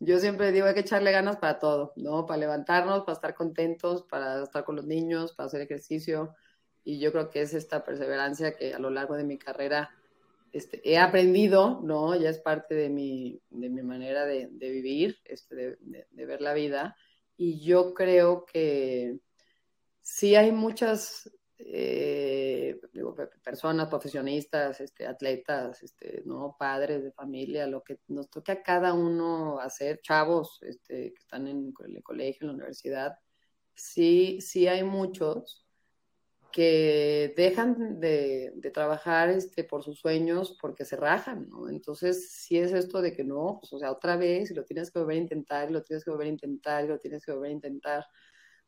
Yo 0.06 0.20
siempre 0.20 0.52
digo, 0.52 0.68
hay 0.68 0.74
que 0.74 0.82
echarle 0.82 1.12
ganas 1.12 1.38
para 1.38 1.60
todo, 1.60 1.94
¿no? 1.96 2.26
Para 2.26 2.40
levantarnos, 2.40 3.02
para 3.02 3.14
estar 3.14 3.34
contentos, 3.34 4.04
para 4.04 4.44
estar 4.44 4.66
con 4.66 4.76
los 4.76 4.86
niños, 4.86 5.34
para 5.34 5.48
hacer 5.48 5.62
ejercicio. 5.62 6.36
Y 6.84 7.00
yo 7.00 7.12
creo 7.12 7.30
que 7.30 7.42
es 7.42 7.54
esta 7.54 7.84
perseverancia 7.86 8.56
que 8.56 8.74
a 8.74 8.80
lo 8.80 8.90
largo 8.90 9.16
de 9.16 9.24
mi 9.24 9.38
carrera 9.38 9.92
este, 10.52 10.82
he 10.88 10.98
aprendido, 10.98 11.82
¿no? 11.84 12.16
Ya 12.16 12.30
es 12.30 12.40
parte 12.40 12.76
de 12.76 12.90
mi, 12.90 13.42
de 13.50 13.70
mi 13.70 13.82
manera 13.82 14.26
de, 14.26 14.50
de 14.52 14.70
vivir, 14.70 15.18
este, 15.26 15.56
de, 15.56 16.08
de, 16.12 16.26
ver 16.26 16.42
la 16.42 16.54
vida. 16.54 16.96
Y 17.38 17.66
yo 17.66 17.94
creo 17.94 18.46
que 18.46 19.20
sí 20.02 20.36
hay 20.36 20.52
muchas 20.52 21.32
eh, 21.58 22.80
personas 23.44 23.88
profesionistas, 23.90 24.82
este, 24.82 25.08
atletas, 25.08 25.84
este, 25.84 26.24
¿no? 26.26 26.56
padres 26.58 27.04
de 27.04 27.12
familia, 27.12 27.68
lo 27.68 27.84
que 27.84 28.00
nos 28.08 28.30
toque 28.30 28.52
a 28.52 28.64
cada 28.64 28.94
uno 28.94 29.60
hacer, 29.60 30.02
chavos 30.02 30.60
este, 30.64 31.14
que 31.14 31.20
están 31.20 31.48
en 31.48 31.74
el 31.88 32.04
colegio, 32.04 32.42
en 32.42 32.48
la 32.48 32.54
universidad, 32.54 33.18
sí, 33.76 34.40
sí 34.42 34.68
hay 34.68 34.84
muchos 34.84 35.64
que 36.54 37.34
dejan 37.36 38.00
de, 38.00 38.54
trabajar 38.74 39.30
este, 39.30 39.64
por 39.64 39.84
sus 39.84 40.00
sueños 40.00 40.56
porque 40.62 40.86
se 40.86 40.96
rajan, 40.96 41.50
¿no? 41.50 41.68
Entonces, 41.68 42.32
si 42.32 42.60
es 42.60 42.72
esto 42.74 43.02
de 43.02 43.12
que 43.12 43.24
no, 43.24 43.58
pues, 43.60 43.74
o 43.74 43.80
sea, 43.80 43.92
otra 43.92 44.18
vez, 44.18 44.52
lo 44.52 44.64
tienes 44.64 44.92
que 44.92 45.00
volver 45.00 45.18
a 45.18 45.22
intentar, 45.22 45.72
lo 45.72 45.82
tienes 45.84 46.06
que 46.06 46.12
volver 46.12 46.28
a 46.28 46.30
intentar, 46.30 46.84
lo 46.86 47.00
tienes 47.00 47.26
que 47.26 47.32
volver 47.32 47.50
a 47.50 47.54
intentar. 47.54 48.06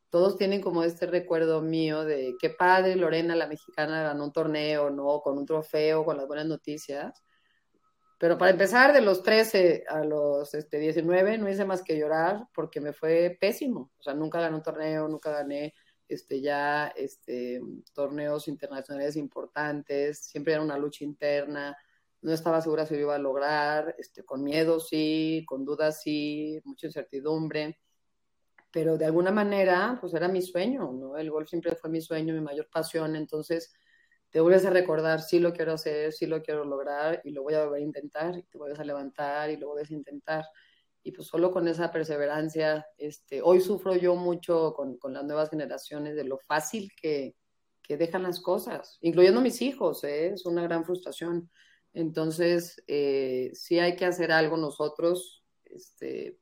Todos 0.10 0.38
tienen 0.38 0.62
como 0.62 0.84
este 0.84 1.08
recuerdo 1.08 1.62
mío 1.62 2.06
de 2.06 2.36
qué 2.40 2.50
padre 2.50 2.96
Lorena, 2.96 3.36
la 3.36 3.48
mexicana, 3.48 4.04
ganó 4.04 4.26
un 4.26 4.32
torneo, 4.32 4.90
¿no? 4.90 5.22
Con 5.22 5.38
un 5.38 5.46
trofeo, 5.46 6.06
con 6.06 6.18
las 6.18 6.28
buenas 6.28 6.46
noticias. 6.46 7.22
Pero 8.18 8.38
para 8.38 8.52
empezar, 8.52 8.94
de 8.94 9.02
los 9.02 9.24
13 9.24 9.84
a 9.88 10.04
los 10.04 10.54
este, 10.54 10.80
19, 10.80 11.38
no 11.38 11.50
hice 11.50 11.66
más 11.66 11.84
que 11.84 11.98
llorar 11.98 12.48
porque 12.54 12.80
me 12.80 12.94
fue 12.94 13.38
pésimo. 13.40 13.92
O 14.00 14.04
sea, 14.04 14.14
nunca 14.14 14.40
gané 14.40 14.56
un 14.56 14.64
torneo, 14.64 15.08
nunca 15.08 15.32
gané 15.32 15.74
este, 16.08 16.42
ya 16.42 16.88
este, 16.96 17.62
torneos 17.94 18.48
internacionales 18.48 19.16
importantes, 19.16 20.20
siempre 20.20 20.54
era 20.54 20.62
una 20.62 20.78
lucha 20.78 21.04
interna, 21.04 21.76
no 22.22 22.32
estaba 22.34 22.62
segura 22.62 22.86
si 22.86 22.96
lo 22.96 23.02
iba 23.02 23.16
a 23.16 23.20
lograr, 23.20 23.96
este, 23.98 24.24
con 24.24 24.44
miedo 24.44 24.80
sí, 24.80 25.44
con 25.48 25.66
dudas 25.66 26.02
sí, 26.02 26.60
mucha 26.64 26.88
incertidumbre, 26.88 27.80
pero 28.76 28.98
de 28.98 29.06
alguna 29.06 29.32
manera, 29.32 29.98
pues 30.02 30.14
era 30.14 30.28
mi 30.28 30.42
sueño, 30.42 30.92
¿no? 30.92 31.16
El 31.16 31.32
golf 31.32 31.48
siempre 31.48 31.78
fue 31.78 31.90
mi 31.90 32.02
sueño, 32.02 32.34
mi 32.34 32.42
mayor 32.42 32.68
pasión, 32.70 33.16
entonces 33.16 33.74
te 34.30 34.42
vuelves 34.42 34.66
a 34.66 34.70
recordar, 34.70 35.22
sí 35.22 35.40
lo 35.40 35.54
quiero 35.54 35.72
hacer, 35.72 36.12
sí 36.12 36.26
lo 36.26 36.44
quiero 36.44 36.66
lograr 36.66 37.22
y 37.24 37.32
lo 37.32 37.44
voy 37.44 37.54
a 37.54 37.64
volver 37.64 37.80
a 37.80 37.86
intentar, 37.86 38.38
y 38.38 38.44
te 38.44 38.58
vuelves 38.58 38.78
a 38.82 38.84
levantar 38.84 39.50
y 39.50 39.56
lo 39.56 39.68
vuelves 39.68 39.92
a 39.92 39.94
intentar 39.94 40.44
y 41.04 41.14
pues 41.14 41.30
solo 41.30 41.52
con 41.52 41.70
esa 41.70 41.90
perseverancia, 41.90 42.86
este, 42.98 43.42
hoy 43.42 43.62
sufro 43.62 43.96
yo 43.96 44.16
mucho 44.16 44.74
con, 44.74 44.98
con 44.98 45.14
las 45.14 45.24
nuevas 45.24 45.52
generaciones 45.52 46.18
de 46.18 46.26
lo 46.26 46.38
fácil 46.40 46.92
que, 47.00 47.38
que 47.82 47.96
dejan 47.96 48.24
las 48.24 48.42
cosas, 48.42 48.98
incluyendo 49.00 49.40
mis 49.40 49.62
hijos, 49.62 50.04
¿eh? 50.04 50.34
es 50.34 50.46
una 50.46 50.64
gran 50.64 50.84
frustración. 50.84 51.50
Entonces, 51.94 52.84
eh, 52.88 53.52
sí 53.54 53.80
hay 53.80 53.96
que 53.96 54.06
hacer 54.06 54.34
algo 54.34 54.58
nosotros 54.58 55.46
este, 55.64 56.40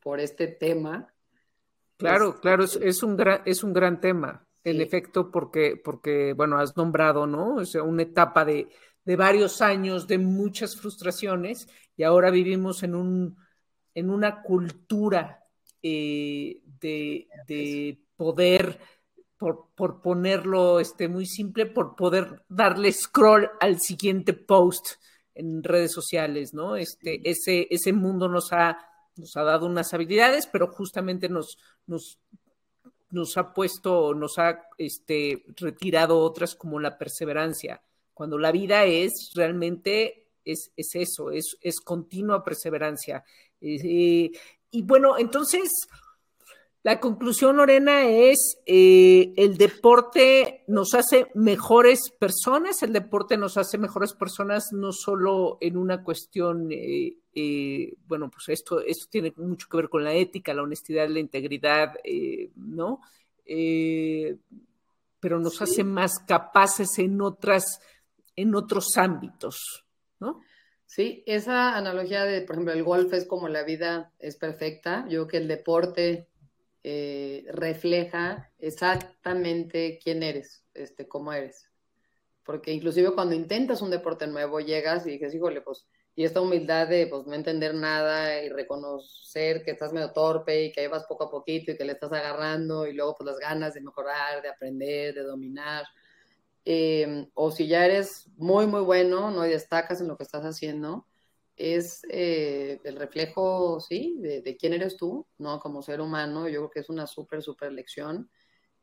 por 0.00 0.18
este 0.18 0.48
tema. 0.48 1.11
Claro, 2.02 2.28
este, 2.28 2.40
claro, 2.40 2.64
es, 2.64 2.76
es, 2.76 3.02
un 3.02 3.16
gran, 3.16 3.42
es 3.44 3.64
un 3.64 3.72
gran 3.72 4.00
tema, 4.00 4.46
en 4.64 4.80
efecto, 4.80 5.30
porque, 5.30 5.80
porque, 5.82 6.34
bueno, 6.34 6.58
has 6.58 6.76
nombrado, 6.76 7.26
¿no? 7.26 7.56
O 7.56 7.64
sea, 7.64 7.82
una 7.82 8.02
etapa 8.02 8.44
de, 8.44 8.68
de 9.04 9.16
varios 9.16 9.60
años 9.60 10.06
de 10.06 10.18
muchas 10.18 10.76
frustraciones 10.76 11.68
y 11.96 12.04
ahora 12.04 12.30
vivimos 12.30 12.82
en 12.82 12.94
un 12.94 13.36
en 13.94 14.10
una 14.10 14.42
cultura 14.42 15.44
eh, 15.82 16.60
de, 16.80 17.98
poder, 18.16 18.78
por, 19.36 20.00
ponerlo 20.00 20.80
este, 20.80 21.08
muy 21.08 21.26
simple, 21.26 21.66
por 21.66 21.96
poder 21.96 22.42
darle 22.48 22.92
scroll 22.92 23.50
al 23.60 23.80
siguiente 23.80 24.32
post 24.32 24.96
en 25.34 25.62
redes 25.62 25.92
sociales, 25.92 26.54
¿no? 26.54 26.76
Este, 26.76 27.20
ese, 27.28 27.66
ese 27.70 27.92
mundo 27.92 28.28
nos 28.28 28.52
ha, 28.52 28.78
nos 29.16 29.36
ha 29.36 29.42
dado 29.42 29.66
unas 29.66 29.92
habilidades, 29.94 30.46
pero 30.46 30.68
justamente 30.68 31.28
nos, 31.28 31.58
nos, 31.86 32.18
nos 33.10 33.36
ha 33.36 33.52
puesto, 33.52 34.14
nos 34.14 34.38
ha 34.38 34.68
este, 34.78 35.44
retirado 35.56 36.18
otras 36.18 36.54
como 36.54 36.80
la 36.80 36.98
perseverancia, 36.98 37.82
cuando 38.14 38.38
la 38.38 38.52
vida 38.52 38.84
es 38.84 39.32
realmente, 39.34 40.28
es, 40.44 40.70
es 40.76 40.94
eso, 40.94 41.30
es, 41.30 41.56
es 41.60 41.80
continua 41.80 42.44
perseverancia, 42.44 43.24
y 43.60 44.82
bueno, 44.82 45.18
entonces, 45.18 45.70
la 46.84 46.98
conclusión, 46.98 47.58
Lorena, 47.58 48.08
es 48.08 48.58
eh, 48.66 49.32
el 49.36 49.56
deporte 49.56 50.64
nos 50.66 50.94
hace 50.94 51.28
mejores 51.34 52.10
personas, 52.10 52.82
el 52.82 52.92
deporte 52.92 53.36
nos 53.36 53.56
hace 53.56 53.78
mejores 53.78 54.14
personas 54.14 54.72
no 54.72 54.90
solo 54.90 55.58
en 55.60 55.76
una 55.76 56.02
cuestión, 56.02 56.72
eh, 56.72 57.18
eh, 57.34 57.94
bueno, 58.08 58.28
pues 58.30 58.48
esto, 58.48 58.80
esto 58.80 59.06
tiene 59.08 59.32
mucho 59.36 59.68
que 59.68 59.76
ver 59.76 59.88
con 59.88 60.02
la 60.02 60.12
ética, 60.12 60.54
la 60.54 60.62
honestidad, 60.62 61.08
la 61.08 61.20
integridad, 61.20 61.94
¿no? 62.56 63.00
pero 65.20 65.38
nos 65.38 65.62
hace 65.62 65.84
más 65.84 66.18
capaces 66.26 66.98
en 66.98 67.20
otras, 67.20 67.80
en 68.34 68.56
otros 68.56 68.96
ámbitos, 68.96 69.84
¿no? 70.18 70.40
Sí, 70.86 71.22
esa 71.26 71.76
analogía 71.76 72.24
de, 72.24 72.42
por 72.42 72.56
ejemplo, 72.56 72.72
el 72.72 72.82
golf 72.82 73.12
es 73.12 73.24
como 73.24 73.48
la 73.48 73.62
vida 73.62 74.12
es 74.18 74.36
perfecta. 74.36 75.04
Yo 75.04 75.08
creo 75.08 75.26
que 75.28 75.36
el 75.38 75.48
deporte 75.48 76.28
eh, 76.84 77.44
refleja 77.50 78.50
exactamente 78.58 80.00
quién 80.02 80.22
eres, 80.22 80.64
este, 80.74 81.06
cómo 81.06 81.32
eres. 81.32 81.68
Porque 82.44 82.72
inclusive 82.72 83.12
cuando 83.12 83.34
intentas 83.34 83.82
un 83.82 83.90
deporte 83.90 84.26
nuevo, 84.26 84.60
llegas 84.60 85.06
y 85.06 85.12
dices, 85.12 85.34
híjole, 85.34 85.60
pues, 85.60 85.86
y 86.14 86.24
esta 86.24 86.40
humildad 86.40 86.88
de 86.88 87.06
pues, 87.06 87.26
no 87.26 87.34
entender 87.34 87.74
nada 87.74 88.42
y 88.42 88.48
reconocer 88.50 89.62
que 89.64 89.70
estás 89.70 89.92
medio 89.92 90.12
torpe 90.12 90.64
y 90.64 90.72
que 90.72 90.88
vas 90.88 91.04
poco 91.04 91.24
a 91.24 91.30
poquito 91.30 91.72
y 91.72 91.76
que 91.76 91.84
le 91.84 91.92
estás 91.92 92.12
agarrando 92.12 92.86
y 92.86 92.92
luego 92.92 93.14
pues 93.16 93.26
las 93.26 93.38
ganas 93.38 93.74
de 93.74 93.80
mejorar, 93.80 94.42
de 94.42 94.48
aprender, 94.48 95.14
de 95.14 95.22
dominar. 95.22 95.84
Eh, 96.64 97.28
o 97.34 97.50
si 97.50 97.66
ya 97.66 97.86
eres 97.86 98.28
muy, 98.36 98.66
muy 98.66 98.82
bueno, 98.82 99.30
¿no? 99.30 99.46
Y 99.46 99.50
destacas 99.50 100.00
en 100.00 100.08
lo 100.08 100.16
que 100.16 100.24
estás 100.24 100.44
haciendo, 100.44 101.06
es 101.62 102.02
eh, 102.10 102.80
el 102.82 102.96
reflejo, 102.96 103.78
sí, 103.80 104.16
de, 104.18 104.56
quién 104.56 104.72
eres 104.72 104.96
tú, 104.96 105.26
¿no? 105.38 105.60
Como 105.60 105.82
ser 105.82 106.00
humano, 106.00 106.48
yo 106.48 106.60
creo 106.60 106.70
que 106.70 106.80
es 106.80 106.88
una 106.90 107.06
súper, 107.06 107.42
súper 107.42 107.72
lección 107.72 108.30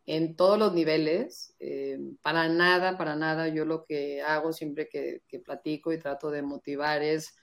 en 0.05 0.35
todos 0.37 0.57
los 0.57 0.73
niveles. 0.73 1.55
Eh, 1.59 1.99
para 2.21 2.47
nada, 2.47 2.97
para 2.97 3.15
nada, 3.17 3.49
yo 3.49 3.65
lo 3.65 3.83
que 3.83 4.21
hago 4.21 4.53
siempre 4.53 4.87
que, 4.87 5.21
platico 5.43 5.91
y 5.91 5.99
trato 5.99 6.31
de 6.31 6.41
motivar 6.41 7.03
es, 7.03 7.35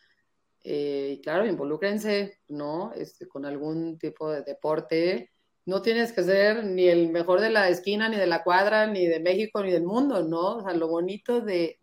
claro, 1.22 1.46
involúcrense, 1.46 2.38
¿no? 2.48 2.92
Este, 2.94 3.28
con 3.28 3.44
algún 3.44 3.98
tipo 3.98 4.30
de 4.30 4.42
deporte 4.42 5.30
no 5.66 5.82
tienes 5.82 6.12
que 6.12 6.22
ser 6.22 6.64
ni 6.64 6.86
el 6.86 7.10
mejor 7.10 7.40
de 7.40 7.50
la 7.50 7.68
esquina, 7.68 8.08
ni 8.08 8.16
de 8.16 8.26
la 8.26 8.44
cuadra, 8.44 8.86
ni 8.86 9.06
de 9.06 9.20
México, 9.20 9.62
ni 9.62 9.72
del 9.72 9.82
mundo, 9.84 10.22
¿no? 10.22 10.56
O 10.56 10.62
sea, 10.62 10.72
lo 10.74 10.88
bonito 10.88 11.40
de 11.40 11.78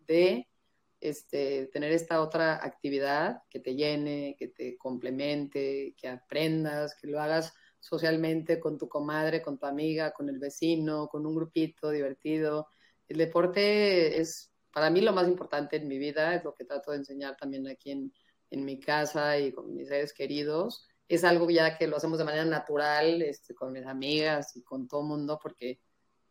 este, 1.04 1.66
tener 1.66 1.92
esta 1.92 2.20
otra 2.20 2.54
actividad 2.64 3.42
que 3.50 3.60
te 3.60 3.74
llene, 3.74 4.36
que 4.38 4.48
te 4.48 4.76
complemente, 4.76 5.94
que 5.96 6.08
aprendas, 6.08 6.94
que 7.00 7.06
lo 7.08 7.20
hagas 7.20 7.52
socialmente 7.80 8.58
con 8.58 8.78
tu 8.78 8.88
comadre, 8.88 9.42
con 9.42 9.58
tu 9.58 9.66
amiga, 9.66 10.12
con 10.12 10.28
el 10.28 10.38
vecino, 10.38 11.08
con 11.08 11.26
un 11.26 11.34
grupito 11.34 11.90
divertido. 11.90 12.68
El 13.08 13.18
deporte 13.18 14.20
es 14.20 14.50
para 14.72 14.90
mí 14.90 15.00
lo 15.00 15.12
más 15.12 15.28
importante 15.28 15.76
en 15.76 15.88
mi 15.88 15.98
vida, 15.98 16.34
es 16.34 16.44
lo 16.44 16.54
que 16.54 16.64
trato 16.64 16.90
de 16.90 16.98
enseñar 16.98 17.36
también 17.36 17.68
aquí 17.68 17.90
en, 17.90 18.12
en 18.50 18.64
mi 18.64 18.80
casa 18.80 19.38
y 19.38 19.52
con 19.52 19.74
mis 19.74 19.88
seres 19.88 20.12
queridos 20.12 20.88
es 21.08 21.24
algo 21.24 21.50
ya 21.50 21.76
que 21.76 21.86
lo 21.86 21.96
hacemos 21.96 22.18
de 22.18 22.24
manera 22.24 22.44
natural 22.44 23.22
este, 23.22 23.54
con 23.54 23.72
mis 23.72 23.86
amigas 23.86 24.56
y 24.56 24.62
con 24.62 24.88
todo 24.88 25.02
el 25.02 25.08
mundo 25.08 25.38
porque 25.42 25.80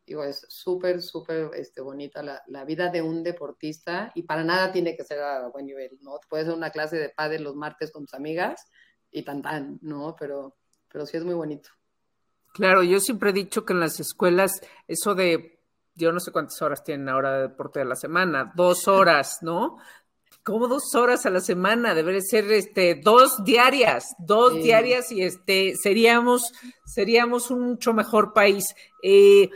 digo, 0.05 0.23
es 0.23 0.45
súper, 0.49 1.01
súper 1.01 1.51
este, 1.55 1.81
bonita 1.81 2.21
la, 2.21 2.41
la, 2.47 2.65
vida 2.65 2.89
de 2.89 3.01
un 3.01 3.23
deportista 3.23 4.11
y 4.15 4.23
para 4.23 4.43
nada 4.43 4.71
tiene 4.71 4.95
que 4.95 5.03
ser 5.03 5.19
a 5.19 5.47
buen 5.47 5.65
nivel, 5.65 5.97
¿no? 6.01 6.19
Puedes 6.29 6.47
hacer 6.47 6.57
una 6.57 6.71
clase 6.71 6.97
de 6.97 7.09
padre 7.09 7.39
los 7.39 7.55
martes 7.55 7.91
con 7.91 8.05
tus 8.05 8.13
amigas 8.13 8.67
y 9.11 9.23
tan 9.23 9.41
tan, 9.41 9.79
¿no? 9.81 10.15
Pero, 10.19 10.57
pero 10.91 11.05
sí 11.05 11.17
es 11.17 11.23
muy 11.23 11.35
bonito. 11.35 11.69
Claro, 12.53 12.83
yo 12.83 12.99
siempre 12.99 13.31
he 13.31 13.33
dicho 13.33 13.65
que 13.65 13.73
en 13.73 13.79
las 13.79 13.99
escuelas 13.99 14.61
eso 14.87 15.15
de, 15.15 15.59
yo 15.95 16.11
no 16.11 16.19
sé 16.19 16.31
cuántas 16.31 16.61
horas 16.61 16.83
tienen 16.83 17.09
ahora 17.09 17.35
de 17.35 17.41
deporte 17.43 17.79
de 17.79 17.85
la 17.85 17.95
semana, 17.95 18.51
dos 18.55 18.87
horas, 18.87 19.39
¿no? 19.41 19.77
Como 20.43 20.67
dos 20.67 20.93
horas 20.93 21.25
a 21.25 21.29
la 21.29 21.39
semana, 21.39 21.95
debería 21.95 22.21
ser 22.21 22.51
este, 22.51 22.95
dos 22.95 23.43
diarias, 23.45 24.13
dos 24.19 24.55
diarias 24.55 25.11
y 25.11 25.23
este, 25.23 25.75
seríamos, 25.75 26.51
seríamos 26.85 27.49
un 27.49 27.61
mucho 27.61 27.93
mejor 27.93 28.33
país. 28.33 28.75
Eh, 29.01 29.49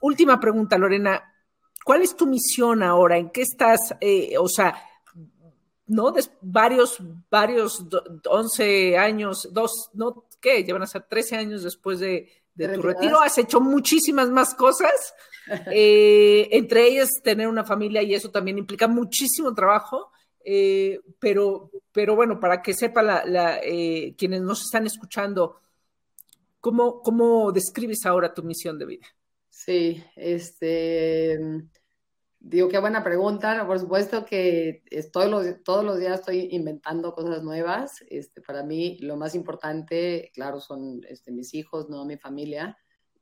última 0.00 0.38
pregunta, 0.38 0.76
Lorena, 0.76 1.22
¿cuál 1.84 2.02
es 2.02 2.14
tu 2.14 2.26
misión 2.26 2.82
ahora? 2.82 3.16
¿En 3.16 3.30
qué 3.30 3.42
estás? 3.42 3.94
Eh, 4.00 4.36
o 4.38 4.48
sea, 4.48 4.76
¿no? 5.86 6.12
varios, 6.42 6.98
varios, 7.30 7.84
11 8.28 8.98
años, 8.98 9.48
dos, 9.52 9.90
¿no? 9.94 10.26
¿Qué? 10.40 10.62
Llevan 10.62 10.82
a 10.82 10.86
ser 10.86 11.04
13 11.04 11.36
años 11.36 11.62
después 11.62 12.00
de, 12.00 12.30
de 12.56 12.68
tu 12.68 12.82
retiro, 12.82 13.20
has 13.20 13.38
hecho 13.38 13.60
muchísimas 13.60 14.30
más 14.30 14.54
cosas, 14.54 15.14
eh, 15.72 16.48
entre 16.50 16.88
ellas 16.88 17.10
tener 17.22 17.46
una 17.48 17.64
familia 17.64 18.02
y 18.02 18.14
eso 18.14 18.30
también 18.30 18.58
implica 18.58 18.88
muchísimo 18.88 19.54
trabajo, 19.54 20.10
eh, 20.44 21.00
pero, 21.18 21.70
pero 21.92 22.16
bueno, 22.16 22.40
para 22.40 22.62
que 22.62 22.72
sepa 22.74 23.02
la, 23.02 23.60
eh, 23.62 24.14
quienes 24.16 24.40
nos 24.40 24.62
están 24.62 24.86
escuchando, 24.86 25.60
¿cómo, 26.60 27.02
¿cómo 27.02 27.52
describes 27.52 28.06
ahora 28.06 28.32
tu 28.32 28.42
misión 28.42 28.78
de 28.78 28.86
vida? 28.86 29.06
Sí, 29.50 30.02
este, 30.16 31.38
digo, 32.40 32.68
qué 32.68 32.78
buena 32.78 33.02
pregunta. 33.02 33.66
Por 33.66 33.78
supuesto 33.78 34.24
que 34.24 34.82
estoy 34.90 35.30
los, 35.30 35.62
todos 35.64 35.84
los 35.84 35.98
días 35.98 36.20
estoy 36.20 36.48
inventando 36.52 37.14
cosas 37.14 37.42
nuevas. 37.42 38.02
Este, 38.08 38.40
para 38.40 38.62
mí 38.62 38.98
lo 39.00 39.16
más 39.16 39.34
importante, 39.34 40.30
claro, 40.34 40.60
son 40.60 41.02
este, 41.08 41.32
mis 41.32 41.54
hijos, 41.54 41.88
no 41.88 42.04
mi 42.04 42.16
familia, 42.16 42.76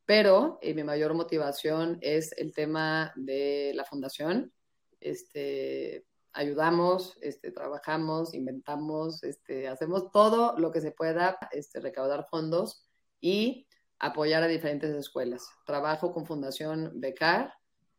pero 0.06 0.58
eh, 0.62 0.74
mi 0.74 0.84
mayor 0.84 1.14
motivación 1.14 1.98
es 2.00 2.32
el 2.36 2.52
tema 2.52 3.12
de 3.16 3.72
la 3.74 3.84
fundación. 3.84 4.52
Este, 5.00 6.06
ayudamos, 6.32 7.16
este, 7.20 7.50
trabajamos, 7.50 8.34
inventamos, 8.34 9.22
este, 9.22 9.68
hacemos 9.68 10.10
todo 10.10 10.58
lo 10.58 10.72
que 10.72 10.80
se 10.80 10.90
pueda, 10.90 11.38
este, 11.52 11.80
recaudar 11.80 12.26
fondos 12.28 12.86
y 13.20 13.66
apoyar 13.98 14.42
a 14.42 14.48
diferentes 14.48 14.94
escuelas. 14.94 15.48
Trabajo 15.64 16.12
con 16.12 16.26
Fundación 16.26 16.92
Becar, 16.96 17.54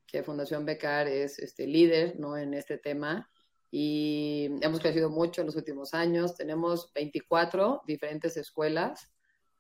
que 0.08 0.24
Fundación 0.24 0.66
Becar 0.66 1.08
es 1.08 1.40
este, 1.40 1.68
líder 1.68 2.20
¿no? 2.20 2.38
en 2.38 2.54
este 2.54 2.78
tema 2.78 3.30
y 3.72 4.50
hemos 4.62 4.80
crecido 4.80 5.10
mucho 5.10 5.42
en 5.42 5.48
los 5.48 5.56
últimos 5.56 5.94
años. 5.94 6.36
Tenemos 6.36 6.94
24 6.94 7.82
diferentes 7.86 8.38
escuelas 8.38 9.12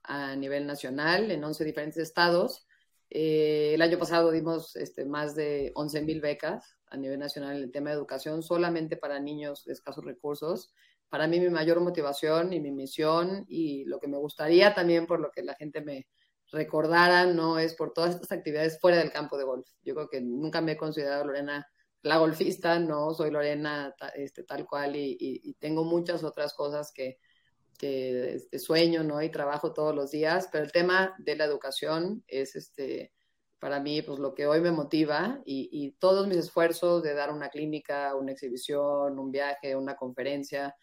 a 0.03 0.35
nivel 0.35 0.65
nacional 0.65 1.31
en 1.31 1.43
11 1.43 1.65
diferentes 1.65 1.97
estados. 1.97 2.65
Eh, 3.09 3.73
el 3.73 3.81
año 3.81 3.99
pasado 3.99 4.31
dimos 4.31 4.75
este, 4.75 5.05
más 5.05 5.35
de 5.35 5.71
11 5.75 6.01
mil 6.03 6.21
becas 6.21 6.77
a 6.87 6.97
nivel 6.97 7.19
nacional 7.19 7.57
en 7.57 7.63
el 7.63 7.71
tema 7.71 7.89
de 7.89 7.97
educación 7.97 8.41
solamente 8.41 8.95
para 8.97 9.19
niños 9.19 9.65
de 9.65 9.73
escasos 9.73 10.05
recursos. 10.05 10.73
Para 11.09 11.27
mí 11.27 11.39
mi 11.39 11.49
mayor 11.49 11.81
motivación 11.81 12.53
y 12.53 12.59
mi 12.59 12.71
misión 12.71 13.45
y 13.47 13.85
lo 13.85 13.99
que 13.99 14.07
me 14.07 14.17
gustaría 14.17 14.73
también 14.73 15.07
por 15.07 15.19
lo 15.19 15.31
que 15.31 15.43
la 15.43 15.55
gente 15.55 15.81
me 15.81 16.07
recordara, 16.56 17.26
no 17.28 17.60
es 17.60 17.76
por 17.76 17.93
todas 17.93 18.16
estas 18.16 18.32
actividades 18.32 18.80
fuera 18.80 18.97
del 18.97 19.12
campo 19.12 19.38
de 19.38 19.43
golf. 19.43 19.70
Yo 19.84 19.93
creo 19.93 20.10
que 20.10 20.22
nunca 20.22 20.62
me 20.62 20.74
he 20.74 20.78
considerado 20.78 21.26
Lorena 21.26 21.68
la 22.01 22.18
golfista, 22.18 22.80
no 22.80 23.14
soy 23.14 23.32
Lorena 23.32 23.95
este, 24.16 24.43
tal 24.43 24.66
cual 24.66 24.95
y, 24.95 25.56
tengo 25.60 25.84
muchas 25.84 26.24
otras 26.24 26.53
cosas 26.53 26.91
que, 26.93 27.18
que 27.80 28.36
este, 28.36 28.60
sueño 28.60 29.03
¿no? 29.03 29.22
y 29.24 29.30
trabajo 29.30 29.74
todos 29.74 29.95
los 29.95 30.12
días, 30.12 30.47
pero 30.51 30.64
el 30.64 30.72
tema 30.72 31.16
de 31.18 31.36
la 31.36 31.45
educación 31.45 32.24
es 32.28 32.56
este, 32.56 33.12
para 33.60 33.80
mí 33.80 34.03
pues 34.03 34.20
lo 34.20 34.36
que 34.36 34.45
hoy 34.45 34.62
me 34.62 34.72
motiva 34.72 35.41
y, 35.45 35.95
todos 35.99 36.28
mis 36.28 36.38
esfuerzos 36.38 37.01
de 37.01 37.16
dar 37.16 37.32
una 37.32 37.49
clínica, 37.49 38.16
una 38.16 38.34
exhibición, 38.34 39.18
un 39.18 39.32
viaje, 39.32 39.76
una 39.76 39.95
conferencia, 39.95 40.76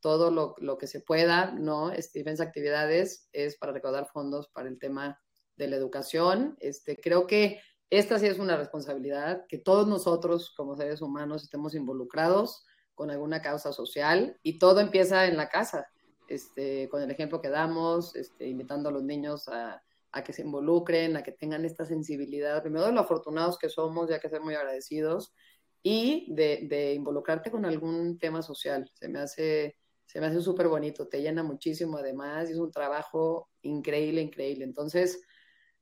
todo 0.00 0.30
lo, 0.30 0.78
que 0.78 0.86
se 0.86 1.00
pueda, 1.00 1.52
¿no? 1.52 1.90
Diferentes 1.90 2.40
actividades 2.40 3.28
es 3.32 3.56
para 3.56 3.72
recaudar 3.72 4.08
fondos 4.12 4.48
para 4.48 4.68
el 4.68 4.78
tema 4.78 5.20
de 5.56 5.68
la 5.68 5.76
educación. 5.76 6.56
Este, 6.60 6.96
creo 6.96 7.26
que 7.26 7.60
esta 7.90 8.18
sí 8.18 8.26
es 8.26 8.38
una 8.38 8.56
responsabilidad, 8.56 9.44
que 9.48 9.58
todos 9.58 9.86
nosotros 9.86 10.52
como 10.56 10.76
seres 10.76 11.00
humanos 11.00 11.42
estemos 11.42 11.74
involucrados 11.74 12.64
con 12.94 13.10
alguna 13.10 13.42
causa 13.42 13.72
social 13.72 14.38
y 14.42 14.58
todo 14.58 14.80
empieza 14.80 15.26
en 15.26 15.36
la 15.36 15.48
casa, 15.48 15.88
este, 16.28 16.88
con 16.88 17.02
el 17.02 17.10
ejemplo 17.10 17.40
que 17.40 17.48
damos, 17.48 18.14
este, 18.16 18.46
invitando 18.46 18.88
a 18.88 18.92
los 18.92 19.02
niños 19.02 19.48
a 19.48 19.82
a 20.12 20.24
que 20.24 20.32
se 20.32 20.42
involucren, 20.42 21.16
a 21.16 21.22
que 21.22 21.32
tengan 21.32 21.64
esta 21.64 21.84
sensibilidad, 21.84 22.62
primero 22.62 22.86
de 22.86 22.92
lo 22.92 23.00
afortunados 23.00 23.58
que 23.58 23.68
somos, 23.68 24.08
ya 24.08 24.20
que 24.20 24.28
ser 24.28 24.40
muy 24.40 24.54
agradecidos, 24.54 25.34
y 25.82 26.26
de, 26.34 26.94
involucrarte 26.94 27.50
con 27.50 27.64
algún 27.64 28.18
tema 28.18 28.42
social. 28.42 28.90
Se 28.94 29.08
me 29.08 29.20
hace, 29.20 29.76
se 30.08 30.20
me 30.20 30.26
hace 30.26 30.40
súper 30.40 30.68
bonito, 30.68 31.06
te 31.06 31.20
llena 31.20 31.42
muchísimo 31.42 31.98
además, 31.98 32.48
y 32.48 32.54
es 32.54 32.58
un 32.58 32.72
trabajo 32.72 33.50
increíble, 33.60 34.22
increíble. 34.22 34.64
Entonces, 34.64 35.20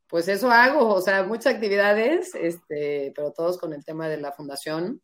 pues 0.09 0.27
eso 0.27 0.51
hago, 0.51 0.93
o 0.95 1.01
sea, 1.01 1.23
muchas 1.23 1.55
actividades, 1.55 2.35
este, 2.35 3.13
pero 3.15 3.33
todos 3.33 3.57
con 3.57 3.73
el 3.73 3.85
tema 3.85 4.09
de 4.09 4.17
la 4.19 4.33
fundación. 4.33 5.01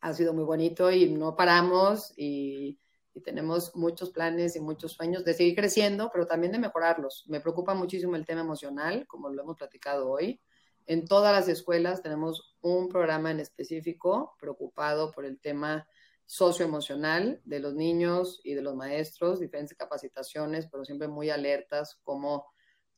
Ha 0.00 0.12
sido 0.12 0.34
muy 0.34 0.44
bonito 0.44 0.90
y 0.90 1.08
no 1.08 1.36
paramos 1.36 2.12
y 2.16 2.78
tenemos 3.20 3.74
muchos 3.76 4.10
planes 4.10 4.56
y 4.56 4.60
muchos 4.60 4.92
sueños 4.92 5.24
de 5.24 5.34
seguir 5.34 5.54
creciendo, 5.54 6.10
pero 6.12 6.26
también 6.26 6.52
de 6.52 6.58
mejorarlos. 6.58 7.24
Me 7.28 7.40
preocupa 7.40 7.74
muchísimo 7.74 8.16
el 8.16 8.26
tema 8.26 8.40
emocional, 8.40 9.06
como 9.06 9.28
lo 9.30 9.42
hemos 9.42 9.56
platicado 9.56 10.10
hoy. 10.10 10.40
En 10.86 11.04
todas 11.04 11.32
las 11.32 11.48
escuelas 11.48 12.02
tenemos 12.02 12.56
un 12.60 12.88
programa 12.88 13.30
en 13.30 13.40
específico 13.40 14.34
preocupado 14.40 15.12
por 15.12 15.24
el 15.24 15.38
tema 15.40 15.86
socioemocional 16.28 17.40
de 17.44 17.58
los 17.58 17.74
niños 17.74 18.42
y 18.44 18.52
de 18.52 18.60
los 18.60 18.76
maestros, 18.76 19.40
diferentes 19.40 19.76
capacitaciones, 19.76 20.68
pero 20.70 20.84
siempre 20.84 21.08
muy 21.08 21.30
alertas, 21.30 21.98
como 22.02 22.44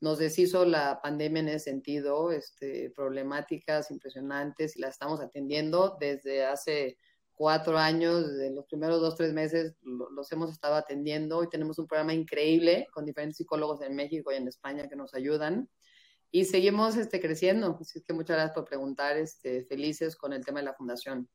nos 0.00 0.18
deshizo 0.18 0.64
la 0.64 1.00
pandemia 1.00 1.40
en 1.40 1.48
ese 1.50 1.70
sentido, 1.70 2.32
este, 2.32 2.90
problemáticas 2.90 3.92
impresionantes 3.92 4.76
y 4.76 4.80
las 4.80 4.94
estamos 4.94 5.20
atendiendo 5.20 5.96
desde 6.00 6.44
hace 6.44 6.98
cuatro 7.32 7.78
años, 7.78 8.36
de 8.36 8.50
los 8.50 8.66
primeros 8.66 9.00
dos, 9.00 9.14
tres 9.14 9.32
meses, 9.32 9.76
los 9.82 10.32
hemos 10.32 10.50
estado 10.50 10.74
atendiendo. 10.74 11.44
y 11.44 11.48
tenemos 11.48 11.78
un 11.78 11.86
programa 11.86 12.12
increíble 12.12 12.88
con 12.92 13.06
diferentes 13.06 13.36
psicólogos 13.36 13.80
en 13.82 13.94
México 13.94 14.32
y 14.32 14.36
en 14.36 14.48
España 14.48 14.88
que 14.88 14.96
nos 14.96 15.14
ayudan. 15.14 15.68
Y 16.32 16.46
seguimos 16.46 16.96
este, 16.96 17.20
creciendo. 17.20 17.78
Así 17.80 18.02
que 18.02 18.12
muchas 18.12 18.36
gracias 18.36 18.54
por 18.54 18.64
preguntar, 18.64 19.16
este, 19.16 19.64
felices 19.66 20.16
con 20.16 20.32
el 20.32 20.44
tema 20.44 20.58
de 20.58 20.66
la 20.66 20.74
fundación. 20.74 21.28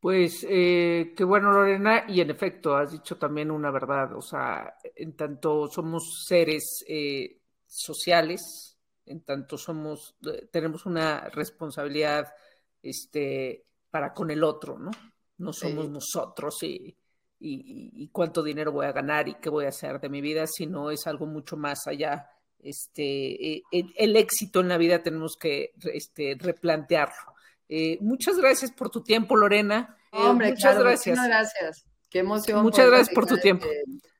Pues 0.00 0.46
eh, 0.48 1.12
qué 1.16 1.24
bueno, 1.24 1.50
Lorena, 1.50 2.04
y 2.08 2.20
en 2.20 2.30
efecto, 2.30 2.76
has 2.76 2.92
dicho 2.92 3.16
también 3.16 3.50
una 3.50 3.70
verdad, 3.70 4.14
o 4.14 4.22
sea, 4.22 4.76
en 4.94 5.16
tanto 5.16 5.66
somos 5.68 6.24
seres 6.24 6.84
eh, 6.86 7.40
sociales, 7.66 8.78
en 9.06 9.22
tanto 9.22 9.58
somos, 9.58 10.14
eh, 10.24 10.48
tenemos 10.52 10.86
una 10.86 11.28
responsabilidad 11.30 12.32
este, 12.80 13.64
para 13.90 14.14
con 14.14 14.30
el 14.30 14.44
otro, 14.44 14.78
¿no? 14.78 14.90
No 15.38 15.52
somos 15.52 15.88
nosotros 15.88 16.62
y, 16.62 16.96
y, 17.40 18.08
cuánto 18.08 18.42
dinero 18.42 18.72
voy 18.72 18.86
a 18.86 18.92
ganar 18.92 19.28
y 19.28 19.34
qué 19.34 19.48
voy 19.48 19.66
a 19.66 19.68
hacer 19.68 20.00
de 20.00 20.08
mi 20.08 20.20
vida, 20.20 20.46
sino 20.46 20.90
es 20.90 21.06
algo 21.06 21.26
mucho 21.26 21.56
más 21.56 21.86
allá. 21.86 22.30
Este, 22.58 23.56
eh, 23.56 23.62
el, 23.70 24.16
éxito 24.16 24.60
en 24.60 24.68
la 24.68 24.78
vida 24.78 25.02
tenemos 25.02 25.36
que 25.36 25.72
este, 25.92 26.36
replantearlo. 26.38 27.34
Eh, 27.68 27.98
muchas 28.00 28.36
gracias 28.36 28.70
por 28.72 28.90
tu 28.90 29.02
tiempo, 29.02 29.36
Lorena. 29.36 29.96
Eh, 30.12 30.16
Hombre, 30.18 30.50
muchas 30.50 30.78
gracias. 30.78 31.16
Muchas 31.16 31.28
gracias. 31.28 31.84
Qué 32.10 32.20
emoción. 32.20 32.62
Muchas 32.62 32.86
gracias 32.86 33.14
por 33.14 33.26
tu 33.26 33.36
tiempo. 33.36 33.66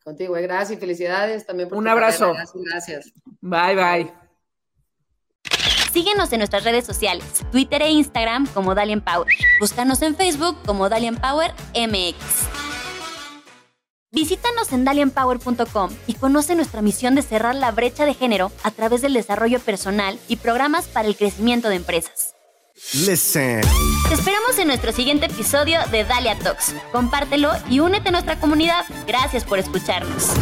contigo. 0.05 0.35
Gracias 0.35 0.79
y 0.79 0.81
felicidades 0.81 1.47
también 1.47 1.69
por 1.69 1.79
Un 1.79 1.89
abrazo. 1.89 2.35
Gracias. 2.55 3.13
Bye, 3.41 3.75
bye. 3.75 4.13
Síguenos 5.93 6.33
en 6.33 6.39
nuestras 6.39 6.65
redes 6.65 6.85
sociales, 6.85 7.45
Twitter 7.51 7.83
e 7.83 7.91
Instagram 7.91 8.47
como 8.49 8.75
Dalian 8.75 9.01
Power. 9.01 9.33
Búscanos 9.59 10.03
en 10.03 10.17
Facebook 10.17 10.57
como 10.65 10.89
Dalian 10.89 11.17
Power 11.17 11.53
MX. 11.75 12.47
Visítanos 14.11 14.73
en 14.73 14.85
dalianpower.com 14.85 15.91
y 16.07 16.15
conoce 16.15 16.55
nuestra 16.55 16.81
misión 16.81 17.15
de 17.15 17.23
cerrar 17.23 17.55
la 17.55 17.73
brecha 17.73 18.07
de 18.07 18.15
género 18.15 18.51
a 18.63 18.71
través 18.71 19.03
del 19.03 19.13
desarrollo 19.13 19.61
personal 19.61 20.19
y 20.29 20.37
programas 20.37 20.87
para 20.87 21.09
el 21.09 21.17
crecimiento 21.17 21.69
de 21.69 21.77
empresas. 21.77 22.35
Listen. 22.95 23.61
Te 24.09 24.15
esperamos 24.15 24.59
en 24.59 24.69
nuestro 24.69 24.93
siguiente 24.93 25.27
episodio 25.27 25.81
de 25.91 26.05
Dalia 26.05 26.39
Talks. 26.39 26.75
Compártelo 26.93 27.53
y 27.69 27.81
únete 27.81 28.09
a 28.09 28.13
nuestra 28.13 28.39
comunidad. 28.41 28.85
Gracias 29.07 29.45
por 29.45 29.59
escucharnos. 29.59 30.33